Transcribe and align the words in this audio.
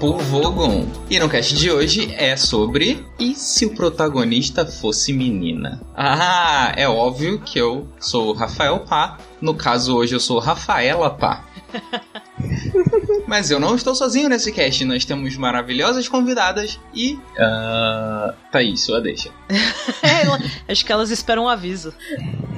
Papo 0.00 0.16
Vogon. 0.16 0.86
E 1.10 1.18
no 1.18 1.28
cast 1.28 1.54
de 1.54 1.70
hoje 1.70 2.14
é 2.16 2.34
sobre 2.34 3.04
e 3.18 3.34
se 3.34 3.66
o 3.66 3.74
protagonista 3.74 4.64
fosse 4.64 5.12
menina? 5.12 5.78
Ah, 5.94 6.72
é 6.74 6.88
óbvio 6.88 7.38
que 7.38 7.58
eu 7.58 7.86
sou 8.00 8.30
o 8.30 8.32
Rafael 8.32 8.78
Pá. 8.80 9.18
No 9.42 9.52
caso 9.52 9.94
hoje 9.94 10.14
eu 10.14 10.20
sou 10.20 10.38
Rafaela 10.38 11.10
Pá. 11.10 11.44
Mas 13.30 13.48
eu 13.48 13.60
não 13.60 13.76
estou 13.76 13.94
sozinho 13.94 14.28
nesse 14.28 14.50
cast, 14.50 14.84
nós 14.84 15.04
temos 15.04 15.36
maravilhosas 15.36 16.08
convidadas 16.08 16.80
e. 16.92 17.12
Uh, 17.14 18.34
Thaís, 18.50 18.80
sua 18.80 19.00
deixa. 19.00 19.30
é, 20.02 20.72
acho 20.72 20.84
que 20.84 20.90
elas 20.90 21.12
esperam 21.12 21.44
um 21.44 21.48
aviso. 21.48 21.94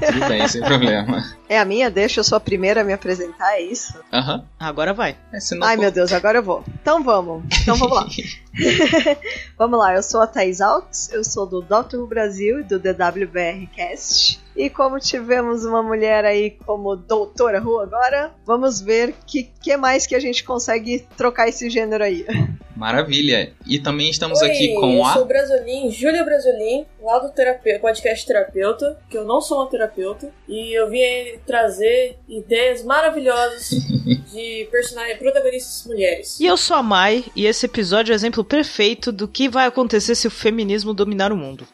Tudo 0.01 0.29
bem, 0.29 0.49
sem 0.49 0.63
problema. 0.63 1.30
É 1.47 1.59
a 1.59 1.65
minha 1.66 1.91
deixa, 1.91 2.21
eu 2.21 2.25
sou 2.25 2.37
a 2.37 2.41
primeira 2.41 2.80
a 2.80 2.85
me 2.85 2.95
apresentar, 2.95 3.53
é 3.53 3.61
isso? 3.61 3.93
Aham. 4.11 4.37
Uhum. 4.37 4.45
Agora 4.59 4.95
vai. 4.95 5.11
É, 5.30 5.37
Ai 5.63 5.77
for... 5.77 5.83
meu 5.83 5.93
Deus, 5.93 6.11
agora 6.11 6.39
eu 6.39 6.43
vou. 6.43 6.65
Então 6.80 7.02
vamos. 7.02 7.45
Então 7.61 7.77
vamos 7.77 7.95
lá. 7.95 8.07
vamos 9.59 9.79
lá, 9.79 9.95
eu 9.95 10.02
sou 10.02 10.23
a 10.23 10.27
Thaís 10.27 10.63
Alves, 10.63 11.11
eu 11.13 11.23
sou 11.23 11.47
do 11.47 11.61
Dr. 11.61 12.07
Brasil 12.09 12.61
e 12.61 12.63
do 12.63 12.79
DWBR 12.79 13.66
Cast. 13.77 14.41
E 14.56 14.69
como 14.69 14.98
tivemos 14.98 15.65
uma 15.65 15.83
mulher 15.83 16.24
aí 16.24 16.51
como 16.66 16.95
doutora 16.95 17.59
Ru 17.59 17.80
agora, 17.80 18.33
vamos 18.45 18.80
ver 18.80 19.15
que 19.27 19.45
que 19.62 19.77
mais 19.77 20.06
que 20.06 20.15
a 20.15 20.21
gente 20.21 20.45
consegue 20.45 21.07
trocar 21.16 21.49
esse 21.49 21.71
gênero 21.71 22.04
aí. 22.04 22.27
Maravilha. 22.77 23.52
E 23.66 23.79
também 23.79 24.10
estamos 24.10 24.40
Oi, 24.40 24.51
aqui 24.51 24.74
com 24.74 25.04
a. 25.07 25.10
Eu 25.10 25.15
sou 25.15 25.24
Brasolim, 25.24 25.90
Júlia 25.90 26.24
Brasolim, 26.24 26.85
lá 27.01 27.18
do 27.18 27.30
terapeuta, 27.30 27.79
podcast 27.80 28.27
Terapeuta, 28.27 28.99
que 29.09 29.16
eu 29.16 29.24
não 29.24 29.40
sou 29.40 29.59
uma 29.59 29.71
terapeuta, 29.71 30.32
e 30.49 30.77
eu 30.77 30.90
vim 30.90 31.38
trazer 31.46 32.18
ideias 32.29 32.82
maravilhosas 32.82 33.71
de 34.32 34.66
personagens 34.71 35.18
protagonistas 35.18 35.87
mulheres. 35.87 36.40
E 36.40 36.46
eu 36.46 36.57
sou 36.57 36.77
a 36.77 36.82
Mai, 36.82 37.24
e 37.37 37.46
esse 37.46 37.66
episódio 37.66 38.12
é 38.12 38.15
o 38.15 38.16
exemplo 38.16 38.43
perfeito 38.43 39.12
do 39.12 39.29
que 39.29 39.49
vai 39.49 39.66
acontecer 39.66 40.15
se 40.15 40.27
o 40.27 40.30
feminismo 40.30 40.93
dominar 40.93 41.30
o 41.30 41.37
mundo. 41.37 41.66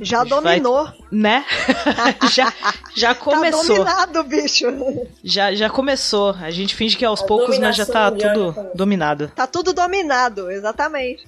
Já 0.00 0.24
dominou. 0.24 0.84
Vai, 0.84 0.94
né? 1.10 1.44
já, 2.32 2.52
já 2.96 3.14
tá 3.14 3.20
começou. 3.20 3.84
Tá 3.84 4.06
dominado, 4.06 4.24
bicho. 4.24 4.66
Já, 5.22 5.54
já 5.54 5.70
começou. 5.70 6.34
A 6.40 6.50
gente 6.50 6.74
finge 6.74 6.96
que 6.96 7.04
aos 7.04 7.22
a 7.22 7.26
poucos, 7.26 7.58
mas 7.58 7.76
já 7.76 7.86
tá 7.86 8.10
tudo 8.10 8.54
dominado. 8.74 9.30
Tá 9.34 9.46
tudo 9.46 9.72
dominado, 9.72 10.50
exatamente. 10.50 11.24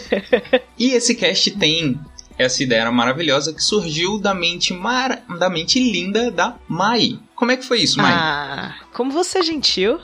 e 0.78 0.90
esse 0.90 1.14
cast 1.14 1.50
tem 1.52 1.98
essa 2.38 2.62
ideia 2.62 2.90
maravilhosa 2.90 3.52
que 3.52 3.62
surgiu 3.62 4.18
da 4.18 4.34
mente 4.34 4.72
mar... 4.72 5.22
da 5.38 5.48
mente 5.48 5.78
linda 5.78 6.30
da 6.30 6.56
Mai. 6.68 7.18
Como 7.42 7.50
é 7.50 7.56
que 7.56 7.64
foi 7.64 7.80
isso, 7.80 8.00
Mai? 8.00 8.12
Ah, 8.14 8.72
como 8.92 9.10
você 9.10 9.40
é 9.40 9.42
gentil. 9.42 9.98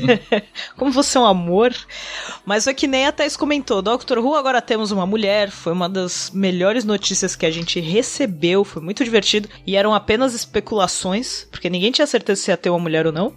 como 0.78 0.90
você 0.90 1.18
é 1.18 1.20
um 1.20 1.26
amor. 1.26 1.74
Mas 2.46 2.66
é 2.66 2.72
que 2.72 2.86
nem 2.86 3.06
a 3.06 3.12
Thais 3.12 3.36
comentou, 3.36 3.82
Doctor 3.82 4.16
Who 4.16 4.34
agora 4.34 4.62
temos 4.62 4.90
uma 4.90 5.04
mulher, 5.04 5.50
foi 5.50 5.74
uma 5.74 5.90
das 5.90 6.30
melhores 6.30 6.82
notícias 6.82 7.36
que 7.36 7.44
a 7.44 7.50
gente 7.50 7.80
recebeu, 7.80 8.64
foi 8.64 8.80
muito 8.80 9.04
divertido. 9.04 9.46
E 9.66 9.76
eram 9.76 9.92
apenas 9.92 10.32
especulações, 10.32 11.46
porque 11.50 11.68
ninguém 11.68 11.92
tinha 11.92 12.06
certeza 12.06 12.40
se 12.40 12.50
ia 12.50 12.56
ter 12.56 12.70
uma 12.70 12.78
mulher 12.78 13.06
ou 13.06 13.12
não. 13.12 13.34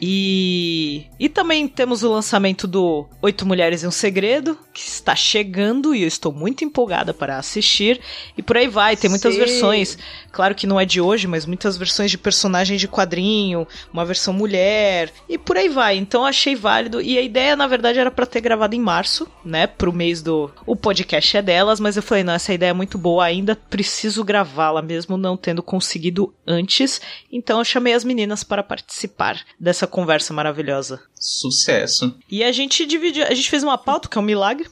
E, 0.00 1.06
e 1.18 1.28
também 1.28 1.66
temos 1.66 2.02
o 2.02 2.12
lançamento 2.12 2.68
do 2.68 3.06
Oito 3.20 3.44
Mulheres 3.44 3.82
e 3.82 3.86
um 3.86 3.90
Segredo, 3.90 4.56
que 4.72 4.80
está 4.80 5.16
chegando 5.16 5.94
e 5.94 6.02
eu 6.02 6.08
estou 6.08 6.32
muito 6.32 6.64
empolgada 6.64 7.12
para 7.12 7.36
assistir. 7.36 8.00
E 8.36 8.42
por 8.42 8.56
aí 8.56 8.68
vai, 8.68 8.96
tem 8.96 9.10
muitas 9.10 9.34
Sim. 9.34 9.40
versões. 9.40 9.98
Claro 10.30 10.54
que 10.54 10.66
não 10.66 10.78
é 10.78 10.84
de 10.84 11.00
hoje, 11.00 11.26
mas 11.26 11.44
muitas 11.46 11.76
versões 11.76 12.10
de 12.10 12.18
personagens 12.18 12.80
de 12.80 12.86
quadrinho, 12.86 13.66
uma 13.92 14.04
versão 14.04 14.32
mulher, 14.32 15.12
e 15.28 15.36
por 15.36 15.56
aí 15.56 15.68
vai. 15.68 15.96
Então 15.96 16.24
achei 16.24 16.54
válido. 16.54 17.00
E 17.00 17.18
a 17.18 17.22
ideia, 17.22 17.56
na 17.56 17.66
verdade, 17.66 17.98
era 17.98 18.10
para 18.10 18.26
ter 18.26 18.40
gravado 18.40 18.76
em 18.76 18.80
março, 18.80 19.26
né? 19.44 19.66
Pro 19.66 19.92
mês 19.92 20.22
do. 20.22 20.50
O 20.64 20.76
podcast 20.76 21.36
é 21.36 21.42
delas, 21.42 21.80
mas 21.80 21.96
eu 21.96 22.02
falei, 22.02 22.22
não, 22.22 22.34
essa 22.34 22.54
ideia 22.54 22.70
é 22.70 22.74
muito 22.74 22.96
boa, 22.96 23.24
ainda 23.24 23.56
preciso 23.56 24.22
gravá-la, 24.22 24.80
mesmo 24.80 25.16
não 25.16 25.36
tendo 25.36 25.62
conseguido 25.62 26.32
antes. 26.46 27.00
Então 27.32 27.58
eu 27.58 27.64
chamei 27.64 27.94
as 27.94 28.04
meninas 28.04 28.44
para 28.44 28.62
participar 28.62 29.40
dessa 29.58 29.87
conversa 29.88 30.32
maravilhosa. 30.32 31.00
Sucesso. 31.14 32.14
E 32.30 32.44
a 32.44 32.52
gente 32.52 32.86
dividiu, 32.86 33.24
a 33.24 33.34
gente 33.34 33.50
fez 33.50 33.62
uma 33.62 33.78
pauta, 33.78 34.08
que 34.08 34.16
é 34.16 34.20
um 34.20 34.24
milagre. 34.24 34.68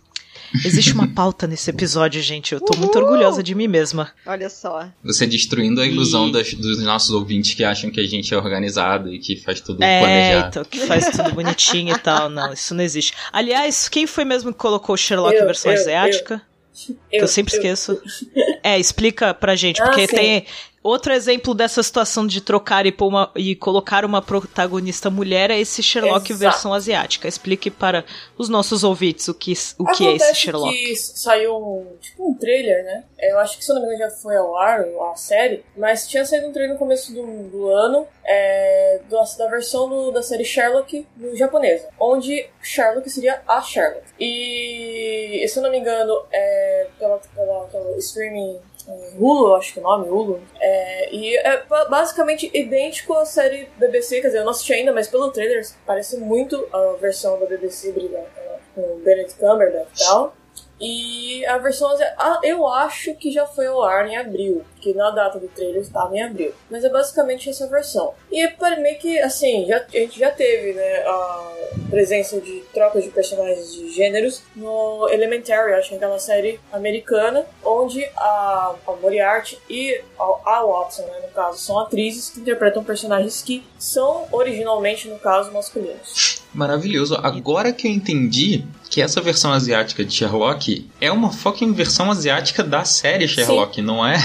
Existe 0.65 0.93
uma 0.93 1.09
pauta 1.09 1.47
nesse 1.47 1.71
episódio, 1.71 2.23
gente. 2.23 2.53
Eu 2.53 2.61
tô 2.61 2.73
Uhul! 2.73 2.83
muito 2.83 2.99
orgulhosa 2.99 3.43
de 3.43 3.55
mim 3.55 3.67
mesma. 3.67 4.13
Olha 4.25 4.49
só. 4.49 4.89
Você 5.03 5.27
destruindo 5.27 5.81
a 5.81 5.87
ilusão 5.87 6.29
e... 6.29 6.33
das, 6.33 6.55
dos 6.55 6.83
nossos 6.83 7.11
ouvintes 7.11 7.55
que 7.55 7.65
acham 7.65 7.91
que 7.91 8.01
a 8.01 8.07
gente 8.07 8.33
é 8.33 8.37
organizado 8.37 9.13
e 9.13 9.19
que 9.19 9.37
faz 9.37 9.61
tudo 9.61 9.83
é, 9.83 10.01
planejado. 10.01 10.49
Então, 10.49 10.65
que 10.65 10.81
faz 10.81 11.11
tudo 11.11 11.33
bonitinho 11.33 11.95
e 11.95 11.99
tal. 11.99 12.29
Não, 12.29 12.53
isso 12.53 12.75
não 12.75 12.85
existe. 12.85 13.13
Aliás, 13.33 13.89
quem 13.89 14.07
foi 14.07 14.25
mesmo 14.25 14.53
que 14.53 14.59
colocou 14.59 14.97
Sherlock 14.97 15.35
eu, 15.35 15.47
versão 15.47 15.73
eu, 15.73 15.79
asiática? 15.79 16.43
Eu, 16.89 16.97
que 17.11 17.25
eu 17.25 17.29
sempre 17.29 17.55
esqueço. 17.55 18.01
É, 18.63 18.79
explica 18.79 19.33
pra 19.33 19.57
gente, 19.57 19.83
porque 19.83 20.03
ah, 20.03 20.09
tem, 20.09 20.47
Outro 20.87 21.13
exemplo 21.13 21.53
dessa 21.53 21.83
situação 21.83 22.25
de 22.25 22.41
trocar 22.41 22.87
e, 22.87 22.95
uma, 23.01 23.33
e 23.35 23.57
colocar 23.57 24.05
uma 24.05 24.23
protagonista 24.23 25.11
mulher 25.11 25.51
é 25.51 25.59
esse 25.59 25.83
Sherlock 25.83 26.31
Exato. 26.31 26.39
versão 26.39 26.73
asiática. 26.73 27.27
Explique 27.27 27.73
para 27.73 28.05
os 28.39 28.49
nossos 28.49 28.85
ouvintes 28.85 29.27
o 29.27 29.35
que, 29.35 29.53
o 29.81 29.85
que 29.87 30.07
é 30.07 30.15
esse 30.15 30.33
Sherlock. 30.37 30.73
que 30.73 30.95
saiu 30.95 31.57
um, 31.57 31.97
tipo 32.01 32.31
um 32.31 32.35
trailer, 32.35 32.85
né? 32.85 33.05
Eu 33.19 33.37
acho 33.41 33.59
que 33.59 33.65
se 33.65 33.75
não 33.75 33.81
me 33.81 33.89
engano 33.89 33.99
já 33.99 34.17
foi 34.17 34.37
ao 34.37 34.57
ar, 34.57 34.85
a 35.11 35.17
série, 35.17 35.65
mas 35.77 36.07
tinha 36.07 36.25
saído 36.25 36.47
um 36.47 36.53
trailer 36.53 36.75
no 36.75 36.79
começo 36.79 37.13
do, 37.13 37.49
do 37.49 37.69
ano 37.69 38.07
é, 38.25 39.01
do, 39.09 39.17
da 39.39 39.47
versão 39.49 39.89
do, 39.89 40.13
da 40.13 40.23
série 40.23 40.45
Sherlock 40.45 41.05
no 41.17 41.35
japonesa, 41.35 41.89
onde 41.99 42.49
Sherlock 42.63 43.11
seria 43.11 43.43
a 43.49 43.61
Sherlock. 43.61 44.07
E, 44.21 45.45
se 45.49 45.59
eu 45.59 45.65
não 45.65 45.71
me 45.73 45.81
engano, 45.81 46.25
é, 46.31 46.87
pela, 46.97 47.19
pela, 47.35 47.65
pela 47.65 47.99
streaming 47.99 48.61
Hulu, 49.19 49.55
acho 49.55 49.73
que 49.73 49.81
é 49.81 49.83
o 49.83 49.85
nome, 49.85 50.09
Hulu. 50.09 50.41
É, 50.61 51.15
e 51.15 51.37
é 51.37 51.63
basicamente 51.89 52.51
idêntico 52.55 53.15
à 53.15 53.25
série 53.25 53.69
BBC, 53.77 54.21
quer 54.21 54.29
dizer, 54.29 54.39
eu 54.39 54.45
não 54.45 54.51
assisti 54.51 54.73
ainda, 54.73 54.93
mas 54.93 55.09
pelo 55.09 55.31
trailer 55.31 55.67
parece 55.85 56.17
muito 56.19 56.69
a 56.73 56.97
versão 57.01 57.39
da 57.41 57.47
BBC 57.47 57.93
brilhante, 57.93 58.29
com 58.75 58.81
o 58.81 59.01
Benedict 59.05 59.39
Cumberbatch 59.39 60.01
e 60.01 60.05
tal. 60.05 60.37
E 60.81 61.45
a 61.47 61.59
versão 61.59 61.97
eu 62.43 62.67
acho 62.67 63.15
que 63.15 63.33
já 63.33 63.47
foi 63.47 63.67
ao 63.67 63.83
ar 63.83 64.07
em 64.09 64.17
abril, 64.17 64.65
que 64.81 64.93
na 64.93 65.11
data 65.11 65.39
do 65.39 65.49
trailer 65.49 65.81
estava 65.81 66.15
em 66.17 66.23
abril. 66.23 66.53
Mas 66.71 66.85
é 66.85 66.89
basicamente 66.89 67.49
essa 67.49 67.67
versão. 67.67 68.15
E 68.31 68.47
para 68.49 68.77
mim 68.77 68.95
que, 68.95 69.19
assim, 69.19 69.67
já, 69.67 69.79
a 69.79 69.91
gente 69.91 70.19
já 70.19 70.31
teve, 70.31 70.75
né, 70.75 71.05
a 71.07 71.55
presença 71.91 72.41
de 72.41 72.63
trocas 72.75 73.05
de 73.05 73.11
personagens 73.11 73.73
de 73.73 73.91
gêneros 73.91 74.43
no 74.55 75.09
Elementary, 75.11 75.73
acho 75.75 75.89
que 75.89 75.95
é 75.95 75.97
aquela 75.97 76.19
série 76.19 76.61
americana, 76.73 77.47
onde 77.65 78.05
a, 78.17 78.75
a 78.87 78.93
Moriarty 78.93 79.59
e 79.69 80.01
a, 80.19 80.23
a 80.23 80.67
Watson, 80.67 81.03
né, 81.03 81.21
no 81.23 81.29
caso, 81.29 81.59
são 81.59 81.79
atrizes 81.79 82.31
que 82.31 82.41
interpretam 82.41 82.85
personagens 82.85 83.43
que 83.43 83.67
são 83.79 84.27
originalmente, 84.31 85.09
no 85.09 85.19
caso, 85.19 85.53
masculinos. 85.53 86.26
Maravilhoso. 86.57 87.17
Agora 87.23 87.71
que 87.71 87.87
eu 87.87 87.93
entendi 87.93 88.65
que 88.89 89.03
essa 89.03 89.21
versão 89.21 89.53
asiática 89.53 90.03
de 90.03 90.13
Sherlock 90.13 90.89
é 90.99 91.13
uma 91.13 91.31
fucking 91.31 91.73
versão 91.73 92.11
asiática 92.11 92.65
da 92.65 92.83
série 92.83 93.29
Sherlock, 93.29 93.77
Sim. 93.77 93.83
não 93.83 94.05
é? 94.05 94.17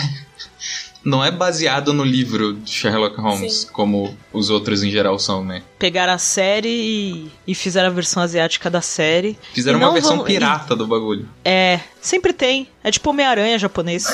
Não 1.03 1.23
é 1.23 1.31
baseado 1.31 1.93
no 1.93 2.03
livro 2.03 2.53
de 2.53 2.71
Sherlock 2.71 3.19
Holmes, 3.19 3.53
Sim. 3.53 3.67
como 3.71 4.15
os 4.31 4.49
outros 4.49 4.83
em 4.83 4.91
geral 4.91 5.17
são, 5.17 5.43
né? 5.43 5.63
Pegaram 5.79 6.13
a 6.13 6.17
série 6.17 6.69
e, 6.69 7.31
e 7.47 7.55
fizeram 7.55 7.87
a 7.87 7.91
versão 7.91 8.21
asiática 8.21 8.69
da 8.69 8.81
série. 8.81 9.37
Fizeram 9.53 9.79
uma 9.79 9.91
versão 9.91 10.17
vão... 10.17 10.25
pirata 10.25 10.73
e... 10.73 10.77
do 10.77 10.85
bagulho. 10.85 11.27
É, 11.43 11.79
sempre 11.99 12.33
tem. 12.33 12.67
É 12.83 12.91
tipo 12.91 13.09
Homem-Aranha 13.09 13.57
japonês. 13.57 14.05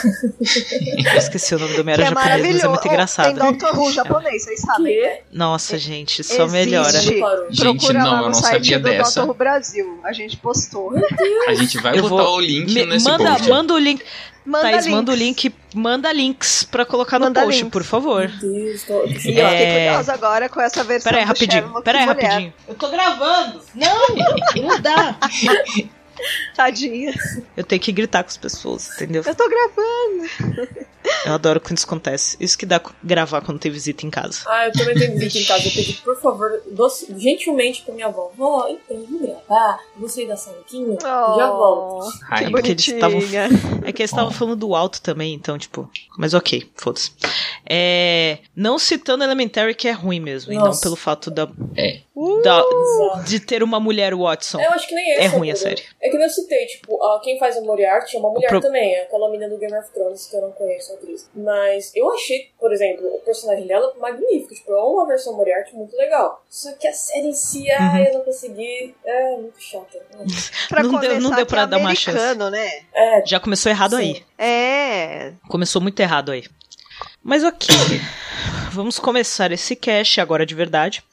Eu 0.97 1.17
esqueci 1.17 1.55
o 1.55 1.59
nome 1.59 1.73
do 1.73 1.81
Homem-Aranha 1.81 2.07
é 2.07 2.09
japonês, 2.09 2.55
mas 2.55 2.63
é 2.63 2.67
muito 2.67 2.87
engraçado. 2.87 3.39
Tem 3.39 3.51
Doctor 3.51 3.79
Who 3.79 3.91
japonês, 3.91 4.43
vocês 4.43 4.61
sabem. 4.61 5.01
Né? 5.01 5.19
Nossa, 5.31 5.77
gente, 5.77 6.23
só 6.23 6.45
Existe. 6.45 6.51
melhora. 6.51 6.99
Gente, 6.99 7.59
Procura 7.59 7.99
não, 7.99 8.17
eu 8.17 8.25
não 8.27 8.33
sabia 8.33 8.79
dessa. 8.79 9.21
Doctor 9.21 9.29
Who 9.29 9.33
Brasil, 9.33 9.99
a 10.03 10.13
gente 10.13 10.37
postou. 10.37 10.93
A 11.47 11.53
gente 11.53 11.77
vai 11.79 11.97
eu 11.97 12.03
botar 12.03 12.23
vou... 12.23 12.37
o 12.37 12.41
link 12.41 12.73
Me, 12.73 12.85
nesse 12.85 13.05
manda, 13.05 13.31
post. 13.31 13.49
Manda 13.49 13.73
o 13.73 13.77
link. 13.77 14.03
Manda 14.47 14.61
Thaís, 14.61 14.85
links. 14.85 14.95
manda 14.95 15.11
o 15.11 15.15
link, 15.15 15.55
manda 15.75 16.13
links 16.13 16.63
pra 16.63 16.85
colocar 16.85 17.19
manda 17.19 17.41
no 17.41 17.45
post, 17.47 17.63
links. 17.63 17.73
por 17.73 17.83
favor. 17.83 18.27
Deus, 18.27 18.83
tô... 18.83 19.03
E 19.03 19.37
eu 19.37 19.49
fiquei 19.49 19.73
curiosa 19.73 20.13
agora 20.13 20.47
com 20.47 20.61
essa 20.61 20.85
versão 20.85 21.11
Pera 21.11 21.21
aí, 21.21 21.27
rapidinho, 21.27 21.81
pera 21.81 21.99
aí, 21.99 22.05
rapidinho. 22.05 22.53
Eu 22.65 22.75
tô 22.75 22.87
gravando. 22.87 23.61
Não, 23.75 24.07
não 24.55 24.79
dá. 24.79 25.17
Tadinha. 26.55 27.13
Eu 27.57 27.65
tenho 27.65 27.81
que 27.81 27.91
gritar 27.91 28.23
com 28.23 28.29
as 28.29 28.37
pessoas, 28.37 28.89
entendeu? 28.95 29.21
Eu 29.25 29.35
tô 29.35 29.49
gravando. 29.49 30.86
Eu 31.25 31.33
adoro 31.33 31.59
quando 31.59 31.77
isso 31.77 31.85
acontece. 31.85 32.37
Isso 32.39 32.57
que 32.57 32.65
dá 32.65 32.81
gravar 33.03 33.41
quando 33.41 33.59
tem 33.59 33.71
visita 33.71 34.05
em 34.05 34.09
casa. 34.09 34.39
Ah, 34.47 34.65
eu 34.67 34.71
também 34.71 34.95
tenho 34.95 35.17
visita 35.17 35.37
em 35.39 35.43
casa. 35.47 35.67
Eu 35.67 35.71
pedi, 35.71 35.93
por 36.03 36.19
favor, 36.21 36.61
doce, 36.71 37.13
gentilmente 37.17 37.81
pra 37.83 37.93
minha 37.93 38.07
avó. 38.07 38.31
Vó, 38.35 38.67
então, 38.69 39.03
vou 39.05 39.19
gravar. 39.19 39.79
Vou 39.95 40.07
sair 40.09 40.27
da 40.27 40.33
aqui, 40.35 40.85
oh, 40.87 40.99
já 41.37 41.49
volto. 41.51 42.09
Ai, 42.29 42.45
que 42.45 42.51
porque 42.51 42.71
eles 42.71 42.87
estavam. 42.87 43.19
É 43.87 43.91
que 43.91 44.01
eles 44.01 44.11
estavam 44.11 44.29
oh. 44.29 44.33
falando 44.33 44.55
do 44.57 44.75
alto 44.75 45.01
também, 45.01 45.33
então, 45.33 45.57
tipo. 45.57 45.89
Mas 46.17 46.33
ok, 46.33 46.69
foda-se. 46.75 47.11
É, 47.69 48.39
Não 48.55 48.77
citando 48.79 49.23
Elementary, 49.23 49.73
que 49.75 49.87
é 49.87 49.91
ruim 49.91 50.19
mesmo, 50.19 50.51
e 50.51 50.55
não 50.55 50.65
Nossa. 50.65 50.81
pelo 50.81 50.95
fato 50.95 51.29
da, 51.29 51.47
É. 51.75 51.99
da- 52.43 52.59
Exato. 52.59 53.23
de 53.25 53.39
ter 53.39 53.61
uma 53.63 53.79
mulher 53.79 54.13
Watson. 54.15 54.59
Eu 54.61 54.71
acho 54.71 54.87
que 54.87 54.95
nem 54.95 55.13
esse 55.13 55.21
É 55.23 55.29
o 55.29 55.31
ruim 55.37 55.51
a 55.51 55.55
série. 55.55 55.83
É 56.01 56.09
que 56.09 56.17
nem 56.17 56.25
eu 56.27 56.29
citei, 56.29 56.65
tipo, 56.65 57.01
a- 57.03 57.19
quem 57.23 57.37
faz 57.39 57.57
a 57.57 57.61
Moriarty 57.61 58.15
é 58.15 58.19
uma 58.19 58.29
mulher 58.29 58.47
pro- 58.49 58.61
também, 58.61 58.93
é 58.95 59.03
aquela 59.03 59.29
menina 59.29 59.49
do 59.49 59.57
Game 59.57 59.75
of 59.77 59.89
Thrones 59.93 60.27
que 60.27 60.35
eu 60.35 60.41
não 60.41 60.51
conheço 60.51 60.93
atriz. 60.97 61.29
Mas 61.35 61.91
eu 61.95 62.11
achei, 62.13 62.49
por 62.59 62.71
exemplo, 62.73 63.05
o 63.07 63.19
personagem 63.19 63.65
dela 63.67 63.93
magnífico, 63.99 64.53
tipo, 64.53 64.71
é 64.71 64.81
uma 64.81 65.05
versão 65.07 65.35
Moriarty 65.35 65.75
muito 65.75 65.95
legal. 65.95 66.43
Só 66.49 66.71
que 66.73 66.87
a 66.87 66.93
série 66.93 67.27
em 67.27 67.33
si, 67.33 67.59
Uhum. 67.63 67.75
ah, 67.79 68.01
eu 68.01 68.13
não 68.15 68.21
consegui. 68.25 68.95
É 69.05 69.31
muito 69.37 69.61
chata. 69.61 69.99
Pra 70.69 70.83
Não 70.83 70.99
deu- 70.99 71.09
não 71.13 71.15
começar 71.21 71.35
deu 71.35 71.45
pra 71.45 71.61
é 71.61 71.67
dar 71.67 71.77
uma 71.77 71.95
chance. 71.95 72.17
americano, 72.17 72.49
né? 72.49 72.71
É, 72.93 73.25
Já 73.25 73.39
começou 73.39 73.69
errado 73.71 73.95
Sim. 73.97 73.97
aí. 73.97 74.23
É. 74.37 75.33
Começou 75.49 75.81
muito 75.81 75.99
errado 75.99 76.31
aí. 76.31 76.43
Mas 77.23 77.43
ok. 77.43 77.67
Vamos 78.71 78.99
começar 78.99 79.51
esse 79.51 79.75
cast 79.75 80.19
agora 80.21 80.45
de 80.45 80.55
verdade. 80.55 81.03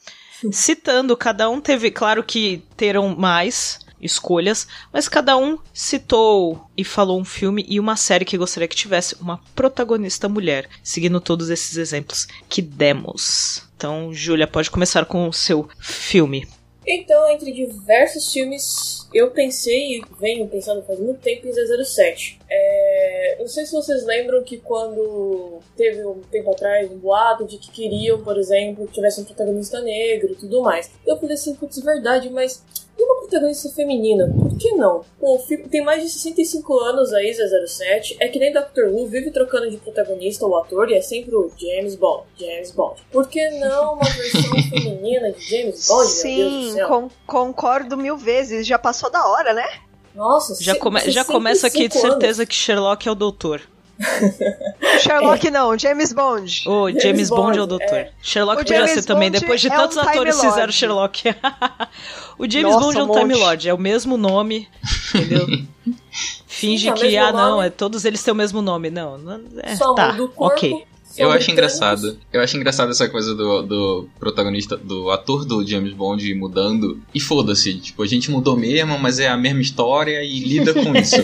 Citando, 0.51 1.15
cada 1.17 1.49
um 1.49 1.59
teve. 1.61 1.89
Claro 1.91 2.23
que 2.23 2.63
terão 2.77 3.15
mais 3.15 3.79
escolhas, 4.05 4.67
mas 4.93 5.09
cada 5.09 5.35
um 5.37 5.57
citou 5.73 6.69
e 6.77 6.83
falou 6.83 7.19
um 7.19 7.25
filme 7.25 7.65
e 7.67 7.79
uma 7.79 7.95
série 7.95 8.25
que 8.25 8.37
gostaria 8.37 8.67
que 8.67 8.75
tivesse 8.75 9.15
uma 9.15 9.39
protagonista 9.55 10.29
mulher, 10.29 10.69
seguindo 10.83 11.19
todos 11.19 11.49
esses 11.49 11.77
exemplos 11.77 12.27
que 12.47 12.61
demos. 12.61 13.63
Então, 13.75 14.13
Júlia, 14.13 14.47
pode 14.47 14.71
começar 14.71 15.05
com 15.05 15.27
o 15.27 15.33
seu 15.33 15.67
filme. 15.79 16.47
Então, 16.87 17.27
entre 17.31 17.51
diversos 17.51 18.31
filmes, 18.31 19.07
eu 19.11 19.31
pensei 19.31 19.97
e 19.97 20.03
venho 20.19 20.47
pensando 20.47 20.83
faz 20.83 20.99
muito 20.99 21.19
tempo 21.19 21.47
em 21.47 21.83
007. 21.83 22.39
É, 22.47 23.37
não 23.39 23.47
sei 23.47 23.65
se 23.65 23.71
vocês 23.71 24.05
lembram 24.05 24.43
que 24.43 24.57
quando 24.57 25.59
teve 25.75 26.05
um 26.05 26.21
tempo 26.31 26.51
atrás 26.51 26.91
um 26.91 26.97
boato 26.97 27.45
de 27.45 27.57
que 27.57 27.71
queriam, 27.71 28.23
por 28.23 28.37
exemplo, 28.37 28.85
que 28.85 28.93
tivesse 28.93 29.19
um 29.19 29.25
protagonista 29.25 29.81
negro 29.81 30.33
e 30.33 30.35
tudo 30.35 30.61
mais. 30.61 30.91
Eu 31.07 31.17
falei 31.17 31.33
assim, 31.33 31.55
putz, 31.55 31.79
verdade, 31.79 32.29
mas 32.29 32.63
uma 33.03 33.19
protagonista 33.21 33.69
feminina? 33.69 34.31
Por 34.37 34.57
que 34.57 34.71
não? 34.73 35.03
Pô, 35.19 35.35
o 35.35 35.39
filme 35.39 35.67
tem 35.67 35.83
mais 35.83 36.01
de 36.03 36.09
65 36.09 36.79
anos 36.79 37.11
aí, 37.13 37.33
007. 37.33 38.15
É 38.19 38.27
que 38.29 38.39
nem 38.39 38.53
Doctor 38.53 38.89
Who 38.89 39.07
vive 39.07 39.31
trocando 39.31 39.69
de 39.69 39.77
protagonista 39.77 40.45
o 40.45 40.55
ator 40.55 40.89
e 40.89 40.95
é 40.95 41.01
sempre 41.01 41.35
o 41.35 41.51
James 41.57 41.95
Bond. 41.95 42.23
James 42.39 42.71
Bond. 42.71 43.01
Por 43.11 43.27
que 43.27 43.49
não 43.59 43.93
uma 43.95 44.05
versão 44.09 44.41
feminina 44.69 45.31
de 45.31 45.41
James 45.43 45.87
Bond? 45.87 46.13
meu 46.13 46.23
Deus 46.23 46.63
do 46.65 46.71
Sim, 46.73 46.85
con- 46.87 47.09
concordo 47.27 47.97
mil 47.97 48.15
vezes. 48.17 48.65
Já 48.65 48.79
passou 48.79 49.09
da 49.11 49.27
hora, 49.27 49.53
né? 49.53 49.65
Nossa, 50.13 50.55
Já, 50.63 50.75
come- 50.77 50.99
já 50.99 51.23
65 51.23 51.31
começa 51.33 51.67
aqui 51.67 51.87
de 51.89 51.97
anos. 51.97 52.09
certeza 52.09 52.45
que 52.45 52.55
Sherlock 52.55 53.05
é 53.07 53.11
o 53.11 53.15
doutor. 53.15 53.61
Sherlock 55.01 55.49
não, 55.49 55.77
James 55.77 56.11
Bond. 56.13 56.63
O 56.67 56.89
James, 56.89 57.03
James 57.03 57.29
Bond, 57.29 57.41
Bond, 57.41 57.57
é 57.57 57.61
o 57.61 57.65
doutor. 57.65 57.97
é. 57.97 58.11
Sherlock 58.21 58.61
O 58.61 58.65
podia 58.65 58.77
James 58.77 58.91
ser 58.91 59.03
também, 59.03 59.31
Bond 59.31 59.39
depois 59.41 59.61
de 59.61 59.67
é 59.67 59.73
um 59.73 59.77
tantos 59.77 59.97
Time 59.97 60.09
atores 60.09 60.35
Lord. 60.35 60.49
fizeram 60.49 60.71
Sherlock. 60.71 61.23
o 62.37 62.49
James 62.49 62.73
Nossa, 62.73 62.85
Bond 62.85 62.97
é 62.97 63.01
um 63.01 63.03
um 63.03 63.07
monte. 63.07 63.19
Time 63.19 63.33
Lord, 63.35 63.69
é 63.69 63.73
o 63.73 63.77
mesmo 63.77 64.17
nome, 64.17 64.67
entendeu? 65.13 65.47
Finge 66.47 66.83
Sim, 66.83 66.89
é 66.89 66.93
o 66.93 66.95
que, 66.95 67.17
ah, 67.17 67.31
não, 67.33 67.55
nome. 67.57 67.67
é, 67.67 67.69
todos 67.69 68.05
eles 68.05 68.23
têm 68.23 68.31
o 68.31 68.35
mesmo 68.35 68.61
nome. 68.61 68.89
Não, 68.89 69.17
não 69.17 69.41
é, 69.61 69.75
Só 69.75 69.93
tá, 69.93 70.11
muda 70.13 70.23
o 70.23 70.29
corpo, 70.29 70.55
ok. 70.55 70.85
Eu 71.17 71.31
acho 71.31 71.49
engraçado. 71.49 72.17
Eu 72.31 72.41
acho 72.41 72.57
engraçado 72.57 72.91
essa 72.91 73.07
coisa 73.07 73.33
do, 73.33 73.61
do 73.61 74.09
protagonista, 74.19 74.75
do 74.75 75.09
ator 75.09 75.45
do 75.45 75.65
James 75.65 75.93
Bond 75.93 76.33
mudando. 76.35 77.01
E 77.13 77.19
foda-se, 77.19 77.73
tipo, 77.75 78.03
a 78.03 78.07
gente 78.07 78.29
mudou 78.29 78.57
mesmo, 78.57 78.97
mas 78.99 79.19
é 79.19 79.29
a 79.29 79.37
mesma 79.37 79.61
história 79.61 80.21
e 80.23 80.39
lida 80.39 80.73
com 80.73 80.93
isso. 80.95 81.15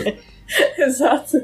Exato. 0.78 1.42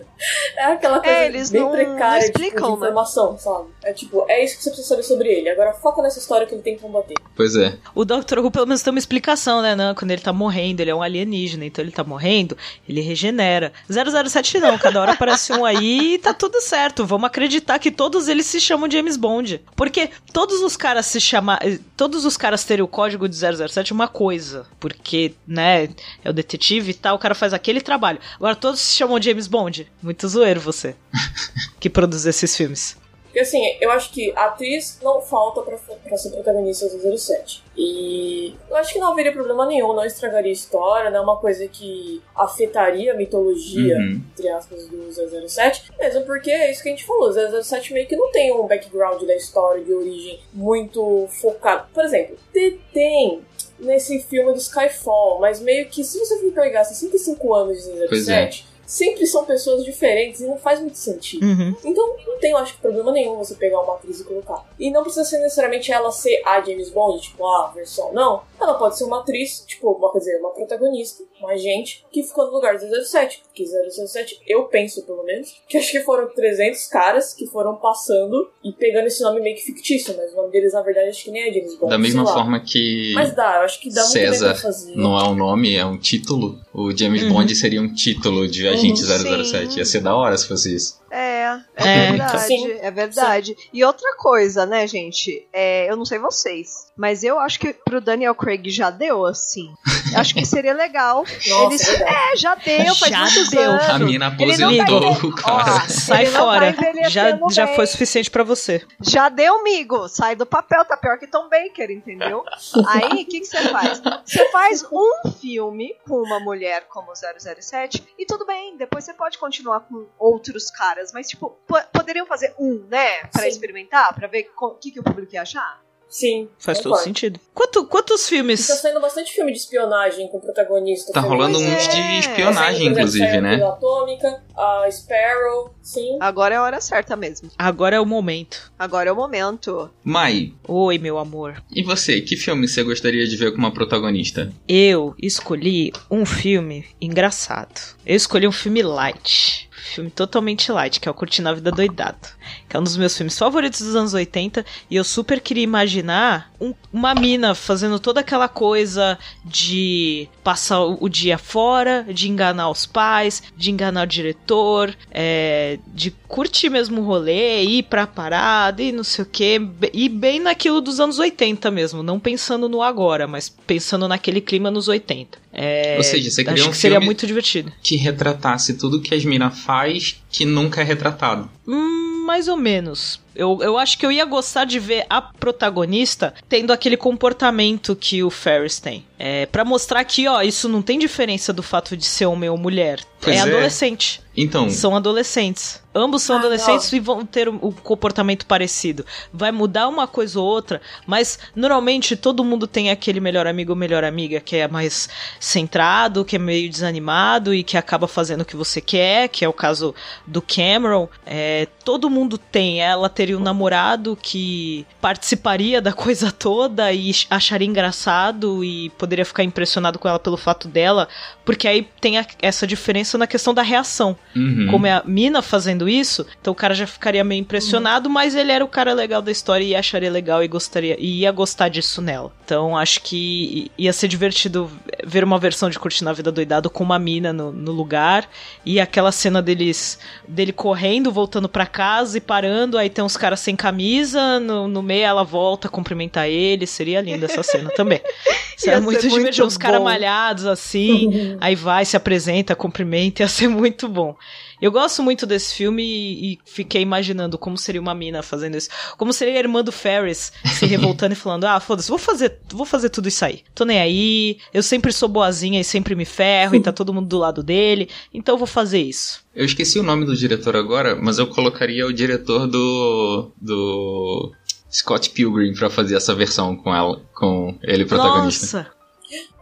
É 0.57 0.65
aquela 0.65 0.99
coisa 1.01 1.17
É, 1.17 1.27
eles 1.27 1.51
bem 1.51 1.61
não- 1.63 1.71
precária 1.71 1.97
não 2.27 2.27
tipo, 2.27 2.39
explicam, 2.43 2.75
de 2.75 2.81
né? 2.81 2.87
informação, 2.89 3.39
sabe? 3.39 3.69
É 3.85 3.93
tipo, 3.93 4.25
é 4.29 4.45
isso 4.45 4.57
que 4.57 4.63
você 4.65 4.71
precisa 4.71 4.89
saber 4.89 5.03
sobre 5.05 5.29
ele. 5.29 5.49
Agora 5.49 5.73
foca 5.75 6.03
nessa 6.03 6.19
história 6.19 6.47
que 6.47 6.55
ele 6.55 6.63
tem 6.63 6.75
que 6.75 6.83
combater. 6.83 7.15
pois 7.37 7.55
é. 7.57 7.77
O 7.95 8.05
Dr. 8.05 8.39
Who 8.41 8.51
pelo 8.51 8.67
menos 8.67 8.83
tem 8.83 8.91
uma 8.93 8.99
explicação, 8.99 9.63
né? 9.63 9.77
Não, 9.77 9.95
quando 9.95 10.11
ele 10.11 10.21
tá 10.21 10.33
morrendo, 10.33 10.81
ele 10.81 10.91
é 10.91 10.95
um 10.95 11.03
alienígena, 11.03 11.65
então 11.65 11.85
ele 11.85 11.93
tá 11.93 12.03
morrendo, 12.03 12.57
ele 12.89 13.01
regenera. 13.01 13.73
007 13.89 14.59
não, 14.59 14.77
cada 14.77 15.01
hora 15.01 15.13
aparece 15.13 15.53
um 15.53 15.65
aí 15.65 16.15
e 16.15 16.19
tá 16.19 16.35
tudo 16.35 16.61
certo. 16.61 17.07
Vamos 17.07 17.27
acreditar 17.29 17.79
que 17.79 17.91
todos 17.91 18.27
eles 18.29 18.47
se 18.47 18.61
chamam 18.61 18.91
James 18.91 19.17
Bond. 19.17 19.61
Porque 19.77 20.11
todos 20.33 20.61
os 20.63 20.77
caras 20.77 21.07
se 21.07 21.21
chamar, 21.21 21.61
eh, 21.65 21.79
todos 21.97 22.25
os 22.25 22.37
caras 22.37 22.65
terem 22.65 22.85
o 22.85 22.89
código 22.89 23.29
de 23.29 23.37
007 23.37 23.93
é 23.93 23.95
uma 23.95 24.09
coisa, 24.09 24.67
porque, 24.81 25.35
né, 25.47 25.89
é 26.25 26.31
o 26.31 26.33
detetive 26.33 26.91
e 26.91 26.95
tal, 26.95 27.15
o 27.15 27.19
cara 27.19 27.35
faz 27.35 27.53
aquele 27.55 27.81
trabalho. 27.81 28.19
Agora 28.37 28.57
todos 28.57 28.81
se 28.81 28.97
chamam 28.99 29.21
James 29.21 29.47
Bond. 29.47 29.91
Muito 30.03 30.29
zoeiro 30.29 30.61
você. 30.61 30.95
que 31.81 31.89
produz 31.89 32.27
esses 32.27 32.56
filmes. 32.56 32.97
Porque 33.25 33.41
assim, 33.41 33.77
eu 33.79 33.91
acho 33.91 34.11
que 34.11 34.33
a 34.35 34.47
atriz 34.47 34.99
não 35.03 35.21
falta 35.21 35.61
pra, 35.61 35.77
pra 35.77 36.17
ser 36.17 36.31
protagonista 36.31 36.89
do 36.89 37.19
07. 37.19 37.62
E 37.77 38.55
eu 38.71 38.75
acho 38.77 38.91
que 38.95 38.99
não 38.99 39.12
haveria 39.12 39.33
problema 39.33 39.67
nenhum, 39.67 39.93
não 39.93 40.03
estragaria 40.05 40.50
a 40.50 40.53
história, 40.53 41.11
não 41.11 41.19
é 41.19 41.23
uma 41.23 41.37
coisa 41.37 41.69
que 41.69 42.23
afetaria 42.35 43.12
a 43.12 43.17
mitologia, 43.17 43.99
Uhum. 43.99 44.23
entre 44.33 44.49
aspas, 44.49 44.89
do 44.89 45.12
007. 45.47 45.93
Mesmo 45.99 46.23
porque 46.25 46.50
é 46.50 46.71
isso 46.73 46.83
que 46.83 46.89
a 46.89 46.93
gente 46.93 47.05
falou, 47.05 47.29
o 47.29 47.62
007 47.62 47.93
meio 47.93 48.09
que 48.09 48.17
não 48.17 48.33
tem 48.33 48.50
um 48.50 48.67
background 48.67 49.23
da 49.23 49.37
história 49.37 49.85
de 49.85 49.93
origem 49.93 50.41
muito 50.53 51.29
focado. 51.41 51.87
Por 51.93 52.05
exemplo, 52.05 52.35
te- 52.53 52.81
tem 52.95 53.43
nesse 53.79 54.21
filme 54.23 54.53
do 54.55 54.59
Skyfall, 54.59 55.39
mas 55.39 55.61
meio 55.61 55.87
que 55.91 56.03
se 56.03 56.19
você 56.19 56.41
for 56.41 56.50
pegar 56.53 56.83
65 56.83 57.55
anos 57.55 57.85
de 57.85 57.91
Pois 58.09 58.25
007, 58.25 58.67
sempre 58.88 59.26
são 59.26 59.44
pessoas 59.44 59.85
diferentes 59.85 60.40
e 60.40 60.46
não 60.46 60.56
faz 60.56 60.81
muito 60.81 60.96
sentido. 60.96 61.44
Uhum. 61.44 61.76
Então 61.85 62.17
não 62.26 62.38
tem, 62.38 62.52
eu 62.52 62.56
acho, 62.56 62.79
problema 62.79 63.12
nenhum 63.12 63.37
você 63.37 63.55
pegar 63.55 63.81
uma 63.81 63.94
atriz 63.94 64.19
e 64.19 64.25
colocar. 64.25 64.64
E 64.79 64.90
não 64.90 65.02
precisa 65.02 65.26
ser 65.26 65.38
necessariamente 65.38 65.93
ela 65.93 66.11
ser 66.11 66.40
a 66.44 66.61
James 66.62 66.88
Bond, 66.88 67.20
tipo, 67.20 67.46
a 67.46 67.69
versão. 67.69 68.12
Não. 68.14 68.43
Ela 68.61 68.75
pode 68.75 68.99
ser 68.99 69.05
uma 69.05 69.21
atriz, 69.21 69.65
tipo, 69.67 69.91
uma, 69.93 70.13
quer 70.13 70.19
dizer, 70.19 70.39
uma 70.39 70.51
protagonista, 70.51 71.23
uma 71.41 71.53
agente, 71.53 72.05
que 72.13 72.23
ficou 72.23 72.47
no 72.47 72.53
lugar 72.53 72.77
do 72.79 72.87
007. 73.05 73.43
Porque 73.47 73.65
007, 73.65 74.41
eu 74.47 74.65
penso 74.65 75.03
pelo 75.05 75.23
menos, 75.25 75.55
que 75.69 75.77
acho 75.79 75.91
que 75.93 76.01
foram 76.01 76.29
300 76.29 76.87
caras 76.89 77.33
que 77.35 77.47
foram 77.47 77.77
passando 77.77 78.51
e 78.65 78.73
pegando 78.73 79.07
esse 79.07 79.23
nome 79.23 79.41
meio 79.41 79.57
que 79.57 79.63
fictício, 79.63 80.15
mas 80.17 80.33
o 80.33 80.37
nome 80.37 80.51
deles, 80.51 80.73
na 80.73 80.83
verdade, 80.83 81.09
acho 81.09 81.25
que 81.25 81.31
nem 81.31 81.49
é 81.49 81.53
James 81.53 81.77
Bond. 81.79 81.91
Da 81.91 81.99
mesma 81.99 82.25
sei 82.25 82.35
lá. 82.35 82.41
forma 82.41 82.61
que 82.61 83.12
Mas 83.15 83.35
dá, 83.35 83.57
eu 83.57 83.61
acho 83.62 83.81
que 83.81 83.91
dá 83.93 84.03
César 84.03 84.57
não 84.95 85.19
é 85.19 85.25
um 85.29 85.35
nome, 85.35 85.75
é 85.77 85.85
um 85.85 85.99
título. 85.99 86.59
O 86.73 86.97
James 86.97 87.23
Uhum. 87.23 87.33
Bond 87.33 87.55
seria 87.55 87.81
um 87.81 87.93
título 87.93 88.47
de 88.49 88.67
agente 88.69 89.03
Uhum. 89.03 89.45
007. 89.45 89.79
Ia 89.79 89.85
ser 89.85 90.00
da 90.00 90.15
hora 90.15 90.37
se 90.37 90.47
fosse 90.47 90.75
isso. 90.75 90.99
É, 91.11 91.27
é, 91.76 91.88
É, 92.07 92.11
verdade, 92.11 92.47
sim. 92.47 92.73
é 92.81 92.90
verdade. 92.90 93.57
E 93.73 93.85
outra 93.85 94.17
coisa, 94.17 94.64
né, 94.67 94.87
gente? 94.87 95.47
É, 95.52 95.90
eu 95.90 95.97
não 95.97 96.05
sei 96.05 96.19
vocês, 96.19 96.90
mas 96.97 97.23
eu 97.25 97.38
acho 97.38 97.59
que 97.61 97.73
pro 97.73 98.00
Daniel 98.00 98.35
Craig 98.35 98.69
já 98.71 98.90
deu, 98.90 99.25
assim. 99.25 99.73
Acho 100.17 100.35
que 100.35 100.45
seria 100.45 100.73
legal. 100.75 101.25
Nossa, 101.49 101.67
Eles- 101.75 101.88
é. 102.00 102.33
É, 102.33 102.37
já 102.37 102.55
deu, 102.55 102.95
faz 102.95 103.12
Já 103.12 103.21
muitos 103.21 103.49
deu. 103.50 103.71
anos. 103.71 103.88
A 103.88 103.99
mina 103.99 104.37
Ele 104.38 104.57
não 104.57 104.76
tá 104.76 104.83
aposentou 104.85 105.31
o 105.31 105.35
cara. 105.35 105.75
Ó, 105.85 105.88
Sai 105.88 106.23
Ele 106.25 106.31
tá 106.33 106.38
fora. 106.38 106.75
Já, 107.09 107.38
já 107.50 107.67
bem. 107.67 107.75
foi 107.76 107.87
suficiente 107.87 108.31
pra 108.31 108.43
você. 108.45 108.85
Já 109.00 109.28
deu, 109.28 109.57
amigo. 109.61 110.09
Sai 110.09 110.35
do 110.35 110.45
papel, 110.47 110.85
tá 110.85 110.97
pior 110.97 111.19
que 111.19 111.26
Tom 111.26 111.49
Baker, 111.49 111.90
entendeu? 111.90 112.43
Aí, 112.88 113.23
o 113.23 113.26
que 113.26 113.40
que 113.40 113.45
você 113.47 113.61
faz? 113.69 114.00
Você 114.25 114.49
faz 114.50 114.85
um 114.93 115.31
filme 115.40 115.95
com 116.07 116.17
uma 116.23 116.40
mulher 116.40 116.85
como 116.88 117.12
007 117.14 118.02
e 118.19 118.26
tudo 118.26 118.45
bem, 118.47 118.76
depois 118.76 119.05
você 119.05 119.12
pode 119.14 119.38
continuar 119.38 119.81
com 119.81 120.07
outros 120.19 120.71
caras, 120.71 121.12
mas, 121.12 121.28
tipo, 121.28 121.38
po- 121.38 121.83
poderiam 121.92 122.26
fazer 122.26 122.54
um, 122.59 122.85
né? 122.90 123.25
Pra 123.33 123.42
Sim. 123.42 123.49
experimentar, 123.49 124.14
pra 124.14 124.26
ver 124.28 124.50
o 124.61 124.71
que, 124.71 124.90
que 124.90 125.00
o 125.00 125.02
público 125.02 125.35
ia 125.35 125.42
achar? 125.42 125.80
Sim. 126.11 126.49
Faz 126.59 126.80
todo 126.80 126.97
sentido. 126.97 127.38
Quanto, 127.52 127.85
quantos 127.85 128.26
filmes? 128.26 128.66
Tá 128.66 128.76
saindo 128.76 128.99
bastante 128.99 129.30
filme 129.30 129.52
de 129.52 129.59
espionagem 129.59 130.26
com 130.28 130.40
protagonista. 130.40 131.12
Tá 131.12 131.21
rolando 131.21 131.59
uns 131.59 131.87
é. 131.87 131.88
de 131.88 132.18
espionagem, 132.21 132.87
inclusive, 132.87 133.26
Saiu 133.28 133.42
né? 133.42 133.62
Atômica, 133.62 134.42
a 134.57 134.88
Sparrow, 134.90 135.75
sim. 135.83 136.16
Agora 136.18 136.54
é 136.54 136.57
a 136.57 136.62
hora 136.62 136.80
certa 136.80 137.14
mesmo. 137.14 137.50
Agora 137.59 137.97
é 137.97 138.00
o 138.00 138.07
momento. 138.07 138.73
Agora 138.78 139.11
é 139.11 139.12
o 139.12 139.16
momento. 139.16 139.90
Mai, 140.02 140.54
Oi, 140.66 140.97
meu 140.97 141.18
amor. 141.18 141.62
e 141.71 141.83
você? 141.83 142.23
Que 142.23 142.38
filme 142.38 142.66
você 142.66 142.83
gostaria 142.83 143.26
de 143.26 143.37
ver 143.37 143.52
com 143.52 143.59
uma 143.59 143.71
protagonista? 143.75 144.50
Eu 144.66 145.14
escolhi 145.21 145.92
um 146.11 146.25
filme 146.25 146.87
engraçado. 146.99 147.95
Eu 148.07 148.16
escolhi 148.16 148.49
um 148.49 148.52
filme 148.52 148.83
light. 148.83 149.68
Filme 149.88 150.11
totalmente 150.11 150.71
light, 150.71 151.00
que 151.00 151.09
é 151.09 151.11
o 151.11 151.14
Curtindo 151.14 151.49
a 151.49 151.54
Vida 151.54 151.73
Doidado. 151.73 152.28
Que 152.69 152.77
é 152.77 152.81
um 152.81 152.83
dos 152.83 152.97
meus 152.97 153.17
filmes 153.17 153.39
favoritos 153.39 153.81
dos 153.81 153.97
anos 153.97 154.13
80. 154.15 154.65
E 154.91 154.97
eu 154.97 155.05
super 155.05 155.41
queria 155.41 155.65
imaginar 155.65 156.53
um- 156.61 156.75
uma 156.93 157.15
mina 157.15 157.55
fazendo 157.55 157.99
toda 157.99 158.21
aquela 158.21 158.49
coisa 158.49 159.19
de 159.45 160.29
passar 160.45 160.83
o 160.85 160.99
o 161.01 161.09
dia 161.09 161.39
fora, 161.39 162.05
de 162.13 162.29
enganar 162.29 162.69
os 162.71 162.85
pais, 162.85 163.43
de 163.57 163.71
enganar 163.71 164.03
o 164.03 164.07
diretor, 164.07 164.95
é, 165.11 165.79
de 165.95 166.11
curtir 166.11 166.69
mesmo 166.69 167.01
o 167.01 167.05
rolê, 167.05 167.63
ir 167.63 167.85
pra 167.85 168.07
parada 168.07 168.83
e 168.83 168.91
não 168.93 169.05
sei 169.05 169.23
o 169.25 169.27
que. 169.27 169.61
E 169.93 170.09
bem 170.09 170.41
naquilo 170.41 170.81
dos 170.81 170.99
anos 171.01 171.19
80 171.19 171.71
mesmo. 171.71 172.03
Não 172.03 172.19
pensando 172.19 172.69
no 172.69 172.83
agora, 172.83 173.27
mas 173.27 173.49
pensando 173.49 174.07
naquele 174.09 174.41
clima 174.41 174.71
nos 174.71 174.89
80. 174.89 175.39
É, 175.53 175.95
Ou 175.97 176.03
seja, 176.05 176.31
você 176.31 176.45
queria 176.45 176.61
acho 176.61 176.69
um 176.69 176.73
que 176.73 176.79
seria 176.79 177.01
muito 177.01 177.27
divertido. 177.27 177.73
Que 177.83 177.97
retratasse 177.97 178.75
tudo 178.75 179.01
que 179.01 179.15
as 179.15 179.25
minas 179.25 179.59
faz 179.61 180.21
que 180.31 180.45
nunca 180.45 180.81
é 180.81 180.85
retratado. 180.85 181.49
Hum, 181.67 182.08
mais 182.28 182.47
ou 182.47 182.58
menos. 182.58 183.18
Eu, 183.35 183.58
eu 183.62 183.78
acho 183.78 183.97
que 183.97 184.04
eu 184.04 184.12
ia 184.12 184.26
gostar 184.26 184.66
de 184.66 184.78
ver 184.78 185.06
a 185.08 185.23
protagonista 185.23 186.35
tendo 186.47 186.75
aquele 186.75 186.94
comportamento 186.94 187.97
que 187.97 188.23
o 188.23 188.28
Ferris 188.28 188.78
tem. 188.78 189.08
É, 189.19 189.47
para 189.47 189.65
mostrar 189.65 190.05
que, 190.05 190.29
ó, 190.29 190.41
isso 190.43 190.69
não 190.69 190.81
tem 190.81 190.99
diferença 190.99 191.53
do 191.53 191.63
fato 191.63 191.97
de 191.97 192.05
ser 192.05 192.27
homem 192.27 192.49
ou 192.49 192.57
mulher. 192.57 193.01
Pois 193.21 193.35
é 193.35 193.39
é. 193.41 193.43
adolescente. 193.43 194.23
Então, 194.37 194.71
São 194.71 194.95
adolescentes. 194.95 195.83
Ambos 195.93 196.23
são 196.23 196.37
Ah, 196.37 196.39
adolescentes 196.39 196.93
e 196.93 197.01
vão 197.01 197.27
ter 197.27 197.49
um, 197.49 197.57
um 197.61 197.73
comportamento 197.73 198.47
parecido. 198.47 199.05
Vai 199.33 199.51
mudar 199.51 199.89
uma 199.89 200.07
coisa 200.07 200.39
ou 200.39 200.47
outra, 200.47 200.81
mas 201.05 201.41
normalmente 201.57 202.15
todo 202.15 202.45
mundo 202.45 202.69
tem 202.69 202.89
aquele 202.89 203.19
melhor 203.19 203.49
amigo 203.49 203.73
ou 203.73 203.77
melhor 203.77 204.05
amiga 204.05 204.39
que 204.39 204.55
é 204.55 204.69
mais 204.69 205.09
centrado, 205.41 206.25
que 206.25 206.37
é 206.37 206.39
meio 206.39 206.71
desanimado 206.71 207.53
e 207.53 207.65
que 207.65 207.77
acaba 207.77 208.07
fazendo 208.07 208.43
o 208.43 208.45
que 208.45 208.55
você 208.55 208.81
quer, 208.81 209.29
que 209.29 209.45
é 209.45 209.49
o 209.49 209.53
caso 209.53 209.93
do 210.25 210.41
Cameron. 210.41 211.09
É, 211.27 211.67
todo 211.85 212.09
mundo 212.09 212.39
tem. 212.39 212.81
Ela 212.81 213.09
teria 213.09 213.37
um 213.37 213.43
namorado 213.43 214.17
que 214.23 214.87
participaria 215.01 215.83
da 215.83 215.93
coisa 215.93 216.31
toda 216.31 216.93
e 216.93 217.11
acharia 217.29 217.67
engraçado 217.67 218.63
e 218.63 218.91
poderia 218.91 219.08
ficar 219.25 219.43
impressionado 219.45 219.99
com 219.99 220.09
ela 220.09 220.19
pelo 220.19 220.37
fato 220.37 220.69
dela, 220.69 221.09
porque 221.45 221.67
aí 221.69 221.88
tem 222.00 222.19
a- 222.19 222.27
essa 222.41 222.67
diferença 222.67 223.17
na 223.19 223.27
questão 223.27 223.53
da 223.55 223.62
reação 223.62 224.17
uhum. 224.35 224.69
como 224.71 224.87
é 224.87 224.93
a 224.93 225.03
mina 225.05 225.43
fazendo 225.43 225.88
isso, 225.88 226.27
então 226.41 226.53
o 226.53 226.57
cara 226.57 226.75
já 226.75 226.87
ficaria 226.87 227.23
meio 227.25 227.41
impressionado, 227.41 228.09
mas 228.11 228.35
ele 228.35 228.53
era 228.53 228.65
o 228.65 228.69
cara 228.69 228.93
legal 228.93 229.21
da 229.23 229.31
história 229.31 229.65
e 229.65 229.75
acharia 229.75 230.11
legal 230.11 230.43
e 230.43 230.49
gostaria 230.49 230.97
e 230.99 231.21
ia 231.21 231.33
gostar 231.33 231.69
disso 231.69 232.00
nela. 232.03 232.33
Então 232.45 232.77
acho 232.77 233.03
que 233.03 233.71
ia 233.77 233.93
ser 233.93 234.09
divertido 234.09 234.71
ver 235.05 235.23
uma 235.25 235.38
versão 235.38 235.69
de 235.71 235.79
Curtindo 235.79 236.11
a 236.11 236.12
Vida 236.12 236.33
Doidado 236.33 236.71
com 236.71 236.83
uma 236.85 236.99
mina 236.99 237.33
no, 237.33 237.53
no 237.53 237.73
lugar 237.73 238.29
e 238.65 238.81
aquela 238.81 239.12
cena 239.12 239.41
deles 239.43 239.99
dele 240.27 240.53
correndo, 240.53 241.12
voltando 241.12 241.49
pra 241.49 241.67
casa 241.67 242.19
e 242.19 242.21
parando, 242.21 242.79
aí 242.79 242.88
tem 242.91 243.05
uns 243.05 243.17
caras 243.17 243.41
sem 243.41 243.55
camisa, 243.55 244.41
no, 244.41 244.67
no 244.69 244.83
meio 244.83 245.05
ela 245.05 245.25
volta 245.25 245.69
a 245.69 245.71
cumprimentar 245.71 246.29
ele, 246.29 246.67
seria 246.67 247.00
linda 247.00 247.27
essa 247.27 247.43
cena 247.43 247.71
também. 247.71 248.00
Seria 248.59 248.79
Ia 248.79 248.81
muito 248.83 248.98
ser 249.00 249.09
muito 249.09 249.21
divertido, 249.21 249.47
uns 249.47 249.57
caras 249.57 249.83
malhados 249.83 250.47
assim, 250.47 251.37
Aí 251.40 251.55
vai, 251.55 251.85
se 251.85 251.97
apresenta, 251.97 252.55
cumprimenta, 252.55 253.23
ia 253.23 253.28
ser 253.28 253.49
muito 253.49 253.88
bom. 253.88 254.17
Eu 254.61 254.73
gosto 254.73 255.02
muito 255.02 255.25
desse 255.25 255.55
filme 255.55 255.83
e, 255.83 256.33
e 256.33 256.38
fiquei 256.45 256.83
imaginando 256.83 257.38
como 257.38 257.57
seria 257.57 257.81
uma 257.81 257.95
mina 257.95 258.23
fazendo 258.23 258.57
isso. 258.57 258.69
Como 258.97 259.12
seria 259.12 259.35
a 259.35 259.38
irmã 259.38 259.62
do 259.62 259.71
Ferris 259.71 260.33
se 260.45 260.67
revoltando 260.67 261.12
e 261.12 261.17
falando: 261.17 261.45
Ah, 261.45 261.61
foda-se, 261.61 261.88
vou 261.88 261.99
fazer, 261.99 262.38
vou 262.50 262.67
fazer 262.67 262.90
tudo 262.90 263.09
isso 263.09 263.25
aí. 263.25 263.43
Tô 263.55 263.64
nem 263.64 263.81
aí, 263.81 264.38
eu 264.52 264.62
sempre 264.62 264.93
sou 264.93 265.09
boazinha 265.09 265.61
e 265.61 265.64
sempre 265.64 265.95
me 265.95 266.05
ferro 266.05 266.57
e 266.57 266.61
tá 266.61 266.73
todo 266.73 266.93
mundo 266.93 267.09
do 267.09 267.19
lado 267.19 267.43
dele, 267.43 267.88
então 268.12 268.35
eu 268.35 268.38
vou 268.38 268.47
fazer 268.47 268.81
isso. 268.81 269.21
eu 269.35 269.45
esqueci 269.45 269.78
o 269.78 269.83
nome 269.83 270.05
do 270.05 270.17
diretor 270.17 270.57
agora, 270.57 270.97
mas 270.97 271.19
eu 271.19 271.26
colocaria 271.28 271.87
o 271.87 271.93
diretor 271.93 272.47
do. 272.47 273.31
do. 273.40 274.33
Scott 274.71 275.11
Pilgrim 275.11 275.55
pra 275.55 275.71
fazer 275.71 275.97
essa 275.97 276.14
versão 276.14 276.55
com 276.55 276.75
ela, 276.75 277.00
com 277.14 277.59
ele 277.62 277.87
protagonista. 277.87 278.59
Nossa, 278.59 278.77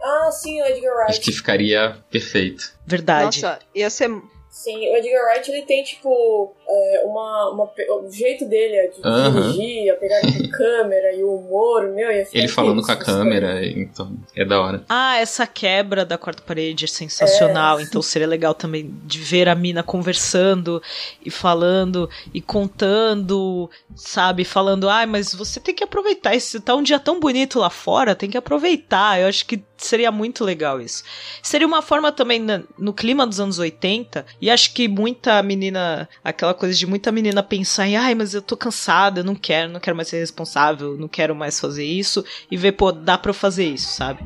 Ah, 0.01 0.31
sim, 0.31 0.61
o 0.61 0.65
Edgar 0.65 0.93
Acho 1.03 1.11
Wright. 1.13 1.21
que 1.21 1.31
ficaria 1.31 1.97
perfeito. 2.09 2.73
verdade. 2.85 3.41
Nossa, 3.41 3.59
ia 3.75 3.89
ser. 3.89 4.09
Sim, 4.49 4.77
o 4.91 4.97
Edgar 4.97 5.25
Wright 5.25 5.51
ele 5.51 5.61
tem, 5.63 5.83
tipo, 5.83 6.55
é, 6.69 7.03
uma, 7.05 7.49
uma. 7.51 7.63
O 8.03 8.11
jeito 8.11 8.45
dele 8.45 8.75
é 8.75 8.87
de 8.87 9.01
Aham. 9.03 9.51
dirigir, 9.53 9.91
a 9.91 9.95
pegada 9.95 10.27
com 10.27 10.49
câmera 10.49 11.13
e 11.13 11.23
o 11.23 11.35
humor, 11.35 11.87
meu, 11.93 12.11
ia 12.11 12.25
ficar 12.25 12.39
Ele 12.39 12.47
falando 12.47 12.81
com 12.81 12.91
a 12.91 12.95
câmera, 12.95 13.65
então 13.65 14.11
é 14.35 14.43
da 14.43 14.61
hora. 14.61 14.83
Ah, 14.89 15.17
essa 15.17 15.47
quebra 15.47 16.03
da 16.03 16.17
quarta 16.17 16.41
parede 16.41 16.85
é 16.85 16.87
sensacional. 16.87 17.79
Então 17.79 18.01
seria 18.01 18.27
legal 18.27 18.53
também 18.53 18.93
de 19.05 19.19
ver 19.19 19.47
a 19.47 19.55
mina 19.55 19.81
conversando 19.81 20.81
e 21.25 21.31
falando 21.31 22.09
e 22.33 22.41
contando, 22.41 23.69
sabe? 23.95 24.43
Falando, 24.43 24.89
ai, 24.89 25.05
mas 25.05 25.33
você 25.33 25.59
tem 25.59 25.73
que 25.73 25.83
aproveitar. 25.83 26.35
Esse 26.35 26.59
tá 26.59 26.75
um 26.75 26.83
dia 26.83 26.99
tão 26.99 27.19
bonito 27.19 27.59
lá 27.59 27.69
fora, 27.69 28.15
tem 28.15 28.29
que 28.29 28.37
aproveitar. 28.37 29.19
Eu 29.21 29.27
acho 29.27 29.45
que 29.45 29.63
seria 29.77 30.11
muito 30.11 30.43
legal 30.43 30.81
isso. 30.81 31.03
Seria 31.41 31.67
uma 31.67 31.81
forma 31.81 32.11
também 32.11 32.45
no 32.77 32.93
clima 32.93 33.25
dos 33.25 33.39
anos 33.39 33.59
80, 33.59 34.25
e 34.41 34.49
acho 34.49 34.73
que 34.73 34.87
muita 34.87 35.41
menina, 35.43 36.09
aquela 36.23 36.53
coisa 36.57 36.75
de 36.75 36.85
muita 36.85 37.11
menina 37.11 37.41
pensar 37.41 37.87
em, 37.87 37.95
ai, 37.95 38.13
mas 38.13 38.33
eu 38.33 38.41
tô 38.41 38.57
cansada, 38.57 39.21
eu 39.21 39.23
não 39.23 39.35
quero, 39.35 39.71
não 39.71 39.79
quero 39.79 39.95
mais 39.95 40.09
ser 40.09 40.19
responsável, 40.19 40.97
não 40.97 41.07
quero 41.07 41.33
mais 41.33 41.59
fazer 41.59 41.85
isso, 41.85 42.25
e 42.51 42.57
ver, 42.57 42.73
pô, 42.73 42.91
dá 42.91 43.17
pra 43.17 43.29
eu 43.29 43.33
fazer 43.33 43.65
isso, 43.65 43.93
sabe? 43.93 44.19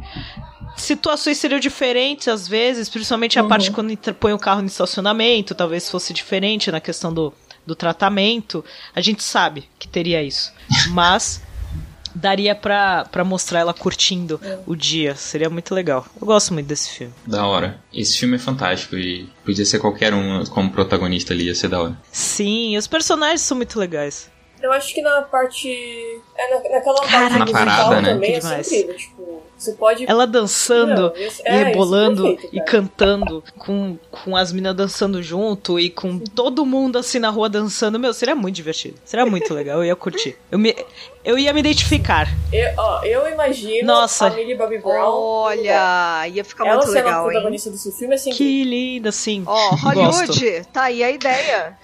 situações 0.78 1.38
seriam 1.38 1.60
diferentes 1.60 2.28
às 2.28 2.48
vezes, 2.48 2.90
principalmente 2.90 3.38
a 3.38 3.44
Uhum. 3.44 3.50
parte 3.50 3.72
quando 3.72 3.96
põe 4.16 4.34
o 4.34 4.40
carro 4.40 4.62
no 4.62 4.68
estacionamento, 4.68 5.54
talvez 5.54 5.90
fosse 5.90 6.14
diferente 6.14 6.72
na 6.72 6.80
questão 6.80 7.14
do, 7.14 7.34
do 7.66 7.76
tratamento. 7.76 8.64
A 8.96 9.02
gente 9.02 9.22
sabe 9.22 9.70
que 9.78 9.88
teria 9.88 10.24
isso. 10.24 10.52
Mas 10.90 11.42
daria 12.16 12.56
pra, 12.56 13.06
pra 13.06 13.24
mostrar 13.24 13.60
ela 13.60 13.74
curtindo 13.74 14.40
o 14.66 14.76
dia. 14.76 15.16
Seria 15.16 15.50
muito 15.50 15.74
legal. 15.74 16.06
Eu 16.20 16.28
gosto 16.28 16.54
muito 16.54 16.68
desse 16.68 16.90
filme. 16.90 17.14
Da 17.26 17.46
hora. 17.46 17.80
Esse 17.94 18.18
filme 18.18 18.36
é 18.36 18.40
fantástico 18.40 18.96
e 18.96 19.30
podia 19.46 19.66
ser 19.66 19.80
qualquer 19.80 20.14
um 20.14 20.44
como 20.46 20.72
protagonista 20.72 21.34
ali, 21.34 21.46
ia 21.46 21.56
ser 21.56 21.68
da 21.68 21.82
hora. 21.82 21.98
Sim, 22.12 22.78
os 22.78 22.88
personagens 22.88 23.42
são 23.42 23.58
muito 23.58 23.80
legais. 23.80 24.30
Eu 24.62 24.72
acho 24.72 24.94
que 24.94 25.02
na 25.02 25.24
parte. 25.24 25.68
É, 26.42 26.50
na, 26.50 26.76
naquela 26.76 27.02
Caraca, 27.08 27.38
parte 27.38 27.52
parada, 27.54 28.02
né? 28.02 28.14
também 28.14 28.32
Que 28.32 28.38
é 28.38 28.40
demais. 28.40 28.68
incrível. 28.72 28.96
Tipo, 28.98 29.42
você 29.58 29.74
pode. 29.74 30.06
Ela 30.10 30.26
dançando 30.26 31.02
Não, 31.02 31.16
isso- 31.16 31.18
e 31.18 31.24
é, 31.24 31.28
isso 31.28 31.42
é 31.46 31.64
rebolando 31.66 32.24
perfeito, 32.24 32.56
e 32.56 32.62
cantando 32.66 33.44
com, 33.60 33.96
com 34.10 34.36
as 34.36 34.52
minas 34.52 34.76
dançando 34.76 35.22
junto 35.22 35.80
e 35.80 35.90
com 35.90 36.18
todo 36.18 36.66
mundo 36.66 36.98
assim 36.98 37.20
na 37.20 37.30
rua 37.30 37.48
dançando. 37.48 38.00
Meu, 38.00 38.12
seria 38.14 38.34
muito 38.36 38.56
divertido. 38.56 38.96
Seria 39.06 39.26
muito 39.26 39.54
legal, 39.54 39.78
eu 39.80 39.86
ia 39.86 39.96
curtir. 39.96 40.36
Eu, 40.52 40.58
me, 40.58 40.76
eu 41.24 41.38
ia 41.38 41.54
me 41.54 41.60
identificar. 41.60 42.28
Eu, 42.52 42.72
ó, 42.76 43.04
eu 43.04 43.30
imagino 43.32 43.86
Nossa. 43.86 44.26
a 44.28 44.30
Millie 44.32 44.56
Bobby 44.56 44.80
Brown. 44.80 45.12
Olha, 45.14 46.28
ia 46.28 46.44
ficar 46.44 46.66
ela 46.66 46.78
muito 46.78 46.88
sendo 46.92 47.02
a 47.02 47.04
legal, 47.06 47.26
hein? 47.26 47.32
protagonista 47.32 47.70
desse 47.70 47.92
filme, 47.92 48.16
assim. 48.16 48.32
Que 48.32 48.64
linda, 48.64 49.12
sim. 49.12 49.44
Ó, 49.46 49.76
Hollywood, 49.76 50.66
tá 50.74 50.84
aí 50.86 51.04
a 51.04 51.12
ideia. 51.12 51.78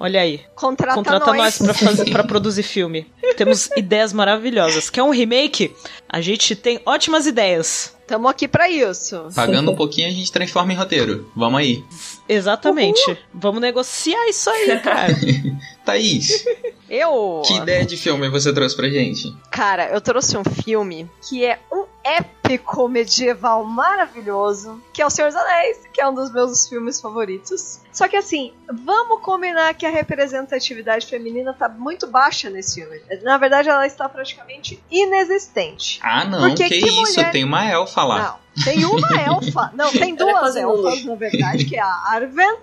Olha 0.00 0.20
aí. 0.22 0.40
Contrata, 0.54 0.94
Contrata 0.94 1.26
nós, 1.34 1.38
nós. 1.38 1.58
pra, 1.58 1.74
fazer, 1.74 2.10
pra 2.10 2.24
produzir 2.24 2.62
filme. 2.62 3.06
Temos 3.36 3.68
ideias 3.76 4.12
maravilhosas. 4.12 4.90
Quer 4.90 5.02
um 5.02 5.10
remake? 5.10 5.74
A 6.08 6.20
gente 6.20 6.54
tem 6.54 6.80
ótimas 6.84 7.26
ideias. 7.26 7.94
Tamo 8.06 8.28
aqui 8.28 8.46
pra 8.46 8.68
isso. 8.68 9.28
Pagando 9.34 9.70
um 9.70 9.76
pouquinho, 9.76 10.08
a 10.08 10.10
gente 10.10 10.30
transforma 10.30 10.72
em 10.72 10.76
roteiro. 10.76 11.30
Vamos 11.34 11.58
aí. 11.58 11.82
Exatamente. 12.28 13.18
Vamos 13.32 13.60
negociar 13.60 14.28
isso 14.28 14.48
aí, 14.50 14.78
cara. 14.80 15.12
Thaís, 15.84 16.44
Eu. 16.88 17.42
que 17.44 17.54
ideia 17.56 17.84
de 17.84 17.96
filme 17.98 18.28
você 18.30 18.52
trouxe 18.54 18.74
pra 18.74 18.88
gente? 18.88 19.36
Cara, 19.50 19.88
eu 19.90 20.00
trouxe 20.00 20.34
um 20.36 20.42
filme 20.42 21.10
que 21.28 21.44
é 21.44 21.58
um 21.70 21.84
épico 22.02 22.88
medieval 22.88 23.64
maravilhoso, 23.64 24.82
que 24.94 25.02
é 25.02 25.06
O 25.06 25.10
Senhor 25.10 25.28
dos 25.30 25.36
Anéis, 25.38 25.78
que 25.92 26.00
é 26.00 26.08
um 26.08 26.14
dos 26.14 26.32
meus 26.32 26.66
filmes 26.66 26.98
favoritos. 27.00 27.80
Só 27.92 28.08
que 28.08 28.16
assim, 28.16 28.52
vamos 28.72 29.20
combinar 29.20 29.74
que 29.74 29.84
a 29.84 29.90
representatividade 29.90 31.06
feminina 31.06 31.52
tá 31.52 31.68
muito 31.68 32.06
baixa 32.06 32.48
nesse 32.48 32.80
filme. 32.80 33.00
Na 33.22 33.36
verdade, 33.36 33.68
ela 33.68 33.86
está 33.86 34.08
praticamente 34.08 34.82
inexistente. 34.90 36.00
Ah, 36.02 36.24
não, 36.24 36.48
Porque 36.48 36.64
que, 36.68 36.78
que 36.80 36.86
isso? 36.86 37.00
mulher- 37.18 37.30
Tem 37.30 37.44
uma 37.44 37.66
elfa 37.66 38.02
lá. 38.04 38.18
Não, 38.22 38.43
tem 38.62 38.84
uma 38.84 39.08
elfa. 39.20 39.70
Não, 39.74 39.90
tem 39.90 40.12
é 40.12 40.16
duas 40.16 40.56
elfas, 40.56 41.04
na 41.04 41.14
verdade, 41.14 41.64
que 41.64 41.76
é 41.76 41.80
a 41.80 42.12
Arwen, 42.12 42.58